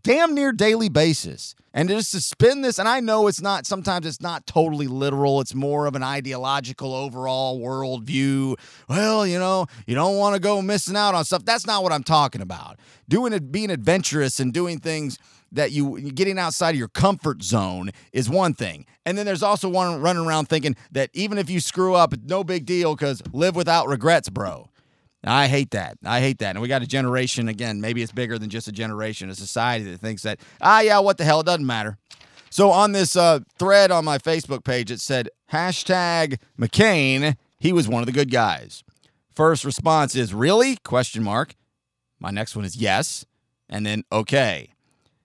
damn 0.03 0.35
near 0.35 0.53
daily 0.53 0.91
basis. 0.91 1.55
And 1.73 1.89
just 1.89 2.13
to 2.13 2.21
spin 2.21 2.61
this, 2.61 2.79
and 2.79 2.87
I 2.87 3.01
know 3.01 3.29
it's 3.29 3.41
not, 3.41 3.65
sometimes 3.65 4.05
it's 4.05 4.21
not 4.21 4.47
totally 4.47 4.89
literal. 4.89 5.41
It's 5.41 5.55
more 5.55 5.87
of 5.87 5.95
an 5.95 6.03
ideological 6.03 6.95
overall 6.95 7.61
worldview. 7.61 8.57
Well, 8.89 9.27
you 9.27 9.39
know, 9.39 9.67
you 9.87 9.95
don't 9.95 10.17
want 10.17 10.35
to 10.35 10.41
go 10.41 10.61
missing 10.61 10.97
out 10.97 11.15
on 11.15 11.25
stuff. 11.25 11.47
That's 11.47 11.67
not 11.67 11.83
what 11.83 11.93
I'm 11.93 12.03
talking 12.03 12.43
about. 12.43 12.79
Doing 13.09 13.33
it, 13.33 13.51
being 13.51 13.71
adventurous 13.71 14.39
and 14.39 14.53
doing 14.53 14.81
things 14.81 15.19
that 15.53 15.73
you 15.73 15.99
getting 16.11 16.39
outside 16.39 16.71
of 16.71 16.79
your 16.79 16.89
comfort 16.89 17.43
zone 17.43 17.91
is 18.13 18.29
one 18.29 18.53
thing. 18.53 18.85
And 19.07 19.17
then 19.17 19.25
there's 19.25 19.43
also 19.43 19.71
one 19.71 20.03
running 20.03 20.27
around 20.27 20.51
thinking 20.51 20.77
that 20.93 21.09
even 21.15 21.39
if 21.39 21.49
you 21.49 21.61
screw 21.61 21.95
up, 21.95 22.13
no 22.25 22.45
big 22.45 22.67
deal 22.67 22.95
because 22.95 23.23
live 23.33 23.57
without 23.57 23.89
regrets, 23.89 24.29
bro. 24.29 24.69
I 25.25 25.49
hate 25.49 25.73
that. 25.73 25.99
I 26.05 26.21
hate 26.21 26.39
that. 26.39 26.51
And 26.51 26.61
we 26.61 26.69
got 26.69 26.83
a 26.83 26.87
generation, 26.87 27.49
again, 27.49 27.81
maybe 27.81 28.03
it's 28.03 28.13
bigger 28.13 28.39
than 28.39 28.51
just 28.51 28.69
a 28.69 28.73
generation, 28.73 29.29
a 29.31 29.35
society 29.35 29.85
that 29.91 30.01
thinks 30.01 30.23
that, 30.23 30.39
ah, 30.61 30.81
yeah, 30.81 30.99
what 31.01 31.19
the 31.19 31.25
hell, 31.25 31.41
it 31.41 31.47
doesn't 31.47 31.67
matter. 31.67 31.99
So 32.51 32.71
on 32.71 32.93
this 32.93 33.17
uh, 33.17 33.41
thread 33.59 33.91
on 33.91 34.05
my 34.05 34.19
Facebook 34.19 34.65
page, 34.65 34.91
it 34.91 35.01
said, 35.01 35.29
hashtag 35.53 36.39
McCain, 36.59 37.37
he 37.59 37.73
was 37.73 37.89
one 37.89 38.03
of 38.03 38.07
the 38.07 38.13
good 38.13 38.31
guys. 38.31 38.85
First 39.35 39.65
response 39.65 40.15
is, 40.15 40.33
really? 40.33 40.77
Question 40.77 41.23
mark. 41.23 41.55
My 42.21 42.31
next 42.31 42.57
one 42.57 42.65
is 42.65 42.77
yes. 42.77 43.27
And 43.69 43.85
then, 43.85 44.05
okay. 44.11 44.71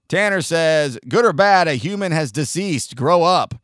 Tanner 0.10 0.42
says, 0.42 1.00
good 1.08 1.26
or 1.26 1.34
bad, 1.34 1.68
a 1.68 1.76
human 1.76 2.12
has 2.12 2.32
deceased. 2.32 2.96
Grow 2.96 3.24
up. 3.24 3.56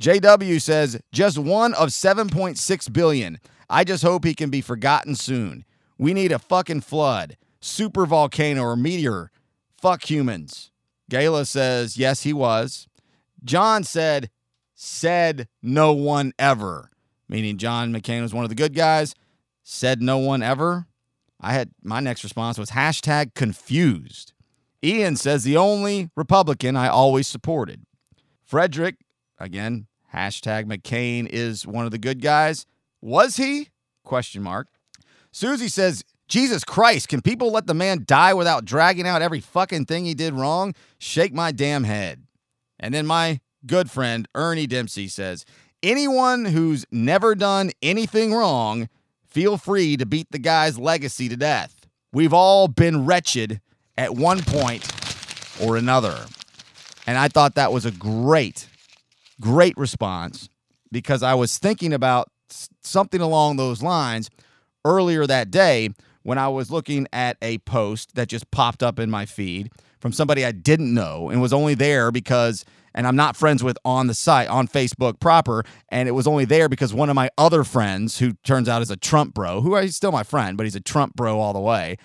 JW 0.00 0.62
says, 0.62 1.00
just 1.12 1.38
one 1.38 1.74
of 1.74 1.88
7.6 1.88 2.92
billion. 2.92 3.38
I 3.68 3.84
just 3.84 4.02
hope 4.02 4.24
he 4.24 4.34
can 4.34 4.48
be 4.48 4.60
forgotten 4.60 5.14
soon. 5.14 5.64
We 5.98 6.14
need 6.14 6.32
a 6.32 6.38
fucking 6.38 6.82
flood, 6.82 7.36
super 7.60 8.06
volcano, 8.06 8.62
or 8.62 8.76
meteor. 8.76 9.30
Fuck 9.76 10.08
humans. 10.08 10.70
Gayla 11.10 11.46
says, 11.46 11.96
yes, 11.96 12.22
he 12.22 12.32
was. 12.32 12.86
John 13.44 13.84
said, 13.84 14.30
said 14.74 15.48
no 15.62 15.92
one 15.92 16.32
ever, 16.38 16.90
meaning 17.28 17.58
John 17.58 17.92
McCain 17.92 18.22
was 18.22 18.32
one 18.32 18.44
of 18.44 18.48
the 18.48 18.54
good 18.54 18.74
guys. 18.74 19.14
Said 19.62 20.00
no 20.00 20.18
one 20.18 20.42
ever. 20.42 20.86
I 21.40 21.52
had 21.52 21.70
my 21.82 22.00
next 22.00 22.24
response 22.24 22.58
was 22.58 22.70
hashtag 22.70 23.34
confused. 23.34 24.32
Ian 24.82 25.16
says 25.16 25.44
the 25.44 25.56
only 25.56 26.10
Republican 26.16 26.76
I 26.76 26.88
always 26.88 27.26
supported. 27.26 27.84
Frederick, 28.44 28.96
again, 29.38 29.86
hashtag 30.14 30.64
McCain 30.64 31.28
is 31.28 31.66
one 31.66 31.84
of 31.84 31.90
the 31.90 31.98
good 31.98 32.22
guys. 32.22 32.66
Was 33.00 33.36
he? 33.36 33.68
Question 34.04 34.42
mark. 34.42 34.68
Susie 35.38 35.68
says, 35.68 36.02
Jesus 36.26 36.64
Christ, 36.64 37.06
can 37.06 37.22
people 37.22 37.52
let 37.52 37.68
the 37.68 37.72
man 37.72 38.02
die 38.04 38.34
without 38.34 38.64
dragging 38.64 39.06
out 39.06 39.22
every 39.22 39.38
fucking 39.38 39.84
thing 39.84 40.04
he 40.04 40.12
did 40.12 40.34
wrong? 40.34 40.74
Shake 40.98 41.32
my 41.32 41.52
damn 41.52 41.84
head. 41.84 42.24
And 42.80 42.92
then 42.92 43.06
my 43.06 43.38
good 43.64 43.88
friend 43.88 44.26
Ernie 44.34 44.66
Dempsey 44.66 45.06
says, 45.06 45.44
anyone 45.80 46.44
who's 46.44 46.84
never 46.90 47.36
done 47.36 47.70
anything 47.80 48.34
wrong, 48.34 48.88
feel 49.28 49.56
free 49.56 49.96
to 49.96 50.04
beat 50.04 50.26
the 50.32 50.40
guy's 50.40 50.76
legacy 50.76 51.28
to 51.28 51.36
death. 51.36 51.86
We've 52.12 52.34
all 52.34 52.66
been 52.66 53.06
wretched 53.06 53.60
at 53.96 54.16
one 54.16 54.42
point 54.42 54.90
or 55.62 55.76
another. 55.76 56.18
And 57.06 57.16
I 57.16 57.28
thought 57.28 57.54
that 57.54 57.72
was 57.72 57.86
a 57.86 57.92
great, 57.92 58.66
great 59.40 59.76
response 59.76 60.48
because 60.90 61.22
I 61.22 61.34
was 61.34 61.58
thinking 61.58 61.92
about 61.92 62.26
something 62.82 63.20
along 63.20 63.54
those 63.54 63.84
lines 63.84 64.30
earlier 64.88 65.26
that 65.26 65.50
day 65.50 65.90
when 66.22 66.38
I 66.38 66.48
was 66.48 66.70
looking 66.70 67.06
at 67.12 67.36
a 67.42 67.58
post 67.58 68.14
that 68.14 68.28
just 68.28 68.50
popped 68.50 68.82
up 68.82 68.98
in 68.98 69.10
my 69.10 69.26
feed 69.26 69.70
from 70.00 70.12
somebody 70.12 70.44
I 70.44 70.52
didn't 70.52 70.92
know 70.92 71.30
and 71.30 71.40
was 71.40 71.52
only 71.52 71.74
there 71.74 72.10
because 72.10 72.64
and 72.94 73.06
I'm 73.06 73.16
not 73.16 73.36
friends 73.36 73.62
with 73.62 73.78
on 73.84 74.06
the 74.06 74.14
site 74.14 74.48
on 74.48 74.66
Facebook 74.66 75.20
proper 75.20 75.64
and 75.90 76.08
it 76.08 76.12
was 76.12 76.26
only 76.26 76.44
there 76.44 76.68
because 76.68 76.92
one 76.94 77.10
of 77.10 77.14
my 77.16 77.30
other 77.38 77.64
friends 77.64 78.18
who 78.18 78.32
turns 78.44 78.68
out 78.68 78.82
is 78.82 78.90
a 78.90 78.96
Trump 78.96 79.34
bro 79.34 79.60
who 79.60 79.76
is 79.76 79.94
still 79.94 80.12
my 80.12 80.22
friend 80.22 80.56
but 80.56 80.64
he's 80.64 80.76
a 80.76 80.80
Trump 80.80 81.14
bro 81.14 81.38
all 81.38 81.52
the 81.52 81.60
way 81.60 81.96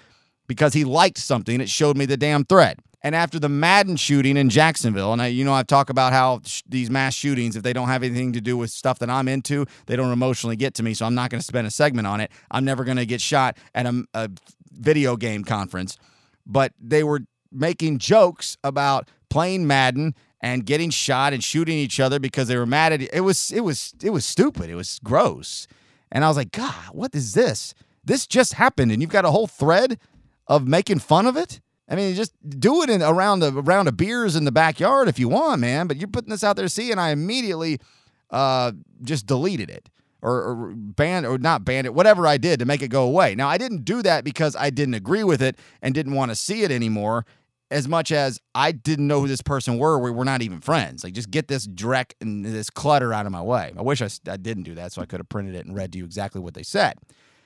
because 0.48 0.74
he 0.74 0.84
liked 0.84 1.18
something 1.18 1.62
it 1.62 1.70
showed 1.70 1.98
me 1.98 2.06
the 2.06 2.18
damn 2.18 2.44
thread 2.44 2.80
and 3.04 3.16
after 3.16 3.38
the 3.38 3.50
Madden 3.50 3.98
shooting 3.98 4.38
in 4.38 4.50
Jacksonville, 4.50 5.12
and 5.12 5.22
I, 5.22 5.28
you 5.28 5.44
know, 5.44 5.54
I 5.54 5.64
talk 5.64 5.90
about 5.90 6.14
how 6.14 6.42
sh- 6.46 6.64
these 6.68 6.90
mass 6.90 7.14
shootings, 7.14 7.56
if 7.58 7.64
they 7.64 7.74
don't 7.74 7.90
have 7.90 8.02
anything 8.02 8.32
to 8.34 8.42
do 8.42 8.56
with 8.56 8.72
stuff 8.72 9.00
that 9.00 9.10
I'm 9.10 9.28
into, 9.28 9.66
they 9.88 9.98
don't 9.98 10.12
emotionally 10.12 10.56
get 10.56 10.74
to 10.76 10.84
me. 10.84 10.94
So 10.94 11.06
I'm 11.06 11.14
not 11.14 11.30
going 11.30 11.40
to 11.40 11.46
spend 11.46 11.68
a 11.68 11.72
segment 11.72 12.08
on 12.08 12.22
it. 12.22 12.32
I'm 12.50 12.64
never 12.64 12.86
going 12.86 12.98
to 12.98 13.06
get 13.06 13.20
shot 13.20 13.58
at 13.76 13.86
a, 13.86 14.06
a 14.14 14.30
video 14.72 15.18
game 15.18 15.44
conference. 15.44 15.98
But 16.46 16.74
they 16.80 17.04
were 17.04 17.22
making 17.52 18.00
jokes 18.00 18.58
about 18.64 19.10
playing 19.30 19.68
Madden 19.68 20.16
and 20.40 20.66
getting 20.66 20.90
shot 20.90 21.34
and 21.34 21.44
shooting 21.44 21.78
each 21.78 22.00
other 22.00 22.20
because 22.20 22.48
they 22.48 22.58
were 22.58 22.66
mad 22.66 22.94
at 22.94 23.02
it. 23.02 23.10
It 23.14 23.22
was 23.22 23.52
it 23.52 23.62
was 23.62 23.94
it 24.02 24.12
was 24.12 24.26
stupid. 24.26 24.70
It 24.70 24.76
was 24.76 25.00
gross. 25.04 25.68
And 26.12 26.24
I 26.24 26.28
was 26.28 26.38
like, 26.38 26.52
God, 26.52 26.74
what 26.92 27.14
is 27.16 27.34
this? 27.34 27.74
This 28.06 28.28
just 28.28 28.54
happened, 28.54 28.92
and 28.92 29.02
you've 29.02 29.10
got 29.10 29.26
a 29.26 29.32
whole 29.32 29.48
thread 29.48 29.98
of 30.48 30.68
making 30.68 31.00
fun 31.00 31.26
of 31.26 31.38
it. 31.38 31.62
I 31.90 31.96
mean, 31.96 32.16
just 32.16 32.34
do 32.60 32.82
it 32.82 32.90
in 32.90 33.02
around 33.02 33.44
a 33.44 33.52
round 33.52 33.88
of 33.88 33.98
beers 33.98 34.36
in 34.36 34.46
the 34.46 34.52
backyard 34.52 35.08
if 35.08 35.20
you 35.20 35.28
want, 35.28 35.62
man. 35.62 35.88
But 35.88 35.98
you're 35.98 36.08
putting 36.08 36.30
this 36.30 36.44
out 36.44 36.56
there 36.56 36.68
see, 36.68 36.92
and 36.92 37.00
I 37.00 37.10
immediately 37.10 37.80
uh, 38.30 38.72
just 39.02 39.26
deleted 39.26 39.70
it 39.70 39.90
or, 40.22 40.42
or 40.42 40.74
banned 40.76 41.26
or 41.26 41.38
not 41.38 41.66
banned 41.66 41.86
it, 41.86 41.94
whatever 41.94 42.26
I 42.26 42.38
did 42.38 42.60
to 42.60 42.66
make 42.66 42.82
it 42.82 42.88
go 42.88 43.04
away. 43.04 43.36
Now, 43.36 43.50
I 43.50 43.58
didn't 43.58 43.84
do 43.84 44.02
that 44.02 44.24
because 44.24 44.56
I 44.56 44.70
didn't 44.70 44.94
agree 44.94 45.24
with 45.24 45.42
it 45.42 45.60
and 45.82 45.94
didn't 45.94 46.14
want 46.14 46.32
to 46.32 46.36
see 46.36 46.64
it 46.64 46.72
anymore. 46.72 47.26
As 47.70 47.88
much 47.88 48.12
as 48.12 48.40
I 48.54 48.72
didn't 48.72 49.08
know 49.08 49.22
who 49.22 49.28
this 49.28 49.42
person 49.42 49.80
were, 49.80 49.98
we 49.98 50.12
were 50.12 50.26
not 50.26 50.42
even 50.44 50.62
friends. 50.62 51.04
Like, 51.04 51.14
just 51.14 51.32
get 51.32 51.48
this 51.48 51.68
dreck 51.68 52.14
and 52.22 52.46
this 52.46 52.70
clutter 52.70 53.12
out 53.12 53.26
of 53.26 53.32
my 53.32 53.42
way. 53.42 53.74
I 53.78 53.82
wish 53.82 54.02
I, 54.02 54.10
I 54.30 54.38
didn't 54.38 54.64
do 54.64 54.76
that 54.76 54.94
so 54.94 55.02
I 55.02 55.06
could 55.06 55.20
have 55.20 55.28
printed 55.28 55.56
it 55.56 55.66
and 55.66 55.76
read 55.76 55.92
to 55.94 55.98
you 55.98 56.06
exactly 56.06 56.40
what 56.40 56.54
they 56.54 56.64
said. 56.64 57.00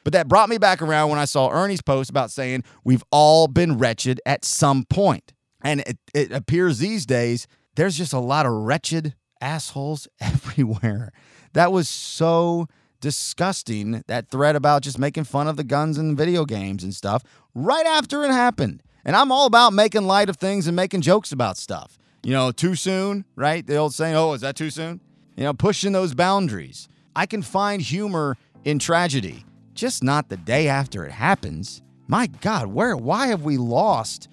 But 0.08 0.14
that 0.14 0.30
brought 0.30 0.48
me 0.48 0.58
back 0.58 0.82
around 0.82 1.10
when 1.10 1.20
I 1.20 1.26
saw 1.26 1.50
Ernie's 1.50 1.82
post 1.82 2.10
about 2.10 2.32
saying 2.32 2.64
we've 2.86 3.04
all 3.12 3.50
been 3.50 3.78
wretched 3.78 4.22
at 4.26 4.46
some 4.46 4.86
point. 4.86 5.34
And 5.62 5.82
it, 5.82 5.98
it 6.14 6.32
appears 6.32 6.80
these 6.80 7.06
days 7.06 7.46
there's 7.76 7.98
just 7.98 8.14
a 8.14 8.20
lot 8.20 8.46
of 8.46 8.54
wretched 8.54 9.16
assholes 9.42 10.08
everywhere. 10.22 11.12
That 11.52 11.74
was 11.74 11.90
so 11.90 12.68
disgusting, 13.02 14.02
that 14.08 14.30
thread 14.30 14.56
about 14.56 14.82
just 14.82 14.98
making 14.98 15.26
fun 15.26 15.46
of 15.46 15.58
the 15.58 15.66
guns 15.66 15.98
and 15.98 16.18
video 16.18 16.46
games 16.46 16.86
and 16.86 16.96
stuff 16.96 17.22
right 17.54 17.86
after 17.86 18.24
it 18.24 18.32
happened. 18.32 18.84
And 19.04 19.14
I'm 19.14 19.30
all 19.30 19.46
about 19.46 19.74
making 19.74 20.04
light 20.04 20.30
of 20.30 20.38
things 20.38 20.68
and 20.68 20.76
making 20.78 21.02
jokes 21.02 21.34
about 21.34 21.58
stuff. 21.58 22.00
You 22.24 22.32
know, 22.32 22.54
too 22.54 22.76
soon, 22.76 23.26
right? 23.36 23.68
The 23.68 23.76
old 23.76 23.94
saying, 23.94 24.16
oh, 24.16 24.32
is 24.32 24.40
that 24.40 24.56
too 24.56 24.70
soon? 24.70 25.02
You 25.36 25.44
know, 25.44 25.54
pushing 25.54 25.92
those 25.92 26.14
boundaries. 26.14 26.88
I 27.14 27.26
can 27.26 27.42
find 27.42 27.82
humor 27.82 28.38
in 28.64 28.80
tragedy, 28.80 29.44
just 29.78 30.04
not 30.04 30.28
the 30.28 30.38
day 30.38 30.68
after 30.68 31.06
it 31.06 31.12
happens. 31.12 31.82
My 32.08 32.28
God, 32.28 32.68
where, 32.68 32.98
why 32.98 33.28
have 33.28 33.44
we 33.44 33.58
lost 33.58 34.28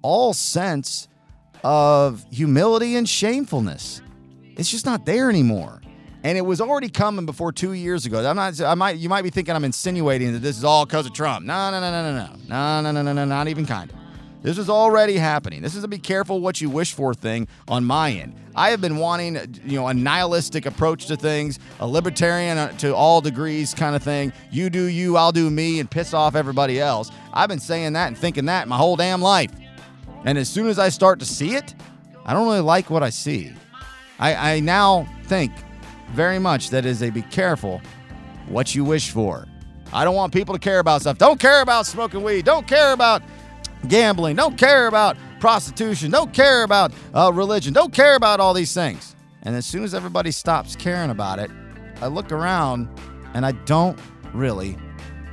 all 0.00 0.32
sense 0.32 1.08
of 1.62 2.24
humility 2.30 2.96
and 2.96 3.08
shamefulness? 3.08 4.00
It's 4.56 4.70
just 4.70 4.86
not 4.86 5.04
there 5.04 5.28
anymore. 5.28 5.82
And 6.22 6.38
it 6.38 6.42
was 6.42 6.60
already 6.60 6.88
coming 6.88 7.26
before 7.26 7.52
two 7.52 7.72
years 7.72 8.06
ago. 8.06 8.26
I'm 8.26 8.36
not. 8.36 8.58
I 8.62 8.74
might. 8.74 8.96
You 8.96 9.10
might 9.10 9.22
be 9.22 9.28
thinking 9.28 9.54
I'm 9.54 9.64
insinuating 9.64 10.32
that 10.32 10.38
this 10.38 10.56
is 10.56 10.64
all 10.64 10.86
because 10.86 11.04
of 11.04 11.12
Trump. 11.12 11.44
No, 11.44 11.70
no, 11.70 11.80
no, 11.80 11.90
no, 11.90 12.02
no, 12.02 12.26
no, 12.48 12.80
no, 12.80 12.80
no, 12.80 12.90
no, 12.92 13.02
no, 13.02 13.12
no. 13.12 13.24
Not 13.26 13.48
even 13.48 13.66
kind 13.66 13.90
of. 13.90 14.03
This 14.44 14.58
is 14.58 14.68
already 14.68 15.16
happening. 15.16 15.62
This 15.62 15.74
is 15.74 15.84
a 15.84 15.88
be 15.88 15.96
careful 15.96 16.38
what 16.38 16.60
you 16.60 16.68
wish 16.68 16.92
for 16.92 17.14
thing 17.14 17.48
on 17.66 17.82
my 17.82 18.12
end. 18.12 18.34
I 18.54 18.68
have 18.72 18.80
been 18.82 18.98
wanting, 18.98 19.36
you 19.64 19.78
know, 19.78 19.88
a 19.88 19.94
nihilistic 19.94 20.66
approach 20.66 21.06
to 21.06 21.16
things, 21.16 21.58
a 21.80 21.86
libertarian 21.86 22.58
uh, 22.58 22.72
to 22.76 22.94
all 22.94 23.22
degrees 23.22 23.72
kind 23.72 23.96
of 23.96 24.02
thing. 24.02 24.34
You 24.50 24.68
do 24.68 24.82
you, 24.82 25.16
I'll 25.16 25.32
do 25.32 25.48
me, 25.48 25.80
and 25.80 25.90
piss 25.90 26.12
off 26.12 26.34
everybody 26.34 26.78
else. 26.78 27.10
I've 27.32 27.48
been 27.48 27.58
saying 27.58 27.94
that 27.94 28.08
and 28.08 28.18
thinking 28.18 28.44
that 28.44 28.68
my 28.68 28.76
whole 28.76 28.96
damn 28.96 29.22
life. 29.22 29.50
And 30.26 30.36
as 30.36 30.50
soon 30.50 30.66
as 30.66 30.78
I 30.78 30.90
start 30.90 31.20
to 31.20 31.26
see 31.26 31.54
it, 31.54 31.74
I 32.26 32.34
don't 32.34 32.46
really 32.46 32.60
like 32.60 32.90
what 32.90 33.02
I 33.02 33.08
see. 33.08 33.50
I, 34.18 34.56
I 34.56 34.60
now 34.60 35.08
think 35.24 35.52
very 36.12 36.38
much 36.38 36.68
that 36.68 36.84
is 36.84 37.02
a 37.02 37.08
be 37.08 37.22
careful 37.22 37.80
what 38.48 38.74
you 38.74 38.84
wish 38.84 39.10
for. 39.10 39.48
I 39.90 40.04
don't 40.04 40.14
want 40.14 40.34
people 40.34 40.54
to 40.54 40.60
care 40.60 40.80
about 40.80 41.00
stuff. 41.00 41.16
Don't 41.16 41.40
care 41.40 41.62
about 41.62 41.86
smoking 41.86 42.22
weed. 42.22 42.44
Don't 42.44 42.66
care 42.66 42.92
about 42.92 43.22
gambling. 43.88 44.36
Don't 44.36 44.56
care 44.58 44.86
about 44.86 45.16
prostitution. 45.40 46.10
Don't 46.10 46.32
care 46.32 46.62
about 46.64 46.92
uh, 47.14 47.30
religion. 47.32 47.72
Don't 47.72 47.92
care 47.92 48.16
about 48.16 48.40
all 48.40 48.54
these 48.54 48.72
things. 48.72 49.14
And 49.42 49.54
as 49.54 49.66
soon 49.66 49.84
as 49.84 49.94
everybody 49.94 50.30
stops 50.30 50.74
caring 50.74 51.10
about 51.10 51.38
it, 51.38 51.50
I 52.00 52.06
look 52.06 52.32
around 52.32 52.88
and 53.34 53.44
I 53.44 53.52
don't 53.52 53.98
really 54.32 54.76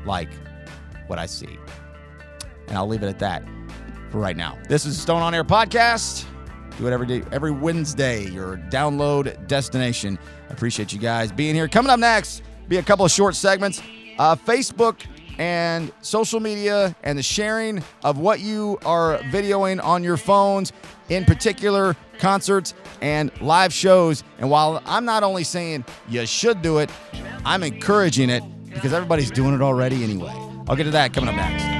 like 0.06 0.30
what 1.08 1.18
I 1.20 1.26
see. 1.26 1.58
And 2.68 2.78
I'll 2.78 2.88
leave 2.88 3.04
it 3.04 3.08
at 3.08 3.20
that 3.20 3.44
for 4.12 4.20
right 4.20 4.36
now. 4.36 4.58
This 4.68 4.86
is 4.86 5.00
Stone 5.00 5.22
on 5.22 5.34
Air 5.34 5.44
podcast. 5.44 6.26
Do 6.78 6.88
it 6.88 6.94
every 6.94 7.08
day, 7.08 7.24
every 7.32 7.52
Wednesday, 7.52 8.28
your 8.30 8.58
download 8.70 9.48
destination. 9.48 10.18
I 10.50 10.54
appreciate 10.54 10.92
you 10.92 11.00
guys 11.00 11.32
being 11.32 11.56
here. 11.56 11.68
Coming 11.68 11.90
up 11.90 12.00
next, 12.00 12.44
be 12.68 12.78
a 12.78 12.84
couple 12.84 13.06
of 13.06 13.12
short 13.12 13.36
segments. 13.36 13.82
Uh, 14.18 14.36
Facebook 14.36 15.06
and 15.38 15.92
social 16.02 16.40
media 16.40 16.96
and 17.04 17.18
the 17.18 17.24
sharing 17.24 17.84
of 18.04 18.18
what 18.18 18.40
you 18.40 18.78
are 18.86 19.18
videoing 19.30 19.84
on 19.84 20.04
your 20.04 20.18
phones, 20.18 20.72
in 21.10 21.26
particular 21.26 21.96
concerts 22.20 22.74
and 23.02 23.32
live 23.42 23.74
shows. 23.74 24.24
And 24.40 24.50
while 24.50 24.82
I'm 24.86 25.06
not 25.06 25.24
only 25.24 25.44
saying 25.44 25.86
you 26.08 26.26
should 26.26 26.62
do 26.62 26.80
it, 26.80 26.90
I'm 27.46 27.64
encouraging 27.64 28.30
it 28.30 28.44
because 28.66 28.94
everybody's 28.94 29.32
doing 29.32 29.54
it 29.54 29.62
already 29.62 30.04
anyway. 30.04 30.34
I'll 30.68 30.76
get 30.76 30.84
to 30.84 30.92
that 30.92 31.14
coming 31.14 31.30
up 31.30 31.36
next. 31.36 31.71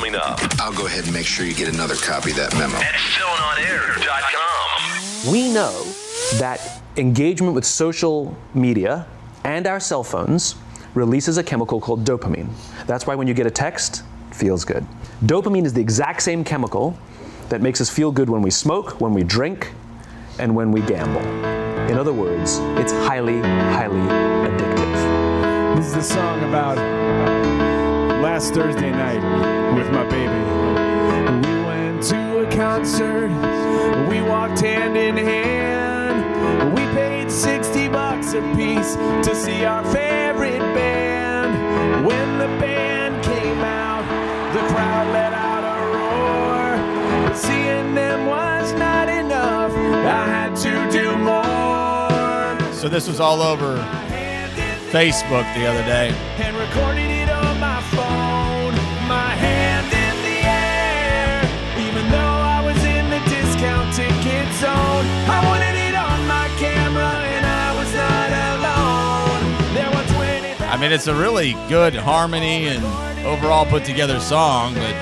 Coming 0.00 0.14
up. 0.14 0.40
I'll 0.58 0.72
go 0.72 0.86
ahead 0.86 1.04
and 1.04 1.12
make 1.12 1.26
sure 1.26 1.44
you 1.44 1.52
get 1.52 1.68
another 1.68 1.94
copy 1.94 2.30
of 2.30 2.38
that 2.38 2.54
memo. 2.54 2.74
At 2.76 2.94
StoneOnAir.com. 2.94 5.30
We 5.30 5.52
know 5.52 5.84
that 6.38 6.80
engagement 6.96 7.54
with 7.54 7.66
social 7.66 8.34
media 8.54 9.06
and 9.44 9.66
our 9.66 9.78
cell 9.78 10.02
phones 10.02 10.54
releases 10.94 11.36
a 11.36 11.42
chemical 11.42 11.82
called 11.82 12.06
dopamine. 12.06 12.48
That's 12.86 13.06
why 13.06 13.14
when 13.14 13.28
you 13.28 13.34
get 13.34 13.46
a 13.46 13.50
text, 13.50 14.04
it 14.30 14.34
feels 14.34 14.64
good. 14.64 14.86
Dopamine 15.26 15.66
is 15.66 15.74
the 15.74 15.82
exact 15.82 16.22
same 16.22 16.44
chemical 16.44 16.98
that 17.50 17.60
makes 17.60 17.82
us 17.82 17.90
feel 17.90 18.10
good 18.10 18.30
when 18.30 18.40
we 18.40 18.50
smoke, 18.50 19.02
when 19.02 19.12
we 19.12 19.22
drink, 19.22 19.70
and 20.38 20.56
when 20.56 20.72
we 20.72 20.80
gamble. 20.80 21.20
In 21.90 21.98
other 21.98 22.14
words, 22.14 22.56
it's 22.80 22.92
highly, 22.92 23.40
highly 23.40 24.00
addictive. 24.48 25.76
This 25.76 25.88
is 25.88 25.96
a 25.96 26.02
song 26.02 26.42
about 26.48 26.78
last 28.40 28.54
Thursday 28.54 28.90
night 28.90 29.22
with 29.76 29.90
my 29.92 30.02
baby. 30.08 30.40
We 31.46 31.62
went 31.62 32.02
to 32.04 32.38
a 32.38 32.50
concert, 32.50 33.28
we 34.08 34.22
walked 34.22 34.60
hand 34.60 34.96
in 34.96 35.14
hand. 35.14 36.74
We 36.74 36.80
paid 36.94 37.30
60 37.30 37.88
bucks 37.88 38.32
a 38.32 38.40
piece 38.56 38.94
to 39.26 39.34
see 39.34 39.66
our 39.66 39.84
favorite 39.92 40.60
band. 40.74 42.06
When 42.06 42.38
the 42.38 42.46
band 42.58 43.22
came 43.22 43.58
out, 43.58 44.04
the 44.54 44.66
crowd 44.72 45.08
let 45.12 45.34
out 45.34 45.64
a 45.76 45.78
roar. 45.98 47.28
But 47.28 47.36
seeing 47.36 47.94
them 47.94 48.26
was 48.26 48.72
not 48.72 49.10
enough, 49.10 49.72
I 49.74 50.24
had 50.26 50.56
to 50.64 50.90
do 50.90 51.14
more. 51.18 52.72
So 52.72 52.88
this 52.88 53.06
was 53.06 53.20
all 53.20 53.42
over 53.42 53.76
Facebook 54.90 55.44
the 55.54 55.66
other 55.66 55.84
day. 55.84 56.08
Zone. 64.60 65.06
I 65.24 65.40
wanted 65.48 65.74
it 65.88 65.94
on 65.96 66.18
my 66.28 66.46
camera, 66.60 67.12
and 67.34 67.44
I 67.46 67.68
was 67.80 67.90
not 67.96 68.30
alone. 68.52 69.40
There 69.72 69.90
were 69.90 70.06
20 70.14 70.64
I 70.68 70.76
mean, 70.76 70.92
it's 70.92 71.06
a 71.06 71.14
really 71.14 71.52
good 71.68 71.94
harmony 71.94 72.68
and 72.68 72.84
overall 73.26 73.64
put 73.64 73.84
together 73.84 74.20
song, 74.20 74.74
but 74.74 74.94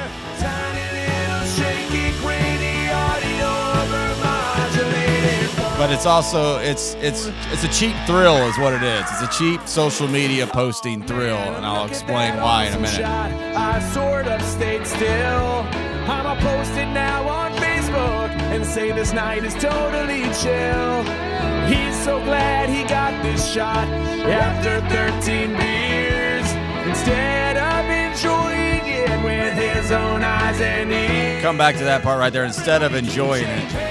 shaky, 1.56 2.12
grainy 2.20 2.88
audio 2.90 3.48
overmodulated. 3.82 5.48
but 5.76 5.90
it's 5.90 6.06
also 6.06 6.58
it's 6.58 6.94
it's 7.00 7.26
it's 7.52 7.64
a 7.64 7.68
cheap 7.68 7.96
thrill 8.06 8.36
is 8.48 8.56
what 8.58 8.72
it 8.74 8.82
is. 8.84 9.04
It's 9.10 9.22
a 9.22 9.38
cheap 9.38 9.66
social 9.66 10.06
media 10.06 10.46
posting 10.46 11.02
thrill, 11.02 11.36
and 11.56 11.66
I'll 11.66 11.86
explain 11.86 12.36
why 12.36 12.66
in 12.66 12.74
a 12.74 12.78
minute. 12.78 13.04
I 13.04 13.80
sort 13.92 14.28
of 14.28 14.40
stayed 14.42 14.86
still. 14.86 15.66
I'ma 16.08 16.36
post 16.40 16.72
it 16.72 16.86
now 16.86 17.28
on 17.28 17.57
Facebook 17.88 18.30
and 18.52 18.64
say 18.64 18.92
this 18.92 19.12
night 19.12 19.44
is 19.44 19.54
totally 19.54 20.22
chill. 20.34 21.02
He's 21.66 21.96
so 22.04 22.22
glad 22.24 22.68
he 22.68 22.84
got 22.84 23.22
this 23.22 23.50
shot 23.50 23.88
after 24.28 24.80
13 24.88 25.56
beers. 25.56 26.46
Instead 26.86 27.56
of 27.56 27.84
enjoying 27.90 28.82
it 28.86 29.24
with 29.24 29.54
his 29.54 29.90
own 29.90 30.22
eyes 30.22 30.60
and 30.60 30.92
ears. 30.92 31.42
Come 31.42 31.58
back 31.58 31.76
to 31.76 31.84
that 31.84 32.02
part 32.02 32.18
right 32.18 32.32
there 32.32 32.44
instead 32.44 32.82
of 32.82 32.94
enjoying 32.94 33.44
it. 33.46 33.87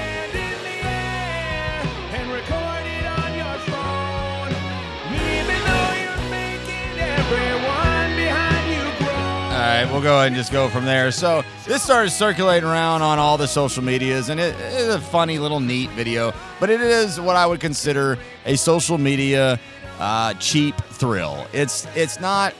Right, 9.68 9.92
we'll 9.92 10.02
go 10.02 10.16
ahead 10.16 10.28
and 10.28 10.36
just 10.36 10.52
go 10.52 10.68
from 10.68 10.84
there. 10.84 11.10
So 11.10 11.42
this 11.66 11.82
started 11.82 12.10
circulating 12.10 12.68
around 12.68 13.02
on 13.02 13.18
all 13.18 13.36
the 13.36 13.46
social 13.46 13.82
medias, 13.82 14.28
and 14.28 14.40
it 14.40 14.54
is 14.56 14.94
a 14.94 15.00
funny 15.00 15.38
little 15.38 15.60
neat 15.60 15.90
video, 15.90 16.32
but 16.58 16.70
it 16.70 16.80
is 16.80 17.20
what 17.20 17.36
I 17.36 17.46
would 17.46 17.60
consider 17.60 18.18
a 18.46 18.56
social 18.56 18.98
media 18.98 19.60
uh, 19.98 20.34
cheap 20.34 20.76
thrill. 20.92 21.46
It's 21.52 21.86
it's 21.94 22.20
not. 22.20 22.52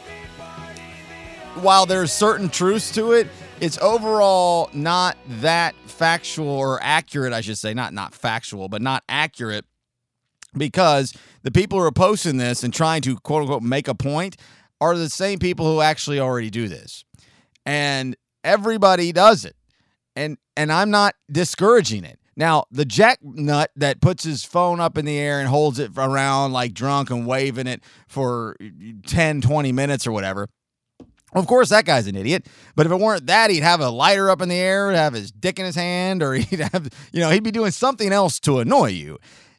While 1.54 1.86
there's 1.86 2.12
certain 2.12 2.48
truths 2.48 2.92
to 2.92 3.12
it, 3.12 3.26
it's 3.60 3.78
overall 3.78 4.70
not 4.72 5.16
that 5.40 5.74
factual 5.86 6.48
or 6.48 6.78
accurate. 6.82 7.32
I 7.32 7.40
should 7.40 7.58
say, 7.58 7.74
not 7.74 7.92
not 7.92 8.14
factual, 8.14 8.68
but 8.68 8.82
not 8.82 9.02
accurate 9.08 9.64
because 10.56 11.14
the 11.42 11.50
people 11.50 11.78
who 11.78 11.84
are 11.84 11.92
posting 11.92 12.36
this 12.36 12.62
and 12.62 12.72
trying 12.72 13.02
to 13.02 13.16
quote 13.16 13.42
unquote 13.42 13.62
make 13.62 13.88
a 13.88 13.94
point 13.94 14.36
are 14.80 14.96
the 14.96 15.10
same 15.10 15.38
people 15.38 15.66
who 15.66 15.80
actually 15.80 16.20
already 16.20 16.50
do 16.50 16.68
this. 16.68 17.04
And 17.66 18.16
everybody 18.44 19.12
does 19.12 19.44
it. 19.44 19.56
And 20.16 20.38
and 20.56 20.72
I'm 20.72 20.90
not 20.90 21.14
discouraging 21.30 22.04
it. 22.04 22.18
Now, 22.36 22.64
the 22.70 22.84
jack 22.84 23.18
nut 23.22 23.72
that 23.74 24.00
puts 24.00 24.22
his 24.22 24.44
phone 24.44 24.78
up 24.78 24.96
in 24.96 25.04
the 25.04 25.18
air 25.18 25.40
and 25.40 25.48
holds 25.48 25.80
it 25.80 25.90
around 25.96 26.52
like 26.52 26.72
drunk 26.72 27.10
and 27.10 27.26
waving 27.26 27.66
it 27.66 27.82
for 28.06 28.56
10, 29.06 29.40
20 29.40 29.72
minutes 29.72 30.06
or 30.06 30.12
whatever. 30.12 30.48
Of 31.34 31.46
course, 31.46 31.68
that 31.70 31.84
guy's 31.84 32.06
an 32.06 32.14
idiot. 32.16 32.46
But 32.76 32.86
if 32.86 32.92
it 32.92 33.00
weren't 33.00 33.26
that, 33.26 33.50
he'd 33.50 33.64
have 33.64 33.80
a 33.80 33.90
lighter 33.90 34.30
up 34.30 34.40
in 34.40 34.48
the 34.48 34.54
air, 34.54 34.92
have 34.92 35.14
his 35.14 35.32
dick 35.32 35.58
in 35.58 35.66
his 35.66 35.74
hand, 35.74 36.22
or 36.22 36.34
he'd 36.34 36.60
have, 36.60 36.88
you 37.12 37.20
know, 37.20 37.30
he'd 37.30 37.42
be 37.42 37.50
doing 37.50 37.72
something 37.72 38.12
else 38.12 38.38
to 38.40 38.60
annoy 38.60 38.90
you. 38.90 39.18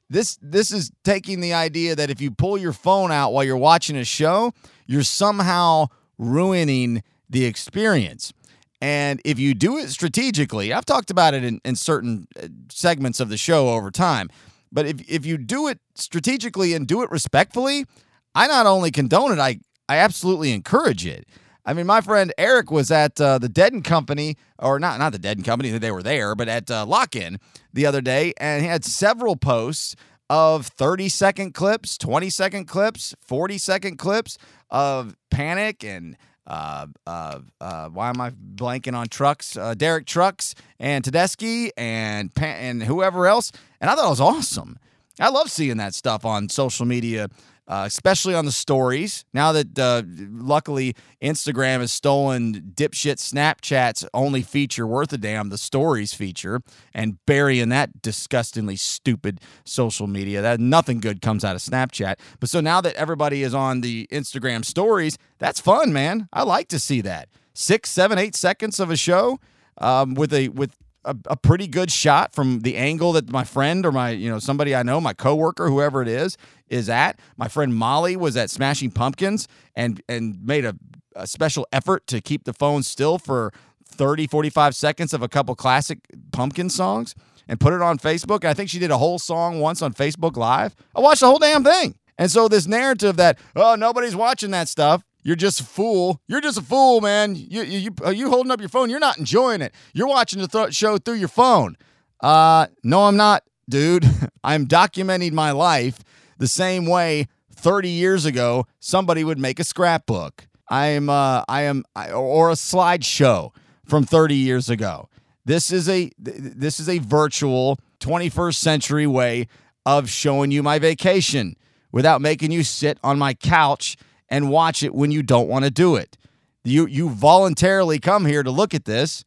This 0.09 0.39
this 0.41 0.71
is 0.71 0.89
taking 1.03 1.41
the 1.41 1.53
idea 1.53 1.95
that 1.95 2.09
if 2.09 2.19
you 2.19 2.31
pull 2.31 2.57
your 2.57 2.73
phone 2.73 3.11
out 3.11 3.31
while 3.31 3.43
you're 3.43 3.57
watching 3.57 3.95
a 3.95 4.05
show, 4.05 4.53
you're 4.89 5.03
somehow 5.03 5.85
ruining 6.17 7.03
the 7.29 7.45
experience. 7.45 8.33
And 8.81 9.21
if 9.23 9.37
you 9.37 9.53
do 9.53 9.77
it 9.77 9.89
strategically, 9.89 10.73
I've 10.73 10.85
talked 10.85 11.11
about 11.11 11.35
it 11.35 11.43
in, 11.43 11.61
in 11.63 11.75
certain 11.75 12.27
uh, 12.41 12.47
segments 12.71 13.19
of 13.19 13.29
the 13.29 13.37
show 13.37 13.69
over 13.69 13.91
time. 13.91 14.29
But 14.71 14.87
if, 14.87 15.07
if 15.07 15.25
you 15.27 15.37
do 15.37 15.67
it 15.67 15.79
strategically 15.93 16.73
and 16.73 16.87
do 16.87 17.03
it 17.03 17.11
respectfully, 17.11 17.85
I 18.33 18.47
not 18.47 18.65
only 18.65 18.89
condone 18.89 19.31
it, 19.31 19.37
I, 19.39 19.59
I 19.87 19.97
absolutely 19.97 20.53
encourage 20.53 21.05
it. 21.05 21.27
I 21.65 21.73
mean, 21.73 21.85
my 21.85 22.01
friend 22.01 22.33
Eric 22.39 22.71
was 22.71 22.89
at 22.89 23.21
uh, 23.21 23.37
the 23.37 23.49
Dead 23.49 23.73
and 23.73 23.83
Company, 23.83 24.37
or 24.57 24.79
not 24.79 24.97
not 24.97 25.11
the 25.11 25.19
Dead 25.19 25.37
and 25.37 25.45
Company, 25.45 25.69
they 25.77 25.91
were 25.91 26.01
there, 26.01 26.33
but 26.33 26.47
at 26.47 26.71
uh, 26.71 26.83
Lock 26.83 27.15
In 27.15 27.37
the 27.73 27.85
other 27.85 28.01
day, 28.01 28.33
and 28.37 28.63
he 28.63 28.67
had 28.67 28.83
several 28.83 29.35
posts 29.35 29.95
of 30.29 30.67
30 30.67 31.09
second 31.09 31.53
clips, 31.53 31.97
20 31.97 32.29
second 32.29 32.65
clips, 32.65 33.15
40 33.21 33.57
second 33.57 33.97
clips 33.97 34.37
of 34.69 35.15
Panic 35.29 35.83
and 35.83 36.17
uh, 36.47 36.87
uh, 37.05 37.39
uh, 37.61 37.89
why 37.89 38.09
am 38.09 38.19
I 38.19 38.31
blanking 38.31 38.95
on 38.95 39.07
trucks? 39.07 39.55
Uh, 39.55 39.75
Derek 39.75 40.05
Trucks 40.07 40.55
and 40.79 41.03
Tedeschi 41.03 41.69
and 41.77 42.31
and 42.37 42.81
whoever 42.83 43.27
else. 43.27 43.51
And 43.79 43.89
I 43.89 43.95
thought 43.95 44.07
it 44.07 44.09
was 44.09 44.21
awesome. 44.21 44.79
I 45.19 45.29
love 45.29 45.51
seeing 45.51 45.77
that 45.77 45.93
stuff 45.93 46.25
on 46.25 46.49
social 46.49 46.85
media 46.85 47.29
uh, 47.69 47.83
especially 47.85 48.33
on 48.33 48.45
the 48.45 48.51
stories. 48.51 49.23
Now 49.31 49.51
that 49.51 49.77
uh, 49.77 50.01
luckily 50.07 50.95
Instagram 51.21 51.79
has 51.79 51.91
stolen 51.91 52.73
dipshit 52.73 53.17
Snapchat's 53.17 54.03
only 54.13 54.41
feature 54.41 54.87
worth 54.87 55.13
a 55.13 55.17
damn, 55.17 55.49
the 55.49 55.57
stories 55.57 56.13
feature, 56.13 56.61
and 56.93 57.23
burying 57.27 57.69
that 57.69 58.01
disgustingly 58.01 58.75
stupid 58.75 59.39
social 59.65 60.07
media. 60.07 60.41
That 60.41 60.59
nothing 60.59 60.99
good 60.99 61.21
comes 61.21 61.45
out 61.45 61.55
of 61.55 61.61
Snapchat. 61.61 62.15
But 62.39 62.49
so 62.49 62.59
now 62.59 62.81
that 62.81 62.95
everybody 62.95 63.43
is 63.43 63.53
on 63.53 63.81
the 63.81 64.07
Instagram 64.11 64.65
stories, 64.65 65.17
that's 65.37 65.59
fun, 65.59 65.93
man. 65.93 66.27
I 66.33 66.43
like 66.43 66.69
to 66.69 66.79
see 66.79 67.01
that 67.01 67.29
six, 67.53 67.91
seven, 67.91 68.17
eight 68.17 68.35
seconds 68.35 68.79
of 68.79 68.89
a 68.89 68.97
show 68.97 69.39
um, 69.77 70.15
with 70.15 70.33
a 70.33 70.49
with 70.49 70.75
a, 71.05 71.15
a, 71.25 71.35
pretty 71.37 71.67
good 71.67 71.91
shot 71.91 72.33
from 72.33 72.61
the 72.61 72.75
angle 72.75 73.13
that 73.13 73.31
my 73.31 73.43
friend 73.43 73.85
or 73.85 73.91
my 73.91 74.09
you 74.09 74.29
know 74.29 74.39
somebody 74.39 74.75
I 74.75 74.83
know, 74.83 74.99
my 74.99 75.13
coworker, 75.13 75.69
whoever 75.69 76.01
it 76.01 76.07
is, 76.07 76.37
is 76.67 76.89
at. 76.89 77.19
My 77.37 77.47
friend 77.47 77.73
Molly 77.73 78.15
was 78.15 78.35
at 78.35 78.49
Smashing 78.49 78.91
Pumpkins 78.91 79.47
and 79.75 80.01
and 80.09 80.43
made 80.45 80.65
a, 80.65 80.75
a 81.15 81.27
special 81.27 81.67
effort 81.71 82.07
to 82.07 82.21
keep 82.21 82.43
the 82.43 82.53
phone 82.53 82.83
still 82.83 83.17
for 83.17 83.53
30, 83.85 84.27
45 84.27 84.75
seconds 84.75 85.13
of 85.13 85.21
a 85.21 85.27
couple 85.27 85.55
classic 85.55 85.99
pumpkin 86.31 86.69
songs 86.69 87.15
and 87.47 87.59
put 87.59 87.73
it 87.73 87.81
on 87.81 87.97
Facebook. 87.97 88.41
And 88.41 88.49
I 88.49 88.53
think 88.53 88.69
she 88.69 88.79
did 88.79 88.91
a 88.91 88.97
whole 88.97 89.19
song 89.19 89.59
once 89.59 89.81
on 89.81 89.93
Facebook 89.93 90.37
Live. 90.37 90.75
I 90.95 90.99
watched 90.99 91.21
the 91.21 91.27
whole 91.27 91.39
damn 91.39 91.63
thing. 91.63 91.95
And 92.17 92.29
so 92.29 92.47
this 92.47 92.67
narrative 92.67 93.15
that 93.15 93.39
oh 93.55 93.75
nobody's 93.75 94.15
watching 94.15 94.51
that 94.51 94.67
stuff 94.67 95.03
you're 95.29 95.35
just 95.35 95.61
a 95.61 95.63
fool. 95.63 96.19
You're 96.27 96.41
just 96.41 96.57
a 96.57 96.61
fool, 96.63 97.01
man. 97.01 97.35
You 97.35 97.61
you 97.61 97.91
are 98.03 98.11
you 98.11 98.31
holding 98.31 98.49
up 98.49 98.59
your 98.59 98.67
phone? 98.67 98.89
You're 98.89 98.99
not 98.99 99.19
enjoying 99.19 99.61
it. 99.61 99.75
You're 99.93 100.07
watching 100.07 100.41
the 100.41 100.47
th- 100.47 100.73
show 100.73 100.97
through 100.97 101.17
your 101.17 101.27
phone. 101.27 101.77
Uh, 102.19 102.65
no, 102.83 103.03
I'm 103.03 103.15
not, 103.15 103.43
dude. 103.69 104.09
I'm 104.43 104.65
documenting 104.65 105.33
my 105.33 105.51
life 105.51 105.99
the 106.39 106.47
same 106.47 106.87
way 106.87 107.27
30 107.53 107.89
years 107.89 108.25
ago 108.25 108.65
somebody 108.79 109.23
would 109.23 109.37
make 109.37 109.59
a 109.59 109.63
scrapbook. 109.63 110.47
I 110.67 110.87
am 110.87 111.11
uh 111.11 111.43
I 111.47 111.61
am 111.61 111.83
or 111.95 112.49
a 112.49 112.53
slideshow 112.53 113.51
from 113.85 114.05
30 114.05 114.33
years 114.33 114.67
ago. 114.67 115.09
This 115.45 115.71
is 115.71 115.87
a 115.87 116.09
this 116.17 116.79
is 116.79 116.89
a 116.89 116.97
virtual 116.97 117.77
21st 117.99 118.55
century 118.55 119.05
way 119.05 119.47
of 119.85 120.09
showing 120.09 120.49
you 120.49 120.63
my 120.63 120.79
vacation 120.79 121.55
without 121.91 122.19
making 122.19 122.49
you 122.49 122.63
sit 122.63 122.97
on 123.03 123.19
my 123.19 123.35
couch 123.35 123.95
and 124.29 124.49
watch 124.49 124.83
it 124.83 124.93
when 124.93 125.11
you 125.11 125.23
don't 125.23 125.47
want 125.47 125.65
to 125.65 125.71
do 125.71 125.95
it. 125.95 126.17
You 126.63 126.85
you 126.87 127.09
voluntarily 127.09 127.99
come 127.99 128.25
here 128.25 128.43
to 128.43 128.51
look 128.51 128.73
at 128.73 128.85
this 128.85 129.23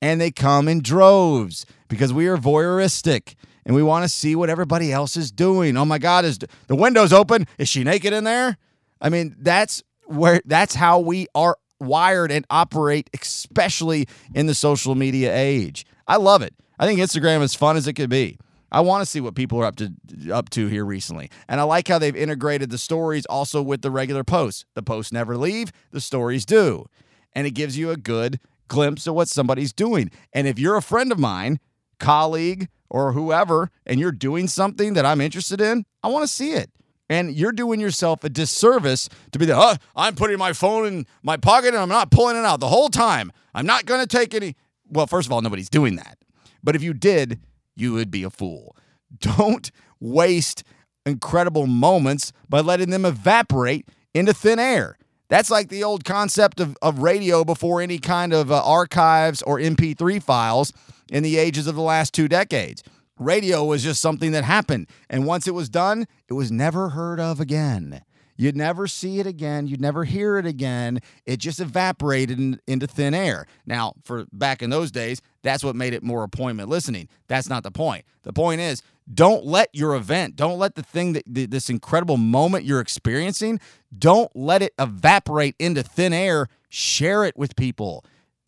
and 0.00 0.20
they 0.20 0.30
come 0.30 0.68
in 0.68 0.82
droves 0.82 1.66
because 1.88 2.12
we 2.12 2.26
are 2.28 2.36
voyeuristic 2.36 3.34
and 3.64 3.74
we 3.74 3.82
want 3.82 4.04
to 4.04 4.08
see 4.08 4.36
what 4.36 4.48
everybody 4.48 4.92
else 4.92 5.16
is 5.16 5.32
doing. 5.32 5.76
Oh 5.76 5.84
my 5.84 5.98
god, 5.98 6.24
is 6.24 6.38
the 6.38 6.76
windows 6.76 7.12
open? 7.12 7.46
Is 7.58 7.68
she 7.68 7.84
naked 7.84 8.12
in 8.12 8.24
there? 8.24 8.56
I 9.00 9.08
mean, 9.08 9.34
that's 9.38 9.82
where 10.04 10.40
that's 10.44 10.74
how 10.74 11.00
we 11.00 11.26
are 11.34 11.56
wired 11.80 12.30
and 12.30 12.46
operate 12.48 13.10
especially 13.20 14.06
in 14.34 14.46
the 14.46 14.54
social 14.54 14.94
media 14.94 15.36
age. 15.36 15.84
I 16.06 16.16
love 16.16 16.42
it. 16.42 16.54
I 16.78 16.86
think 16.86 17.00
Instagram 17.00 17.42
is 17.42 17.54
fun 17.54 17.76
as 17.76 17.86
it 17.86 17.94
could 17.94 18.10
be. 18.10 18.38
I 18.72 18.80
want 18.80 19.02
to 19.02 19.06
see 19.06 19.20
what 19.20 19.34
people 19.34 19.60
are 19.60 19.64
up 19.64 19.76
to 19.76 19.92
up 20.32 20.50
to 20.50 20.66
here 20.66 20.84
recently. 20.84 21.30
And 21.48 21.60
I 21.60 21.64
like 21.64 21.88
how 21.88 21.98
they've 21.98 22.16
integrated 22.16 22.70
the 22.70 22.78
stories 22.78 23.24
also 23.26 23.62
with 23.62 23.82
the 23.82 23.90
regular 23.90 24.24
posts. 24.24 24.64
The 24.74 24.82
posts 24.82 25.12
never 25.12 25.36
leave, 25.36 25.72
the 25.92 26.00
stories 26.00 26.44
do. 26.44 26.86
And 27.34 27.46
it 27.46 27.52
gives 27.52 27.78
you 27.78 27.90
a 27.90 27.96
good 27.96 28.40
glimpse 28.68 29.06
of 29.06 29.14
what 29.14 29.28
somebody's 29.28 29.72
doing. 29.72 30.10
And 30.32 30.46
if 30.46 30.58
you're 30.58 30.76
a 30.76 30.82
friend 30.82 31.12
of 31.12 31.18
mine, 31.18 31.60
colleague, 31.98 32.68
or 32.88 33.12
whoever, 33.12 33.70
and 33.84 34.00
you're 34.00 34.12
doing 34.12 34.48
something 34.48 34.94
that 34.94 35.06
I'm 35.06 35.20
interested 35.20 35.60
in, 35.60 35.84
I 36.02 36.08
want 36.08 36.22
to 36.22 36.32
see 36.32 36.52
it. 36.52 36.70
And 37.08 37.34
you're 37.34 37.52
doing 37.52 37.78
yourself 37.78 38.24
a 38.24 38.28
disservice 38.28 39.08
to 39.30 39.38
be 39.38 39.46
the, 39.46 39.56
oh, 39.56 39.76
I'm 39.94 40.16
putting 40.16 40.38
my 40.38 40.52
phone 40.52 40.86
in 40.86 41.06
my 41.22 41.36
pocket 41.36 41.68
and 41.68 41.78
I'm 41.78 41.88
not 41.88 42.10
pulling 42.10 42.36
it 42.36 42.44
out 42.44 42.58
the 42.58 42.68
whole 42.68 42.88
time. 42.88 43.30
I'm 43.54 43.66
not 43.66 43.86
going 43.86 44.00
to 44.00 44.06
take 44.06 44.34
any. 44.34 44.56
Well, 44.88 45.06
first 45.06 45.26
of 45.26 45.32
all, 45.32 45.40
nobody's 45.40 45.70
doing 45.70 45.96
that. 45.96 46.18
But 46.64 46.74
if 46.74 46.82
you 46.82 46.94
did, 46.94 47.38
you 47.76 47.92
would 47.92 48.10
be 48.10 48.22
a 48.22 48.30
fool. 48.30 48.76
Don't 49.20 49.70
waste 50.00 50.64
incredible 51.04 51.66
moments 51.66 52.32
by 52.48 52.60
letting 52.60 52.90
them 52.90 53.04
evaporate 53.04 53.88
into 54.14 54.34
thin 54.34 54.58
air. 54.58 54.98
That's 55.28 55.50
like 55.50 55.68
the 55.68 55.84
old 55.84 56.04
concept 56.04 56.60
of, 56.60 56.76
of 56.82 57.00
radio 57.00 57.44
before 57.44 57.80
any 57.80 57.98
kind 57.98 58.32
of 58.32 58.50
uh, 58.50 58.62
archives 58.64 59.42
or 59.42 59.58
MP3 59.58 60.22
files 60.22 60.72
in 61.10 61.22
the 61.22 61.36
ages 61.36 61.66
of 61.66 61.74
the 61.74 61.82
last 61.82 62.14
two 62.14 62.28
decades. 62.28 62.82
Radio 63.18 63.64
was 63.64 63.82
just 63.82 64.00
something 64.00 64.32
that 64.32 64.44
happened. 64.44 64.88
And 65.08 65.26
once 65.26 65.48
it 65.48 65.54
was 65.54 65.68
done, 65.68 66.06
it 66.28 66.34
was 66.34 66.52
never 66.52 66.90
heard 66.90 67.18
of 67.18 67.40
again. 67.40 68.02
You'd 68.36 68.56
never 68.56 68.86
see 68.86 69.18
it 69.20 69.26
again. 69.26 69.66
You'd 69.66 69.80
never 69.80 70.04
hear 70.04 70.38
it 70.38 70.46
again. 70.46 71.00
It 71.24 71.38
just 71.38 71.60
evaporated 71.60 72.38
in, 72.38 72.60
into 72.66 72.86
thin 72.86 73.14
air. 73.14 73.46
Now, 73.66 73.94
for 74.04 74.26
back 74.32 74.62
in 74.62 74.70
those 74.70 74.90
days, 74.90 75.22
that's 75.42 75.64
what 75.64 75.76
made 75.76 75.94
it 75.94 76.02
more 76.02 76.22
appointment 76.22 76.68
listening. 76.68 77.08
That's 77.28 77.48
not 77.48 77.62
the 77.62 77.70
point. 77.70 78.04
The 78.22 78.32
point 78.32 78.60
is, 78.60 78.82
don't 79.12 79.44
let 79.44 79.68
your 79.72 79.94
event, 79.94 80.34
don't 80.36 80.58
let 80.58 80.74
the 80.74 80.82
thing 80.82 81.12
that 81.12 81.22
this 81.26 81.70
incredible 81.70 82.16
moment 82.16 82.64
you're 82.64 82.80
experiencing, 82.80 83.60
don't 83.96 84.34
let 84.34 84.62
it 84.62 84.74
evaporate 84.78 85.54
into 85.58 85.82
thin 85.82 86.12
air. 86.12 86.48
Share 86.68 87.24
it 87.24 87.36
with 87.36 87.54
people. 87.56 88.04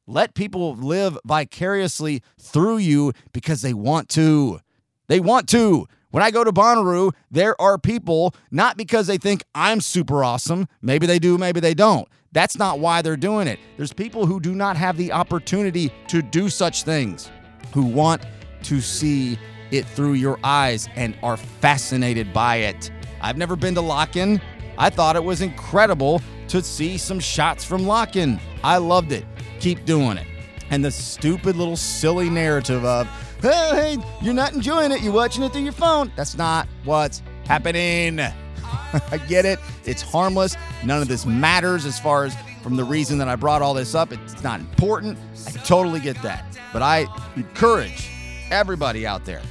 Let 0.06 0.34
people 0.34 0.74
live 0.74 1.16
vicariously 1.24 2.22
through 2.38 2.78
you 2.78 3.12
because 3.32 3.62
they 3.62 3.74
want 3.74 4.08
to. 4.10 4.60
They 5.06 5.20
want 5.20 5.48
to. 5.50 5.86
When 6.10 6.22
I 6.22 6.30
go 6.30 6.42
to 6.42 6.52
Bonnaroo, 6.52 7.12
there 7.30 7.60
are 7.60 7.76
people 7.76 8.34
not 8.50 8.78
because 8.78 9.06
they 9.06 9.18
think 9.18 9.42
I'm 9.54 9.82
super 9.82 10.24
awesome. 10.24 10.66
Maybe 10.80 11.06
they 11.06 11.18
do, 11.18 11.36
maybe 11.36 11.60
they 11.60 11.74
don't. 11.74 12.08
That's 12.32 12.56
not 12.56 12.78
why 12.78 13.02
they're 13.02 13.16
doing 13.16 13.46
it. 13.46 13.58
There's 13.76 13.92
people 13.92 14.24
who 14.24 14.40
do 14.40 14.54
not 14.54 14.78
have 14.78 14.96
the 14.96 15.12
opportunity 15.12 15.92
to 16.08 16.22
do 16.22 16.48
such 16.48 16.84
things, 16.84 17.30
who 17.74 17.82
want 17.82 18.22
to 18.62 18.80
see 18.80 19.38
it 19.70 19.84
through 19.84 20.14
your 20.14 20.38
eyes 20.42 20.88
and 20.96 21.14
are 21.22 21.36
fascinated 21.36 22.32
by 22.32 22.56
it. 22.56 22.90
I've 23.20 23.36
never 23.36 23.54
been 23.54 23.74
to 23.74 23.82
Lock-In. 23.82 24.40
I 24.78 24.88
thought 24.88 25.14
it 25.14 25.24
was 25.24 25.42
incredible 25.42 26.22
to 26.48 26.62
see 26.62 26.96
some 26.96 27.20
shots 27.20 27.64
from 27.64 27.86
Lock-In. 27.86 28.40
I 28.64 28.78
loved 28.78 29.12
it. 29.12 29.26
Keep 29.60 29.84
doing 29.84 30.16
it. 30.16 30.26
And 30.70 30.82
the 30.82 30.90
stupid 30.90 31.56
little 31.56 31.76
silly 31.76 32.30
narrative 32.30 32.84
of, 32.84 33.08
hey, 33.40 33.96
hey, 33.96 33.96
you're 34.20 34.34
not 34.34 34.52
enjoying 34.52 34.92
it. 34.92 35.02
You're 35.02 35.12
watching 35.12 35.42
it 35.42 35.52
through 35.52 35.62
your 35.62 35.72
phone. 35.72 36.12
That's 36.16 36.36
not 36.36 36.68
what's 36.84 37.22
happening. 37.46 38.20
I 39.10 39.18
get 39.28 39.44
it. 39.44 39.58
It's 39.84 40.02
harmless. 40.02 40.56
None 40.84 41.02
of 41.02 41.08
this 41.08 41.26
matters 41.26 41.84
as 41.86 41.98
far 41.98 42.24
as 42.24 42.36
from 42.62 42.76
the 42.76 42.84
reason 42.84 43.18
that 43.18 43.28
I 43.28 43.36
brought 43.36 43.62
all 43.62 43.74
this 43.74 43.94
up. 43.94 44.12
It's 44.12 44.42
not 44.42 44.60
important. 44.60 45.18
I 45.46 45.50
totally 45.50 46.00
get 46.00 46.20
that. 46.22 46.44
But 46.72 46.82
I 46.82 47.06
encourage 47.36 48.10
everybody 48.50 49.06
out 49.06 49.24
there 49.24 49.42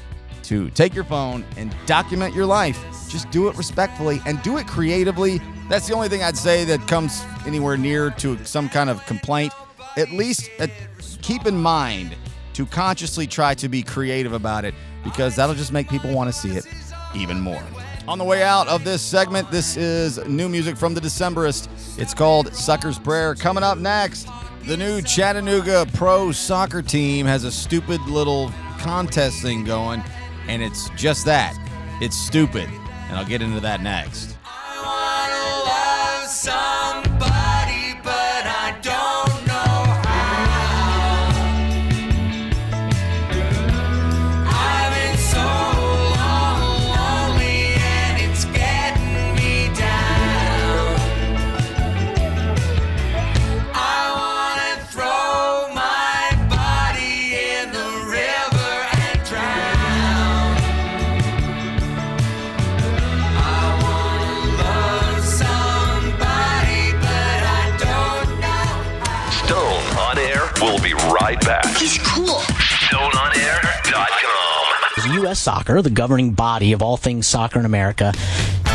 to 0.43 0.69
take 0.71 0.93
your 0.93 1.03
phone 1.03 1.43
and 1.57 1.75
document 1.85 2.33
your 2.33 2.45
life. 2.45 2.79
Just 3.09 3.29
do 3.31 3.47
it 3.47 3.57
respectfully 3.57 4.21
and 4.25 4.41
do 4.43 4.57
it 4.57 4.67
creatively. 4.67 5.41
That's 5.69 5.87
the 5.87 5.93
only 5.93 6.09
thing 6.09 6.23
I'd 6.23 6.37
say 6.37 6.63
that 6.65 6.87
comes 6.87 7.23
anywhere 7.45 7.77
near 7.77 8.11
to 8.11 8.43
some 8.45 8.69
kind 8.69 8.89
of 8.89 9.05
complaint. 9.05 9.53
At 9.97 10.11
least 10.11 10.49
uh, 10.59 10.67
keep 11.21 11.45
in 11.45 11.57
mind 11.57 12.15
to 12.57 12.65
consciously 12.65 13.27
try 13.27 13.53
to 13.53 13.69
be 13.69 13.83
creative 13.83 14.33
about 14.33 14.65
it 14.65 14.73
because 15.03 15.35
that'll 15.35 15.53
just 15.53 15.71
make 15.71 15.87
people 15.87 16.11
want 16.11 16.27
to 16.27 16.33
see 16.33 16.49
it 16.49 16.65
even 17.15 17.39
more. 17.39 17.61
On 18.07 18.17
the 18.17 18.23
way 18.23 18.41
out 18.41 18.67
of 18.67 18.83
this 18.83 18.99
segment, 18.99 19.51
this 19.51 19.77
is 19.77 20.17
new 20.25 20.49
music 20.49 20.75
from 20.75 20.95
the 20.95 20.99
Decemberist. 20.99 21.69
It's 21.99 22.15
called 22.15 22.51
Sucker's 22.55 22.97
Prayer. 22.97 23.35
Coming 23.35 23.63
up 23.63 23.77
next, 23.77 24.27
the 24.63 24.75
new 24.75 25.03
Chattanooga 25.03 25.85
pro 25.93 26.31
soccer 26.31 26.81
team 26.81 27.27
has 27.27 27.43
a 27.43 27.51
stupid 27.51 28.01
little 28.07 28.51
contest 28.79 29.43
thing 29.43 29.63
going, 29.63 30.03
and 30.47 30.63
it's 30.63 30.89
just 30.91 31.25
that. 31.25 31.55
It's 32.01 32.17
stupid. 32.17 32.67
And 33.07 33.17
I'll 33.17 33.25
get 33.25 33.43
into 33.43 33.59
that 33.59 33.81
next. 33.81 34.35
Right 70.61 71.39
back. 71.41 71.65
He's 71.77 71.97
cool. 71.99 72.39
StoneOnAir.com. 72.89 75.21
U.S. 75.21 75.39
Soccer, 75.39 75.81
the 75.81 75.89
governing 75.89 76.31
body 76.31 76.73
of 76.73 76.81
all 76.81 76.97
things 76.97 77.27
soccer 77.27 77.59
in 77.59 77.65
America, 77.65 78.13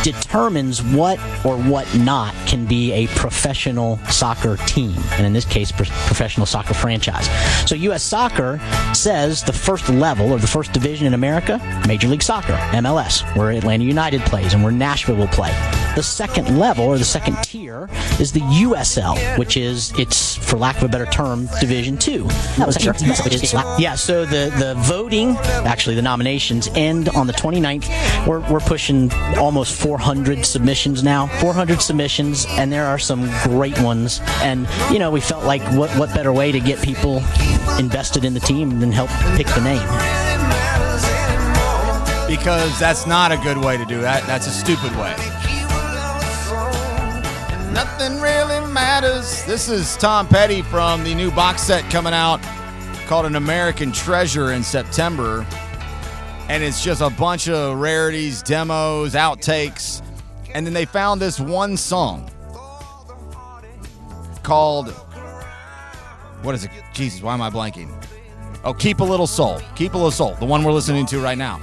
determines 0.02 0.82
what 0.82 1.18
or 1.44 1.56
what 1.56 1.92
not 1.94 2.34
can 2.46 2.66
be 2.66 2.92
a 2.92 3.06
professional 3.08 3.98
soccer 4.08 4.56
team, 4.66 4.94
and 5.12 5.26
in 5.26 5.32
this 5.32 5.44
case, 5.44 5.70
pro- 5.70 5.84
professional 5.84 6.46
soccer 6.46 6.74
franchise. 6.74 7.28
So 7.68 7.74
U.S. 7.76 8.02
Soccer 8.02 8.60
says 8.94 9.42
the 9.42 9.52
first 9.52 9.88
level 9.88 10.32
or 10.32 10.38
the 10.38 10.46
first 10.46 10.72
division 10.72 11.06
in 11.06 11.14
America, 11.14 11.60
Major 11.86 12.08
League 12.08 12.22
Soccer, 12.22 12.54
MLS, 12.72 13.22
where 13.36 13.50
Atlanta 13.50 13.84
United 13.84 14.22
plays 14.22 14.54
and 14.54 14.62
where 14.62 14.72
Nashville 14.72 15.16
will 15.16 15.28
play. 15.28 15.52
The 15.94 16.02
second 16.02 16.58
level 16.58 16.86
or 16.86 16.96
the 16.96 17.04
second 17.04 17.36
tier 17.42 17.88
is 18.18 18.32
the 18.32 18.40
USL, 18.40 19.38
which 19.38 19.56
is 19.58 19.92
it's 19.98 20.36
for 20.36 20.56
lack 20.56 20.76
of 20.78 20.84
a 20.84 20.88
better 20.88 21.04
term, 21.06 21.48
Division 21.60 21.98
Two. 21.98 22.24
That 22.56 22.66
was 22.66 22.76
sure. 22.76 22.94
Yeah. 23.78 23.94
So 23.94 24.24
the 24.24 24.52
the 24.58 24.74
voting, 24.78 25.36
actually 25.66 25.94
the 25.96 26.02
nominations 26.02 26.68
end 26.74 27.10
on 27.10 27.26
the 27.26 27.32
29th. 27.34 28.26
We're 28.26 28.40
we're 28.50 28.60
pushing 28.60 29.12
almost 29.36 29.78
400 29.80 30.46
submissions 30.46 31.02
now. 31.02 31.26
400 31.40 31.82
submissions, 31.82 32.46
and 32.50 32.72
there 32.72 32.86
are 32.86 32.98
some 32.98 33.30
great 33.42 33.78
ones. 33.80 34.20
And 34.40 34.66
you 34.90 34.98
know, 34.98 35.10
we 35.10 35.20
felt 35.20 35.44
like 35.44 35.62
what 35.76 35.90
what 35.98 36.14
better 36.14 36.32
way 36.32 36.52
to 36.52 36.60
get 36.60 36.80
people 36.80 37.18
invested 37.78 38.24
in 38.24 38.32
the 38.32 38.40
team 38.40 38.80
than 38.80 38.92
help 38.92 39.10
pick 39.36 39.46
the 39.48 39.60
name. 39.60 39.86
Because 42.26 42.78
that's 42.80 43.06
not 43.06 43.30
a 43.30 43.36
good 43.36 43.58
way 43.58 43.76
to 43.76 43.84
do 43.84 44.00
that. 44.00 44.26
That's 44.26 44.46
a 44.46 44.50
stupid 44.50 44.96
way. 44.96 45.14
Nothing 47.72 48.20
really 48.20 48.60
matters. 48.70 49.46
This 49.46 49.70
is 49.70 49.96
Tom 49.96 50.28
Petty 50.28 50.60
from 50.60 51.04
the 51.04 51.14
new 51.14 51.30
box 51.30 51.62
set 51.62 51.82
coming 51.90 52.12
out 52.12 52.38
called 53.06 53.24
An 53.24 53.36
American 53.36 53.92
Treasure 53.92 54.52
in 54.52 54.62
September. 54.62 55.46
And 56.50 56.62
it's 56.62 56.84
just 56.84 57.00
a 57.00 57.08
bunch 57.08 57.48
of 57.48 57.78
rarities, 57.78 58.42
demos, 58.42 59.14
outtakes. 59.14 60.02
And 60.54 60.66
then 60.66 60.74
they 60.74 60.84
found 60.84 61.18
this 61.18 61.40
one 61.40 61.78
song 61.78 62.30
called 64.42 64.90
what 66.42 66.54
is 66.54 66.64
it? 66.64 66.70
Jesus, 66.92 67.22
why 67.22 67.32
am 67.32 67.40
I 67.40 67.48
blanking? 67.48 67.90
Oh, 68.64 68.74
Keep 68.74 69.00
a 69.00 69.04
Little 69.04 69.26
Soul. 69.26 69.62
Keep 69.76 69.94
a 69.94 69.96
Little 69.96 70.10
Soul, 70.10 70.34
the 70.34 70.44
one 70.44 70.62
we're 70.62 70.72
listening 70.72 71.06
to 71.06 71.20
right 71.20 71.38
now. 71.38 71.58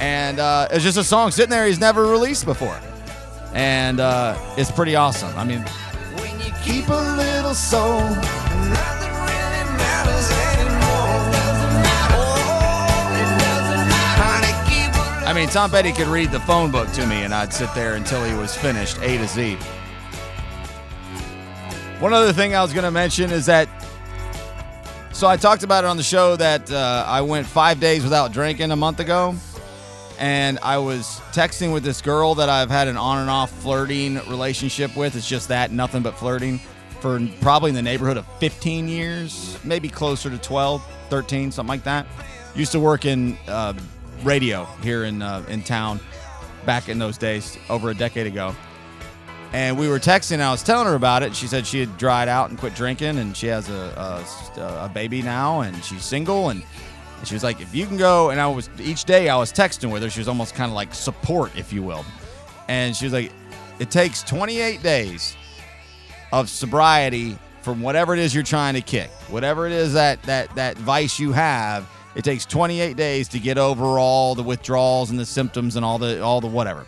And 0.00 0.40
uh, 0.40 0.66
it's 0.72 0.82
just 0.82 0.98
a 0.98 1.04
song 1.04 1.30
sitting 1.30 1.50
there 1.50 1.64
he's 1.64 1.78
never 1.78 2.06
released 2.06 2.44
before. 2.44 2.80
And 3.54 4.00
uh, 4.00 4.36
it's 4.58 4.70
pretty 4.70 4.96
awesome. 4.96 5.34
I 5.38 5.44
mean, 5.44 5.64
keep 6.64 6.88
a 6.88 7.16
little 7.16 7.54
soul. 7.54 8.00
I 15.26 15.32
mean, 15.34 15.48
Tom 15.48 15.70
Petty 15.70 15.92
could 15.92 16.06
read 16.06 16.30
the 16.30 16.40
phone 16.40 16.70
book 16.70 16.90
to 16.92 17.06
me, 17.06 17.24
and 17.24 17.34
I'd 17.34 17.52
sit 17.52 17.72
there 17.74 17.94
until 17.94 18.24
he 18.24 18.34
was 18.34 18.56
finished, 18.56 18.98
A 19.00 19.18
to 19.18 19.26
Z. 19.26 19.56
One 21.98 22.12
other 22.12 22.32
thing 22.32 22.54
I 22.54 22.62
was 22.62 22.72
going 22.72 22.84
to 22.84 22.90
mention 22.90 23.30
is 23.30 23.46
that. 23.46 23.68
So 25.12 25.26
I 25.26 25.36
talked 25.36 25.62
about 25.62 25.84
it 25.84 25.86
on 25.86 25.96
the 25.96 26.02
show 26.02 26.36
that 26.36 26.70
uh, 26.70 27.04
I 27.06 27.20
went 27.20 27.46
five 27.46 27.78
days 27.78 28.02
without 28.02 28.32
drinking 28.32 28.70
a 28.70 28.76
month 28.76 29.00
ago, 29.00 29.34
and 30.18 30.58
I 30.62 30.78
was 30.78 31.20
texting 31.32 31.72
with 31.72 31.82
this 31.82 32.00
girl 32.00 32.34
that 32.36 32.48
I've 32.48 32.70
had 32.70 32.88
an 32.88 32.96
on 32.96 33.18
and 33.18 33.30
off 33.30 33.50
flirting 33.50 34.16
relationship 34.28 34.96
with. 34.96 35.16
It's 35.16 35.28
just 35.28 35.48
that, 35.48 35.72
nothing 35.72 36.02
but 36.02 36.16
flirting, 36.16 36.60
for 37.00 37.20
probably 37.40 37.70
in 37.70 37.74
the 37.74 37.82
neighborhood 37.82 38.16
of 38.16 38.26
15 38.38 38.88
years, 38.88 39.58
maybe 39.64 39.88
closer 39.88 40.30
to 40.30 40.38
12, 40.38 40.84
13, 41.10 41.52
something 41.52 41.68
like 41.68 41.84
that. 41.84 42.06
Used 42.54 42.72
to 42.72 42.80
work 42.80 43.04
in 43.04 43.36
uh, 43.48 43.74
radio 44.22 44.64
here 44.82 45.04
in 45.04 45.22
uh, 45.22 45.44
in 45.48 45.62
town 45.62 46.00
back 46.64 46.88
in 46.88 46.98
those 46.98 47.18
days, 47.18 47.58
over 47.68 47.90
a 47.90 47.94
decade 47.94 48.26
ago. 48.26 48.54
And 49.52 49.78
we 49.78 49.88
were 49.88 50.00
texting. 50.00 50.40
I 50.40 50.50
was 50.50 50.62
telling 50.62 50.86
her 50.86 50.94
about 50.94 51.22
it. 51.22 51.36
She 51.36 51.46
said 51.46 51.66
she 51.66 51.78
had 51.80 51.96
dried 51.96 52.28
out 52.28 52.50
and 52.50 52.58
quit 52.58 52.74
drinking, 52.74 53.18
and 53.18 53.36
she 53.36 53.46
has 53.48 53.68
a 53.68 54.24
a, 54.56 54.84
a 54.84 54.90
baby 54.92 55.22
now, 55.22 55.60
and 55.60 55.84
she's 55.84 56.04
single. 56.04 56.50
And 56.50 56.62
she 57.26 57.34
was 57.34 57.44
like, 57.44 57.60
"If 57.60 57.74
you 57.74 57.86
can 57.86 57.96
go," 57.96 58.30
and 58.30 58.40
I 58.40 58.46
was 58.46 58.68
each 58.78 59.04
day 59.04 59.28
I 59.28 59.36
was 59.36 59.52
texting 59.52 59.90
with 59.90 60.02
her. 60.02 60.10
She 60.10 60.20
was 60.20 60.28
almost 60.28 60.54
kind 60.54 60.70
of 60.70 60.74
like 60.74 60.94
support, 60.94 61.52
if 61.56 61.72
you 61.72 61.82
will. 61.82 62.04
And 62.68 62.94
she 62.96 63.06
was 63.06 63.12
like, 63.12 63.32
"It 63.78 63.90
takes 63.90 64.22
28 64.22 64.82
days 64.82 65.36
of 66.32 66.48
sobriety 66.48 67.38
from 67.62 67.80
whatever 67.80 68.14
it 68.14 68.20
is 68.20 68.34
you're 68.34 68.44
trying 68.44 68.74
to 68.74 68.80
kick, 68.80 69.10
whatever 69.28 69.66
it 69.66 69.72
is 69.72 69.92
that 69.94 70.22
that 70.24 70.54
that 70.54 70.76
vice 70.78 71.18
you 71.18 71.32
have." 71.32 71.88
It 72.14 72.22
takes 72.22 72.46
28 72.46 72.96
days 72.96 73.26
to 73.28 73.40
get 73.40 73.58
over 73.58 73.98
all 73.98 74.36
the 74.36 74.42
withdrawals 74.42 75.10
and 75.10 75.18
the 75.18 75.26
symptoms 75.26 75.74
and 75.74 75.84
all 75.84 75.98
the 75.98 76.22
all 76.22 76.40
the 76.40 76.46
whatever. 76.46 76.86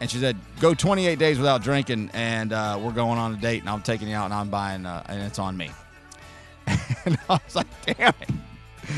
And 0.00 0.10
she 0.10 0.18
said, 0.18 0.36
"Go 0.60 0.74
28 0.74 1.18
days 1.18 1.38
without 1.38 1.62
drinking, 1.62 2.10
and 2.12 2.52
uh, 2.52 2.78
we're 2.80 2.92
going 2.92 3.18
on 3.18 3.34
a 3.34 3.36
date, 3.36 3.60
and 3.60 3.70
I'm 3.70 3.82
taking 3.82 4.08
you 4.08 4.16
out, 4.16 4.26
and 4.26 4.34
I'm 4.34 4.48
buying, 4.48 4.84
uh, 4.84 5.02
and 5.06 5.22
it's 5.22 5.38
on 5.38 5.56
me." 5.56 5.70
and 6.66 7.18
I 7.28 7.38
was 7.44 7.54
like, 7.54 7.68
"Damn 7.86 8.12
it!" 8.20 8.30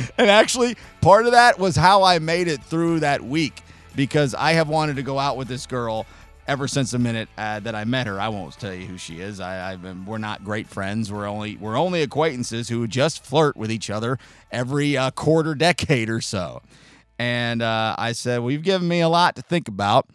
And 0.19 0.31
actually, 0.31 0.77
part 1.01 1.27
of 1.27 1.33
that 1.33 1.59
was 1.59 1.77
how 1.77 2.03
I 2.03 2.19
made 2.19 2.49
it 2.49 2.63
through 2.63 3.01
that 3.01 3.23
week 3.23 3.61
because 3.97 4.35
I 4.35 4.53
have 4.53 4.69
wanted 4.69 4.97
to 4.97 5.03
go 5.03 5.19
out 5.19 5.37
with 5.37 5.49
this 5.49 5.67
girl 5.67 6.07
ever 6.47 6.69
since 6.69 6.91
the 6.91 6.99
minute 6.99 7.29
uh, 7.39 7.61
that 7.61 7.75
I 7.75 7.85
met 7.85 8.07
her. 8.07 8.21
I 8.21 8.29
won't 8.29 8.53
tell 8.59 8.75
you 8.75 8.87
who 8.87 8.99
she 8.99 9.21
is. 9.21 9.41
I, 9.41 9.73
I've 9.73 9.83
been, 9.83 10.05
we're 10.05 10.19
not 10.19 10.45
great 10.45 10.67
friends. 10.67 11.11
We're 11.11 11.27
only 11.27 11.57
we're 11.57 11.77
only 11.77 12.03
acquaintances 12.03 12.69
who 12.69 12.87
just 12.87 13.25
flirt 13.25 13.57
with 13.57 13.71
each 13.71 13.91
other 13.91 14.19
every 14.51 14.97
uh, 14.97 15.11
quarter 15.11 15.55
decade 15.55 16.11
or 16.11 16.21
so. 16.21 16.63
And 17.19 17.63
uh, 17.63 17.95
I 17.99 18.13
said, 18.13 18.41
"Well, 18.41 18.51
you've 18.51 18.63
given 18.63 18.89
me 18.89 19.01
a 19.01 19.09
lot 19.09 19.37
to 19.37 19.43
think 19.43 19.69
about, 19.69 20.09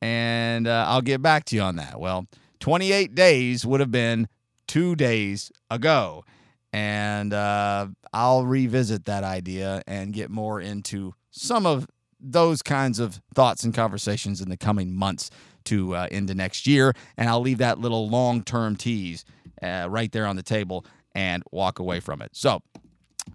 and 0.00 0.66
uh, 0.66 0.86
I'll 0.88 1.02
get 1.02 1.22
back 1.22 1.44
to 1.46 1.56
you 1.56 1.62
on 1.62 1.76
that." 1.76 2.00
Well, 2.00 2.26
28 2.60 3.14
days 3.14 3.66
would 3.66 3.80
have 3.80 3.90
been 3.90 4.28
two 4.66 4.96
days 4.96 5.52
ago, 5.70 6.24
and 6.72 7.32
uh, 7.32 7.88
I'll 8.12 8.44
revisit 8.44 9.06
that 9.06 9.24
idea 9.24 9.82
and 9.86 10.12
get 10.12 10.30
more 10.30 10.60
into 10.60 11.14
some 11.30 11.66
of 11.66 11.86
those 12.20 12.62
kinds 12.62 12.98
of 12.98 13.20
thoughts 13.34 13.64
and 13.64 13.72
conversations 13.72 14.40
in 14.40 14.48
the 14.48 14.56
coming 14.56 14.94
months 14.94 15.30
to 15.64 15.94
uh, 15.94 16.08
into 16.10 16.34
next 16.34 16.66
year. 16.66 16.94
And 17.16 17.28
I'll 17.28 17.40
leave 17.40 17.58
that 17.58 17.78
little 17.78 18.08
long 18.08 18.42
term 18.42 18.76
tease 18.76 19.24
uh, 19.62 19.86
right 19.88 20.10
there 20.10 20.26
on 20.26 20.36
the 20.36 20.42
table 20.42 20.84
and 21.14 21.42
walk 21.52 21.78
away 21.78 22.00
from 22.00 22.22
it. 22.22 22.30
So 22.32 22.62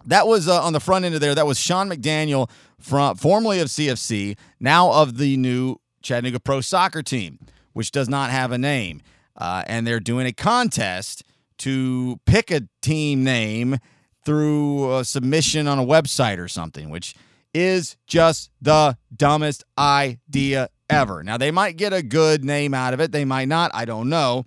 that 0.06 0.28
was 0.28 0.48
uh, 0.48 0.62
on 0.62 0.74
the 0.74 0.80
front 0.80 1.06
end 1.06 1.16
of 1.16 1.22
there. 1.22 1.36
That 1.36 1.48
was 1.48 1.60
Sean 1.60 1.90
McDaniel, 1.90 2.50
from 2.80 3.16
formerly 3.16 3.60
of 3.60 3.68
CFC, 3.68 4.38
now 4.60 4.92
of 4.92 5.18
the 5.18 5.38
new 5.38 5.78
Chattanooga 6.02 6.40
Pro 6.40 6.62
Soccer 6.62 7.02
team, 7.02 7.40
which 7.74 7.92
does 7.92 8.10
not 8.10 8.30
have 8.30 8.52
a 8.52 8.58
name. 8.58 9.02
Uh, 9.36 9.64
and 9.68 9.88
they're 9.88 10.00
doing 10.00 10.28
a 10.28 10.34
contest 10.34 11.24
to 11.60 12.20
pick 12.26 12.52
a 12.52 12.68
team 12.82 13.24
name 13.24 13.78
through 14.26 14.98
a 14.98 15.04
submission 15.04 15.68
on 15.68 15.80
a 15.80 15.86
website 15.86 16.38
or 16.38 16.48
something, 16.48 16.90
which 16.90 17.16
is 17.54 17.98
just 18.08 18.52
the 18.62 18.98
dumbest 19.16 19.64
idea 19.78 20.70
ever. 20.90 21.24
Now, 21.24 21.38
they 21.38 21.52
might 21.52 21.78
get 21.78 21.94
a 21.94 22.02
good 22.02 22.44
name 22.44 22.74
out 22.74 22.94
of 22.94 23.00
it, 23.00 23.12
they 23.12 23.26
might 23.26 23.48
not, 23.48 23.72
I 23.74 23.86
don't 23.86 24.10
know. 24.10 24.46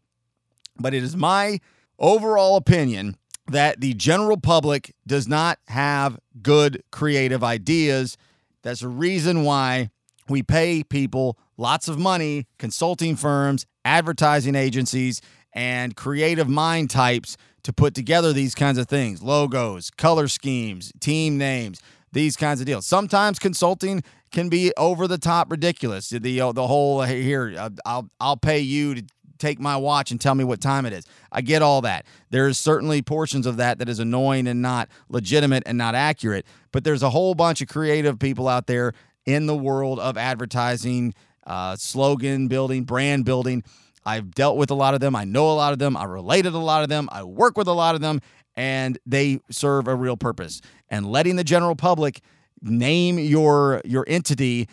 But 0.79 0.95
it 0.95 1.03
is 1.03 1.17
my 1.17 1.61
overall 1.99 2.57
opinion 2.57 3.17
that 3.49 3.81
the 3.81 3.95
general 3.95 4.37
public 4.37 4.95
does 5.07 5.29
not 5.29 5.59
have 5.69 6.19
good 6.43 6.83
creative 6.91 7.45
ideas. 7.45 8.17
That's 8.63 8.83
a 8.83 8.89
reason 8.89 9.45
why 9.45 9.91
we 10.29 10.43
pay 10.43 10.83
people 10.83 11.39
lots 11.57 11.89
of 11.89 11.99
money, 11.99 12.47
consulting 12.59 13.17
firms, 13.17 13.67
advertising 13.85 14.55
agencies, 14.55 15.23
and 15.57 15.97
creative 15.97 16.49
mind 16.49 16.91
types 16.91 17.37
to 17.65 17.73
put 17.73 17.95
together 17.95 18.33
these 18.33 18.55
kinds 18.55 18.79
of 18.79 18.87
things 18.87 19.23
logos, 19.23 19.91
color 19.91 20.29
schemes, 20.29 20.93
team 21.01 21.37
names, 21.39 21.83
these 22.13 22.37
kinds 22.37 22.61
of 22.61 22.67
deals. 22.67 22.87
Sometimes 22.87 23.41
consulting 23.41 24.05
can 24.31 24.49
be 24.49 24.73
over 24.77 25.09
the 25.09 25.19
top 25.19 25.51
ridiculous. 25.51 26.11
The 26.11 26.41
uh, 26.41 26.53
the 26.53 26.67
whole 26.67 27.03
here 27.03 27.55
uh, 27.59 27.71
I'll 27.85 28.09
I'll 28.21 28.37
pay 28.37 28.61
you 28.61 28.95
to 28.95 29.05
take 29.39 29.59
my 29.59 29.77
watch 29.77 30.11
and 30.11 30.21
tell 30.21 30.35
me 30.35 30.45
what 30.45 30.61
time 30.61 30.87
it 30.87 30.93
is. 30.93 31.07
I 31.33 31.41
get 31.41 31.63
all 31.63 31.81
that. 31.83 32.07
There's 32.31 32.59
certainly 32.59 33.03
portions 33.03 33.47
of 33.47 33.57
that 33.57 33.79
that 33.79 33.89
is 33.89 33.99
annoying 33.99 34.47
and 34.47 34.63
not 34.63 34.89
legitimate 35.09 35.63
and 35.67 35.77
not 35.77 35.95
accurate, 35.95 36.47
but 36.73 36.85
there's 36.85 37.03
a 37.03 37.11
whole 37.11 37.35
bunch 37.35 37.61
of 37.61 37.69
creative 37.69 38.19
people 38.19 38.49
out 38.49 38.67
there 38.67 38.93
in 39.25 39.47
the 39.47 39.57
world 39.57 39.99
of 39.99 40.17
advertising, 40.17 41.15
uh, 41.47 41.77
slogan 41.77 42.49
building, 42.49 42.85
brand 42.85 43.25
building. 43.25 43.65
I've 44.07 44.33
dealt 44.35 44.57
with 44.57 44.71
a 44.71 44.75
lot 44.75 44.95
of 44.95 45.01
them. 45.01 45.17
I 45.17 45.25
know 45.25 45.51
a 45.51 45.55
lot 45.55 45.73
of 45.73 45.81
them. 45.81 45.97
I 45.97 46.05
related 46.05 46.55
a 46.55 46.59
lot 46.59 46.85
of 46.85 46.89
them. 46.89 47.09
I 47.11 47.25
work 47.25 47.59
with 47.59 47.67
a 47.67 47.73
lot 47.73 47.97
of 47.97 48.01
them, 48.01 48.21
and 48.55 48.99
they 49.05 49.41
serve 49.51 49.89
a 49.89 49.95
real 49.97 50.17
purpose. 50.17 50.61
And 50.89 51.11
letting 51.11 51.35
the 51.35 51.45
general 51.45 51.75
public 51.75 52.23
name 52.63 53.19
your 53.19 53.83
your 53.85 54.05
entity 54.09 54.69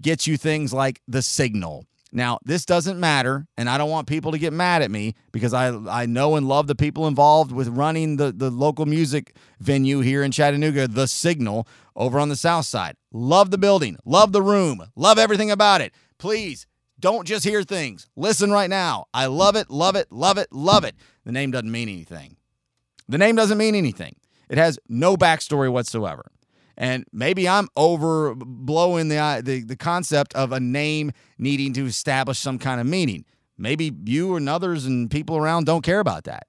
gets 0.00 0.26
you 0.26 0.36
things 0.36 0.72
like 0.72 1.00
the 1.06 1.22
signal. 1.22 1.86
Now, 2.12 2.40
this 2.44 2.64
doesn't 2.64 2.98
matter, 2.98 3.46
and 3.56 3.70
I 3.70 3.78
don't 3.78 3.88
want 3.88 4.08
people 4.08 4.32
to 4.32 4.38
get 4.38 4.52
mad 4.52 4.82
at 4.82 4.90
me 4.90 5.14
because 5.30 5.54
I 5.54 5.68
I 5.88 6.06
know 6.06 6.34
and 6.34 6.48
love 6.48 6.66
the 6.66 6.74
people 6.74 7.06
involved 7.06 7.52
with 7.52 7.68
running 7.68 8.16
the, 8.16 8.32
the 8.32 8.50
local 8.50 8.84
music 8.84 9.36
venue 9.60 10.00
here 10.00 10.24
in 10.24 10.32
Chattanooga, 10.32 10.88
The 10.88 11.06
Signal, 11.06 11.68
over 11.94 12.18
on 12.18 12.28
the 12.28 12.36
south 12.36 12.66
side. 12.66 12.96
Love 13.12 13.52
the 13.52 13.58
building, 13.58 13.96
love 14.04 14.32
the 14.32 14.42
room, 14.42 14.84
love 14.96 15.20
everything 15.20 15.52
about 15.52 15.80
it. 15.80 15.94
Please 16.18 16.66
Don't 17.00 17.26
just 17.26 17.44
hear 17.44 17.62
things. 17.62 18.06
Listen 18.16 18.50
right 18.50 18.70
now. 18.70 19.06
I 19.12 19.26
love 19.26 19.56
it, 19.56 19.70
love 19.70 19.96
it, 19.96 20.12
love 20.12 20.38
it, 20.38 20.52
love 20.52 20.84
it. 20.84 20.94
The 21.24 21.32
name 21.32 21.50
doesn't 21.50 21.70
mean 21.70 21.88
anything. 21.88 22.36
The 23.08 23.18
name 23.18 23.36
doesn't 23.36 23.58
mean 23.58 23.74
anything. 23.74 24.16
It 24.48 24.58
has 24.58 24.78
no 24.88 25.16
backstory 25.16 25.70
whatsoever. 25.72 26.30
And 26.76 27.04
maybe 27.12 27.48
I'm 27.48 27.68
overblowing 27.76 29.08
the, 29.08 29.42
the 29.42 29.64
the 29.64 29.76
concept 29.76 30.34
of 30.34 30.52
a 30.52 30.60
name 30.60 31.12
needing 31.38 31.72
to 31.74 31.86
establish 31.86 32.38
some 32.38 32.58
kind 32.58 32.80
of 32.80 32.86
meaning. 32.86 33.24
Maybe 33.58 33.92
you 34.04 34.36
and 34.36 34.48
others 34.48 34.86
and 34.86 35.10
people 35.10 35.36
around 35.36 35.66
don't 35.66 35.82
care 35.82 36.00
about 36.00 36.24
that. 36.24 36.46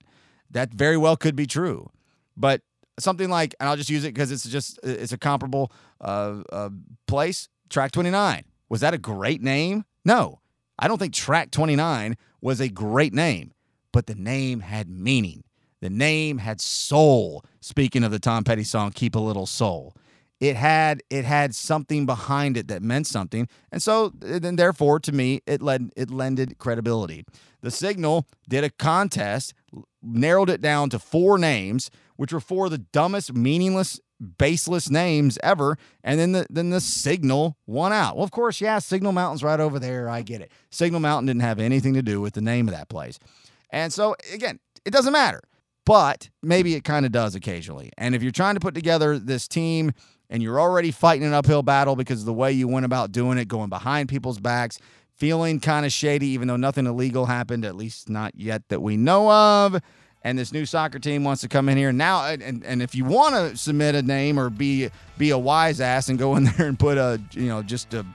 That 0.49 0.73
very 0.73 0.97
well 0.97 1.17
could 1.17 1.35
be 1.35 1.45
true. 1.45 1.89
But 2.37 2.61
something 2.99 3.29
like, 3.29 3.55
and 3.59 3.67
I'll 3.67 3.75
just 3.75 3.89
use 3.89 4.05
it 4.05 4.13
because 4.13 4.31
it's 4.31 4.45
just 4.45 4.79
it's 4.83 5.11
a 5.11 5.17
comparable 5.17 5.71
uh, 5.99 6.43
uh, 6.51 6.69
place. 7.07 7.49
Track 7.69 7.91
29 7.91 8.43
was 8.71 8.79
that 8.79 8.93
a 8.93 8.97
great 8.97 9.41
name? 9.41 9.83
No, 10.05 10.39
I 10.81 10.87
don't 10.87 10.97
think 10.97 11.13
Track 11.13 11.51
29 11.51 12.17
was 12.41 12.59
a 12.59 12.67
great 12.67 13.13
name, 13.13 13.53
but 13.93 14.07
the 14.07 14.15
name 14.15 14.61
had 14.61 14.89
meaning. 14.89 15.43
The 15.79 15.91
name 15.91 16.39
had 16.39 16.59
soul. 16.59 17.45
Speaking 17.59 18.03
of 18.03 18.11
the 18.11 18.19
Tom 18.19 18.43
Petty 18.43 18.63
song 18.63 18.91
"Keep 18.91 19.15
a 19.15 19.19
Little 19.19 19.45
Soul," 19.45 19.95
it 20.39 20.55
had 20.55 21.03
it 21.11 21.23
had 21.23 21.53
something 21.53 22.07
behind 22.07 22.57
it 22.57 22.67
that 22.67 22.81
meant 22.81 23.05
something, 23.05 23.47
and 23.71 23.81
so 23.81 24.11
then 24.19 24.55
therefore 24.55 24.99
to 24.99 25.11
me 25.11 25.41
it 25.45 25.61
led 25.61 25.91
it 25.95 26.09
lended 26.09 26.57
credibility. 26.57 27.25
The 27.61 27.71
Signal 27.71 28.27
did 28.49 28.63
a 28.63 28.71
contest, 28.71 29.53
narrowed 30.01 30.49
it 30.49 30.61
down 30.61 30.89
to 30.89 30.99
four 30.99 31.37
names, 31.37 31.91
which 32.15 32.33
were 32.33 32.39
four 32.39 32.65
of 32.65 32.71
the 32.71 32.79
dumbest, 32.79 33.33
meaningless, 33.33 33.99
baseless 34.37 34.89
names 34.89 35.37
ever, 35.43 35.77
and 36.03 36.19
then 36.19 36.31
the 36.31 36.45
then 36.49 36.69
the 36.69 36.81
Signal 36.81 37.57
won 37.65 37.91
out. 37.93 38.15
Well, 38.15 38.23
of 38.23 38.31
course, 38.31 38.61
yeah, 38.61 38.79
Signal 38.79 39.11
Mountain's 39.11 39.43
right 39.43 39.59
over 39.59 39.79
there. 39.79 40.09
I 40.09 40.21
get 40.21 40.41
it. 40.41 40.51
Signal 40.69 40.99
Mountain 40.99 41.27
didn't 41.27 41.41
have 41.41 41.59
anything 41.59 41.93
to 41.95 42.01
do 42.01 42.21
with 42.21 42.33
the 42.33 42.41
name 42.41 42.67
of 42.67 42.73
that 42.73 42.89
place, 42.89 43.19
and 43.69 43.91
so 43.91 44.15
again, 44.33 44.59
it 44.85 44.91
doesn't 44.91 45.13
matter 45.13 45.41
but 45.85 46.29
maybe 46.41 46.75
it 46.75 46.83
kind 46.83 47.05
of 47.05 47.11
does 47.11 47.35
occasionally. 47.35 47.91
And 47.97 48.15
if 48.15 48.23
you're 48.23 48.31
trying 48.31 48.55
to 48.55 48.59
put 48.59 48.75
together 48.75 49.17
this 49.17 49.47
team 49.47 49.93
and 50.29 50.41
you're 50.41 50.59
already 50.59 50.91
fighting 50.91 51.25
an 51.25 51.33
uphill 51.33 51.63
battle 51.63 51.95
because 51.95 52.21
of 52.21 52.25
the 52.25 52.33
way 52.33 52.51
you 52.51 52.67
went 52.67 52.85
about 52.85 53.11
doing 53.11 53.37
it, 53.37 53.47
going 53.47 53.69
behind 53.69 54.09
people's 54.09 54.39
backs, 54.39 54.79
feeling 55.15 55.59
kind 55.59 55.85
of 55.85 55.91
shady, 55.91 56.27
even 56.27 56.47
though 56.47 56.55
nothing 56.55 56.85
illegal 56.85 57.25
happened, 57.25 57.65
at 57.65 57.75
least 57.75 58.09
not 58.09 58.33
yet 58.35 58.67
that 58.69 58.81
we 58.81 58.97
know 58.97 59.29
of. 59.29 59.81
And 60.23 60.37
this 60.37 60.51
new 60.51 60.65
soccer 60.65 60.99
team 60.99 61.23
wants 61.23 61.41
to 61.41 61.47
come 61.47 61.67
in 61.67 61.77
here 61.77 61.91
now. 61.91 62.25
And, 62.27 62.63
and 62.63 62.81
if 62.81 62.93
you 62.93 63.05
want 63.05 63.33
to 63.33 63.57
submit 63.57 63.95
a 63.95 64.03
name 64.03 64.39
or 64.39 64.49
be 64.49 64.89
be 65.17 65.31
a 65.31 65.37
wise 65.37 65.81
ass 65.81 66.09
and 66.09 66.19
go 66.19 66.35
in 66.35 66.43
there 66.57 66.67
and 66.67 66.77
put 66.77 66.97
a 66.97 67.19
you 67.31 67.47
know 67.47 67.63
just 67.63 67.93
a 67.93 68.05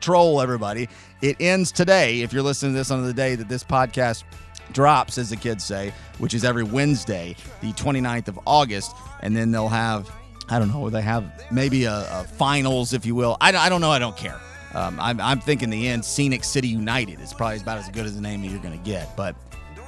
troll 0.00 0.40
everybody, 0.40 0.88
it 1.22 1.36
ends 1.40 1.70
today. 1.70 2.22
If 2.22 2.32
you're 2.32 2.42
listening 2.42 2.72
to 2.72 2.78
this 2.78 2.90
on 2.90 3.04
the 3.04 3.12
day 3.12 3.34
that 3.34 3.48
this 3.48 3.62
podcast 3.62 4.24
drops, 4.72 5.18
as 5.18 5.30
the 5.30 5.36
kids 5.36 5.64
say, 5.64 5.92
which 6.18 6.34
is 6.34 6.44
every 6.44 6.64
Wednesday, 6.64 7.36
the 7.60 7.72
29th 7.72 8.28
of 8.28 8.38
August. 8.46 8.94
And 9.20 9.36
then 9.36 9.50
they'll 9.50 9.68
have, 9.68 10.10
I 10.48 10.58
don't 10.58 10.68
know, 10.68 10.90
they 10.90 11.02
have 11.02 11.24
maybe 11.50 11.84
a, 11.84 12.06
a 12.10 12.24
finals, 12.24 12.92
if 12.92 13.06
you 13.06 13.14
will. 13.14 13.36
I, 13.40 13.54
I 13.56 13.68
don't 13.68 13.80
know. 13.80 13.90
I 13.90 13.98
don't 13.98 14.16
care. 14.16 14.38
Um, 14.74 14.98
I'm, 14.98 15.20
I'm 15.20 15.40
thinking 15.40 15.70
the 15.70 15.88
end, 15.88 16.04
Scenic 16.04 16.42
City 16.42 16.68
United 16.68 17.20
is 17.20 17.32
probably 17.32 17.60
about 17.60 17.78
as 17.78 17.88
good 17.90 18.06
as 18.06 18.16
the 18.16 18.20
name 18.20 18.42
you're 18.42 18.58
going 18.58 18.76
to 18.76 18.84
get. 18.84 19.16
But 19.16 19.36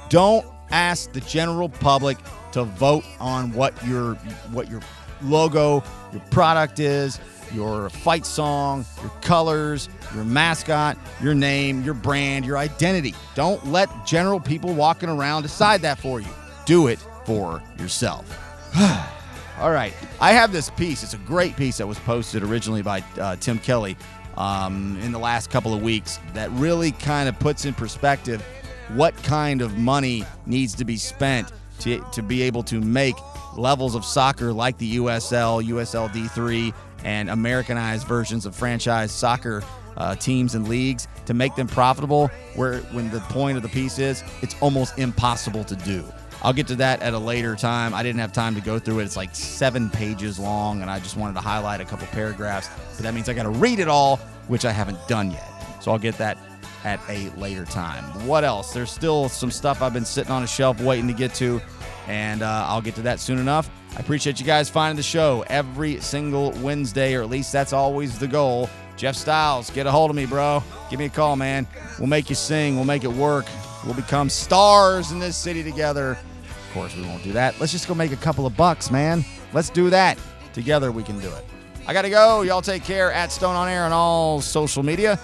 don't 0.09 0.45
ask 0.71 1.11
the 1.11 1.21
general 1.21 1.69
public 1.69 2.17
to 2.53 2.63
vote 2.63 3.05
on 3.19 3.51
what 3.53 3.73
your 3.85 4.15
what 4.51 4.69
your 4.69 4.81
logo, 5.21 5.83
your 6.11 6.21
product 6.31 6.79
is, 6.79 7.19
your 7.53 7.89
fight 7.89 8.25
song, 8.25 8.85
your 9.01 9.11
colors, 9.21 9.89
your 10.13 10.23
mascot, 10.23 10.97
your 11.21 11.33
name, 11.33 11.83
your 11.83 11.93
brand, 11.93 12.45
your 12.45 12.57
identity. 12.57 13.13
Don't 13.35 13.65
let 13.67 13.89
general 14.05 14.39
people 14.39 14.73
walking 14.73 15.09
around 15.09 15.43
decide 15.43 15.81
that 15.81 15.97
for 15.97 16.19
you. 16.19 16.27
Do 16.65 16.87
it 16.87 16.99
for 17.25 17.61
yourself. 17.79 18.25
All 19.59 19.71
right. 19.71 19.93
I 20.21 20.33
have 20.33 20.51
this 20.51 20.69
piece. 20.71 21.03
It's 21.03 21.13
a 21.13 21.19
great 21.19 21.55
piece 21.55 21.77
that 21.77 21.87
was 21.87 21.97
posted 21.99 22.43
originally 22.43 22.83
by 22.83 23.03
uh, 23.19 23.35
Tim 23.37 23.57
Kelly 23.59 23.97
um, 24.35 24.99
in 25.01 25.11
the 25.11 25.19
last 25.19 25.49
couple 25.49 25.73
of 25.73 25.81
weeks 25.81 26.19
that 26.33 26.51
really 26.51 26.91
kind 26.91 27.27
of 27.27 27.37
puts 27.39 27.65
in 27.65 27.73
perspective 27.73 28.43
what 28.89 29.15
kind 29.23 29.61
of 29.61 29.77
money 29.77 30.23
needs 30.45 30.75
to 30.75 30.85
be 30.85 30.97
spent 30.97 31.51
to, 31.79 32.03
to 32.11 32.21
be 32.21 32.41
able 32.41 32.63
to 32.63 32.81
make 32.81 33.15
levels 33.55 33.95
of 33.95 34.05
soccer 34.05 34.53
like 34.53 34.77
the 34.77 34.97
USL, 34.97 35.63
USL 35.65 36.09
D3, 36.09 36.73
and 37.03 37.29
Americanized 37.29 38.07
versions 38.07 38.45
of 38.45 38.55
franchise 38.55 39.11
soccer 39.11 39.63
uh, 39.97 40.15
teams 40.15 40.55
and 40.55 40.67
leagues 40.67 41.07
to 41.25 41.33
make 41.33 41.55
them 41.55 41.67
profitable. 41.67 42.27
Where 42.55 42.79
when 42.91 43.09
the 43.11 43.19
point 43.21 43.57
of 43.57 43.63
the 43.63 43.69
piece 43.69 43.99
is, 43.99 44.23
it's 44.41 44.55
almost 44.61 44.97
impossible 44.97 45.63
to 45.65 45.75
do. 45.75 46.03
I'll 46.43 46.53
get 46.53 46.67
to 46.67 46.75
that 46.75 47.01
at 47.01 47.13
a 47.13 47.17
later 47.17 47.55
time. 47.55 47.93
I 47.93 48.03
didn't 48.03 48.19
have 48.19 48.31
time 48.31 48.53
to 48.55 48.61
go 48.61 48.77
through 48.77 48.99
it. 48.99 49.05
It's 49.05 49.17
like 49.17 49.33
seven 49.33 49.89
pages 49.89 50.37
long, 50.37 50.81
and 50.81 50.91
I 50.91 50.99
just 50.99 51.17
wanted 51.17 51.33
to 51.33 51.41
highlight 51.41 51.81
a 51.81 51.85
couple 51.85 52.05
paragraphs. 52.07 52.69
But 52.95 53.03
that 53.03 53.13
means 53.15 53.27
I 53.27 53.33
got 53.33 53.43
to 53.43 53.49
read 53.49 53.79
it 53.79 53.87
all, 53.87 54.17
which 54.47 54.63
I 54.63 54.71
haven't 54.71 54.99
done 55.07 55.31
yet. 55.31 55.47
So 55.81 55.91
I'll 55.91 55.97
get 55.97 56.17
that 56.19 56.37
at 56.83 56.99
a 57.09 57.29
later 57.31 57.65
time. 57.65 58.03
What 58.25 58.43
else? 58.43 58.73
There's 58.73 58.91
still 58.91 59.29
some 59.29 59.51
stuff 59.51 59.81
I've 59.81 59.93
been 59.93 60.05
sitting 60.05 60.31
on 60.31 60.43
a 60.43 60.47
shelf 60.47 60.79
waiting 60.81 61.07
to 61.07 61.13
get 61.13 61.33
to, 61.35 61.61
and 62.07 62.41
uh, 62.41 62.65
I'll 62.67 62.81
get 62.81 62.95
to 62.95 63.01
that 63.03 63.19
soon 63.19 63.39
enough. 63.39 63.69
I 63.95 63.99
appreciate 63.99 64.39
you 64.39 64.45
guys 64.45 64.69
finding 64.69 64.95
the 64.97 65.03
show 65.03 65.43
every 65.47 65.99
single 65.99 66.51
Wednesday, 66.61 67.15
or 67.15 67.23
at 67.23 67.29
least 67.29 67.51
that's 67.51 67.73
always 67.73 68.19
the 68.19 68.27
goal. 68.27 68.69
Jeff 68.95 69.15
Styles, 69.15 69.69
get 69.69 69.85
a 69.85 69.91
hold 69.91 70.09
of 70.09 70.15
me, 70.15 70.25
bro. 70.25 70.63
Give 70.89 70.99
me 70.99 71.05
a 71.05 71.09
call, 71.09 71.35
man. 71.35 71.67
We'll 71.99 72.07
make 72.07 72.29
you 72.29 72.35
sing. 72.35 72.75
We'll 72.75 72.85
make 72.85 73.03
it 73.03 73.11
work. 73.11 73.45
We'll 73.85 73.93
become 73.93 74.29
stars 74.29 75.11
in 75.11 75.19
this 75.19 75.37
city 75.37 75.63
together. 75.63 76.11
Of 76.11 76.73
course, 76.73 76.95
we 76.95 77.03
won't 77.03 77.23
do 77.23 77.31
that. 77.33 77.59
Let's 77.59 77.71
just 77.71 77.87
go 77.87 77.95
make 77.95 78.11
a 78.11 78.17
couple 78.17 78.45
of 78.45 78.57
bucks, 78.57 78.91
man. 78.91 79.23
Let's 79.53 79.69
do 79.69 79.89
that. 79.89 80.17
Together, 80.53 80.91
we 80.91 81.03
can 81.03 81.19
do 81.19 81.29
it. 81.29 81.45
I 81.87 81.93
got 81.93 82.01
to 82.01 82.09
go. 82.09 82.41
Y'all 82.41 82.61
take 82.61 82.83
care 82.83 83.11
at 83.11 83.31
Stone 83.31 83.55
on 83.55 83.69
Air 83.69 83.85
on 83.85 83.93
all 83.93 84.41
social 84.41 84.83
media. 84.83 85.19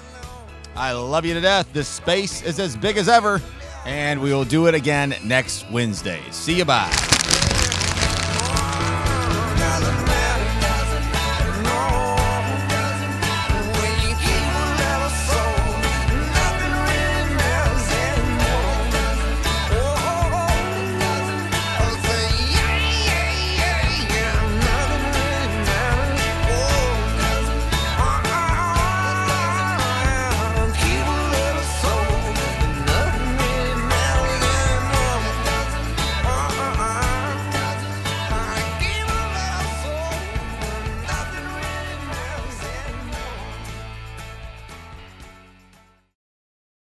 I 0.75 0.91
love 0.93 1.25
you 1.25 1.33
to 1.33 1.41
death. 1.41 1.71
This 1.73 1.87
space 1.87 2.41
is 2.41 2.59
as 2.59 2.75
big 2.75 2.97
as 2.97 3.07
ever, 3.07 3.41
and 3.85 4.21
we 4.21 4.33
will 4.33 4.45
do 4.45 4.67
it 4.67 4.73
again 4.75 5.15
next 5.23 5.69
Wednesday. 5.71 6.21
See 6.31 6.57
you. 6.57 6.65
Bye. 6.65 6.91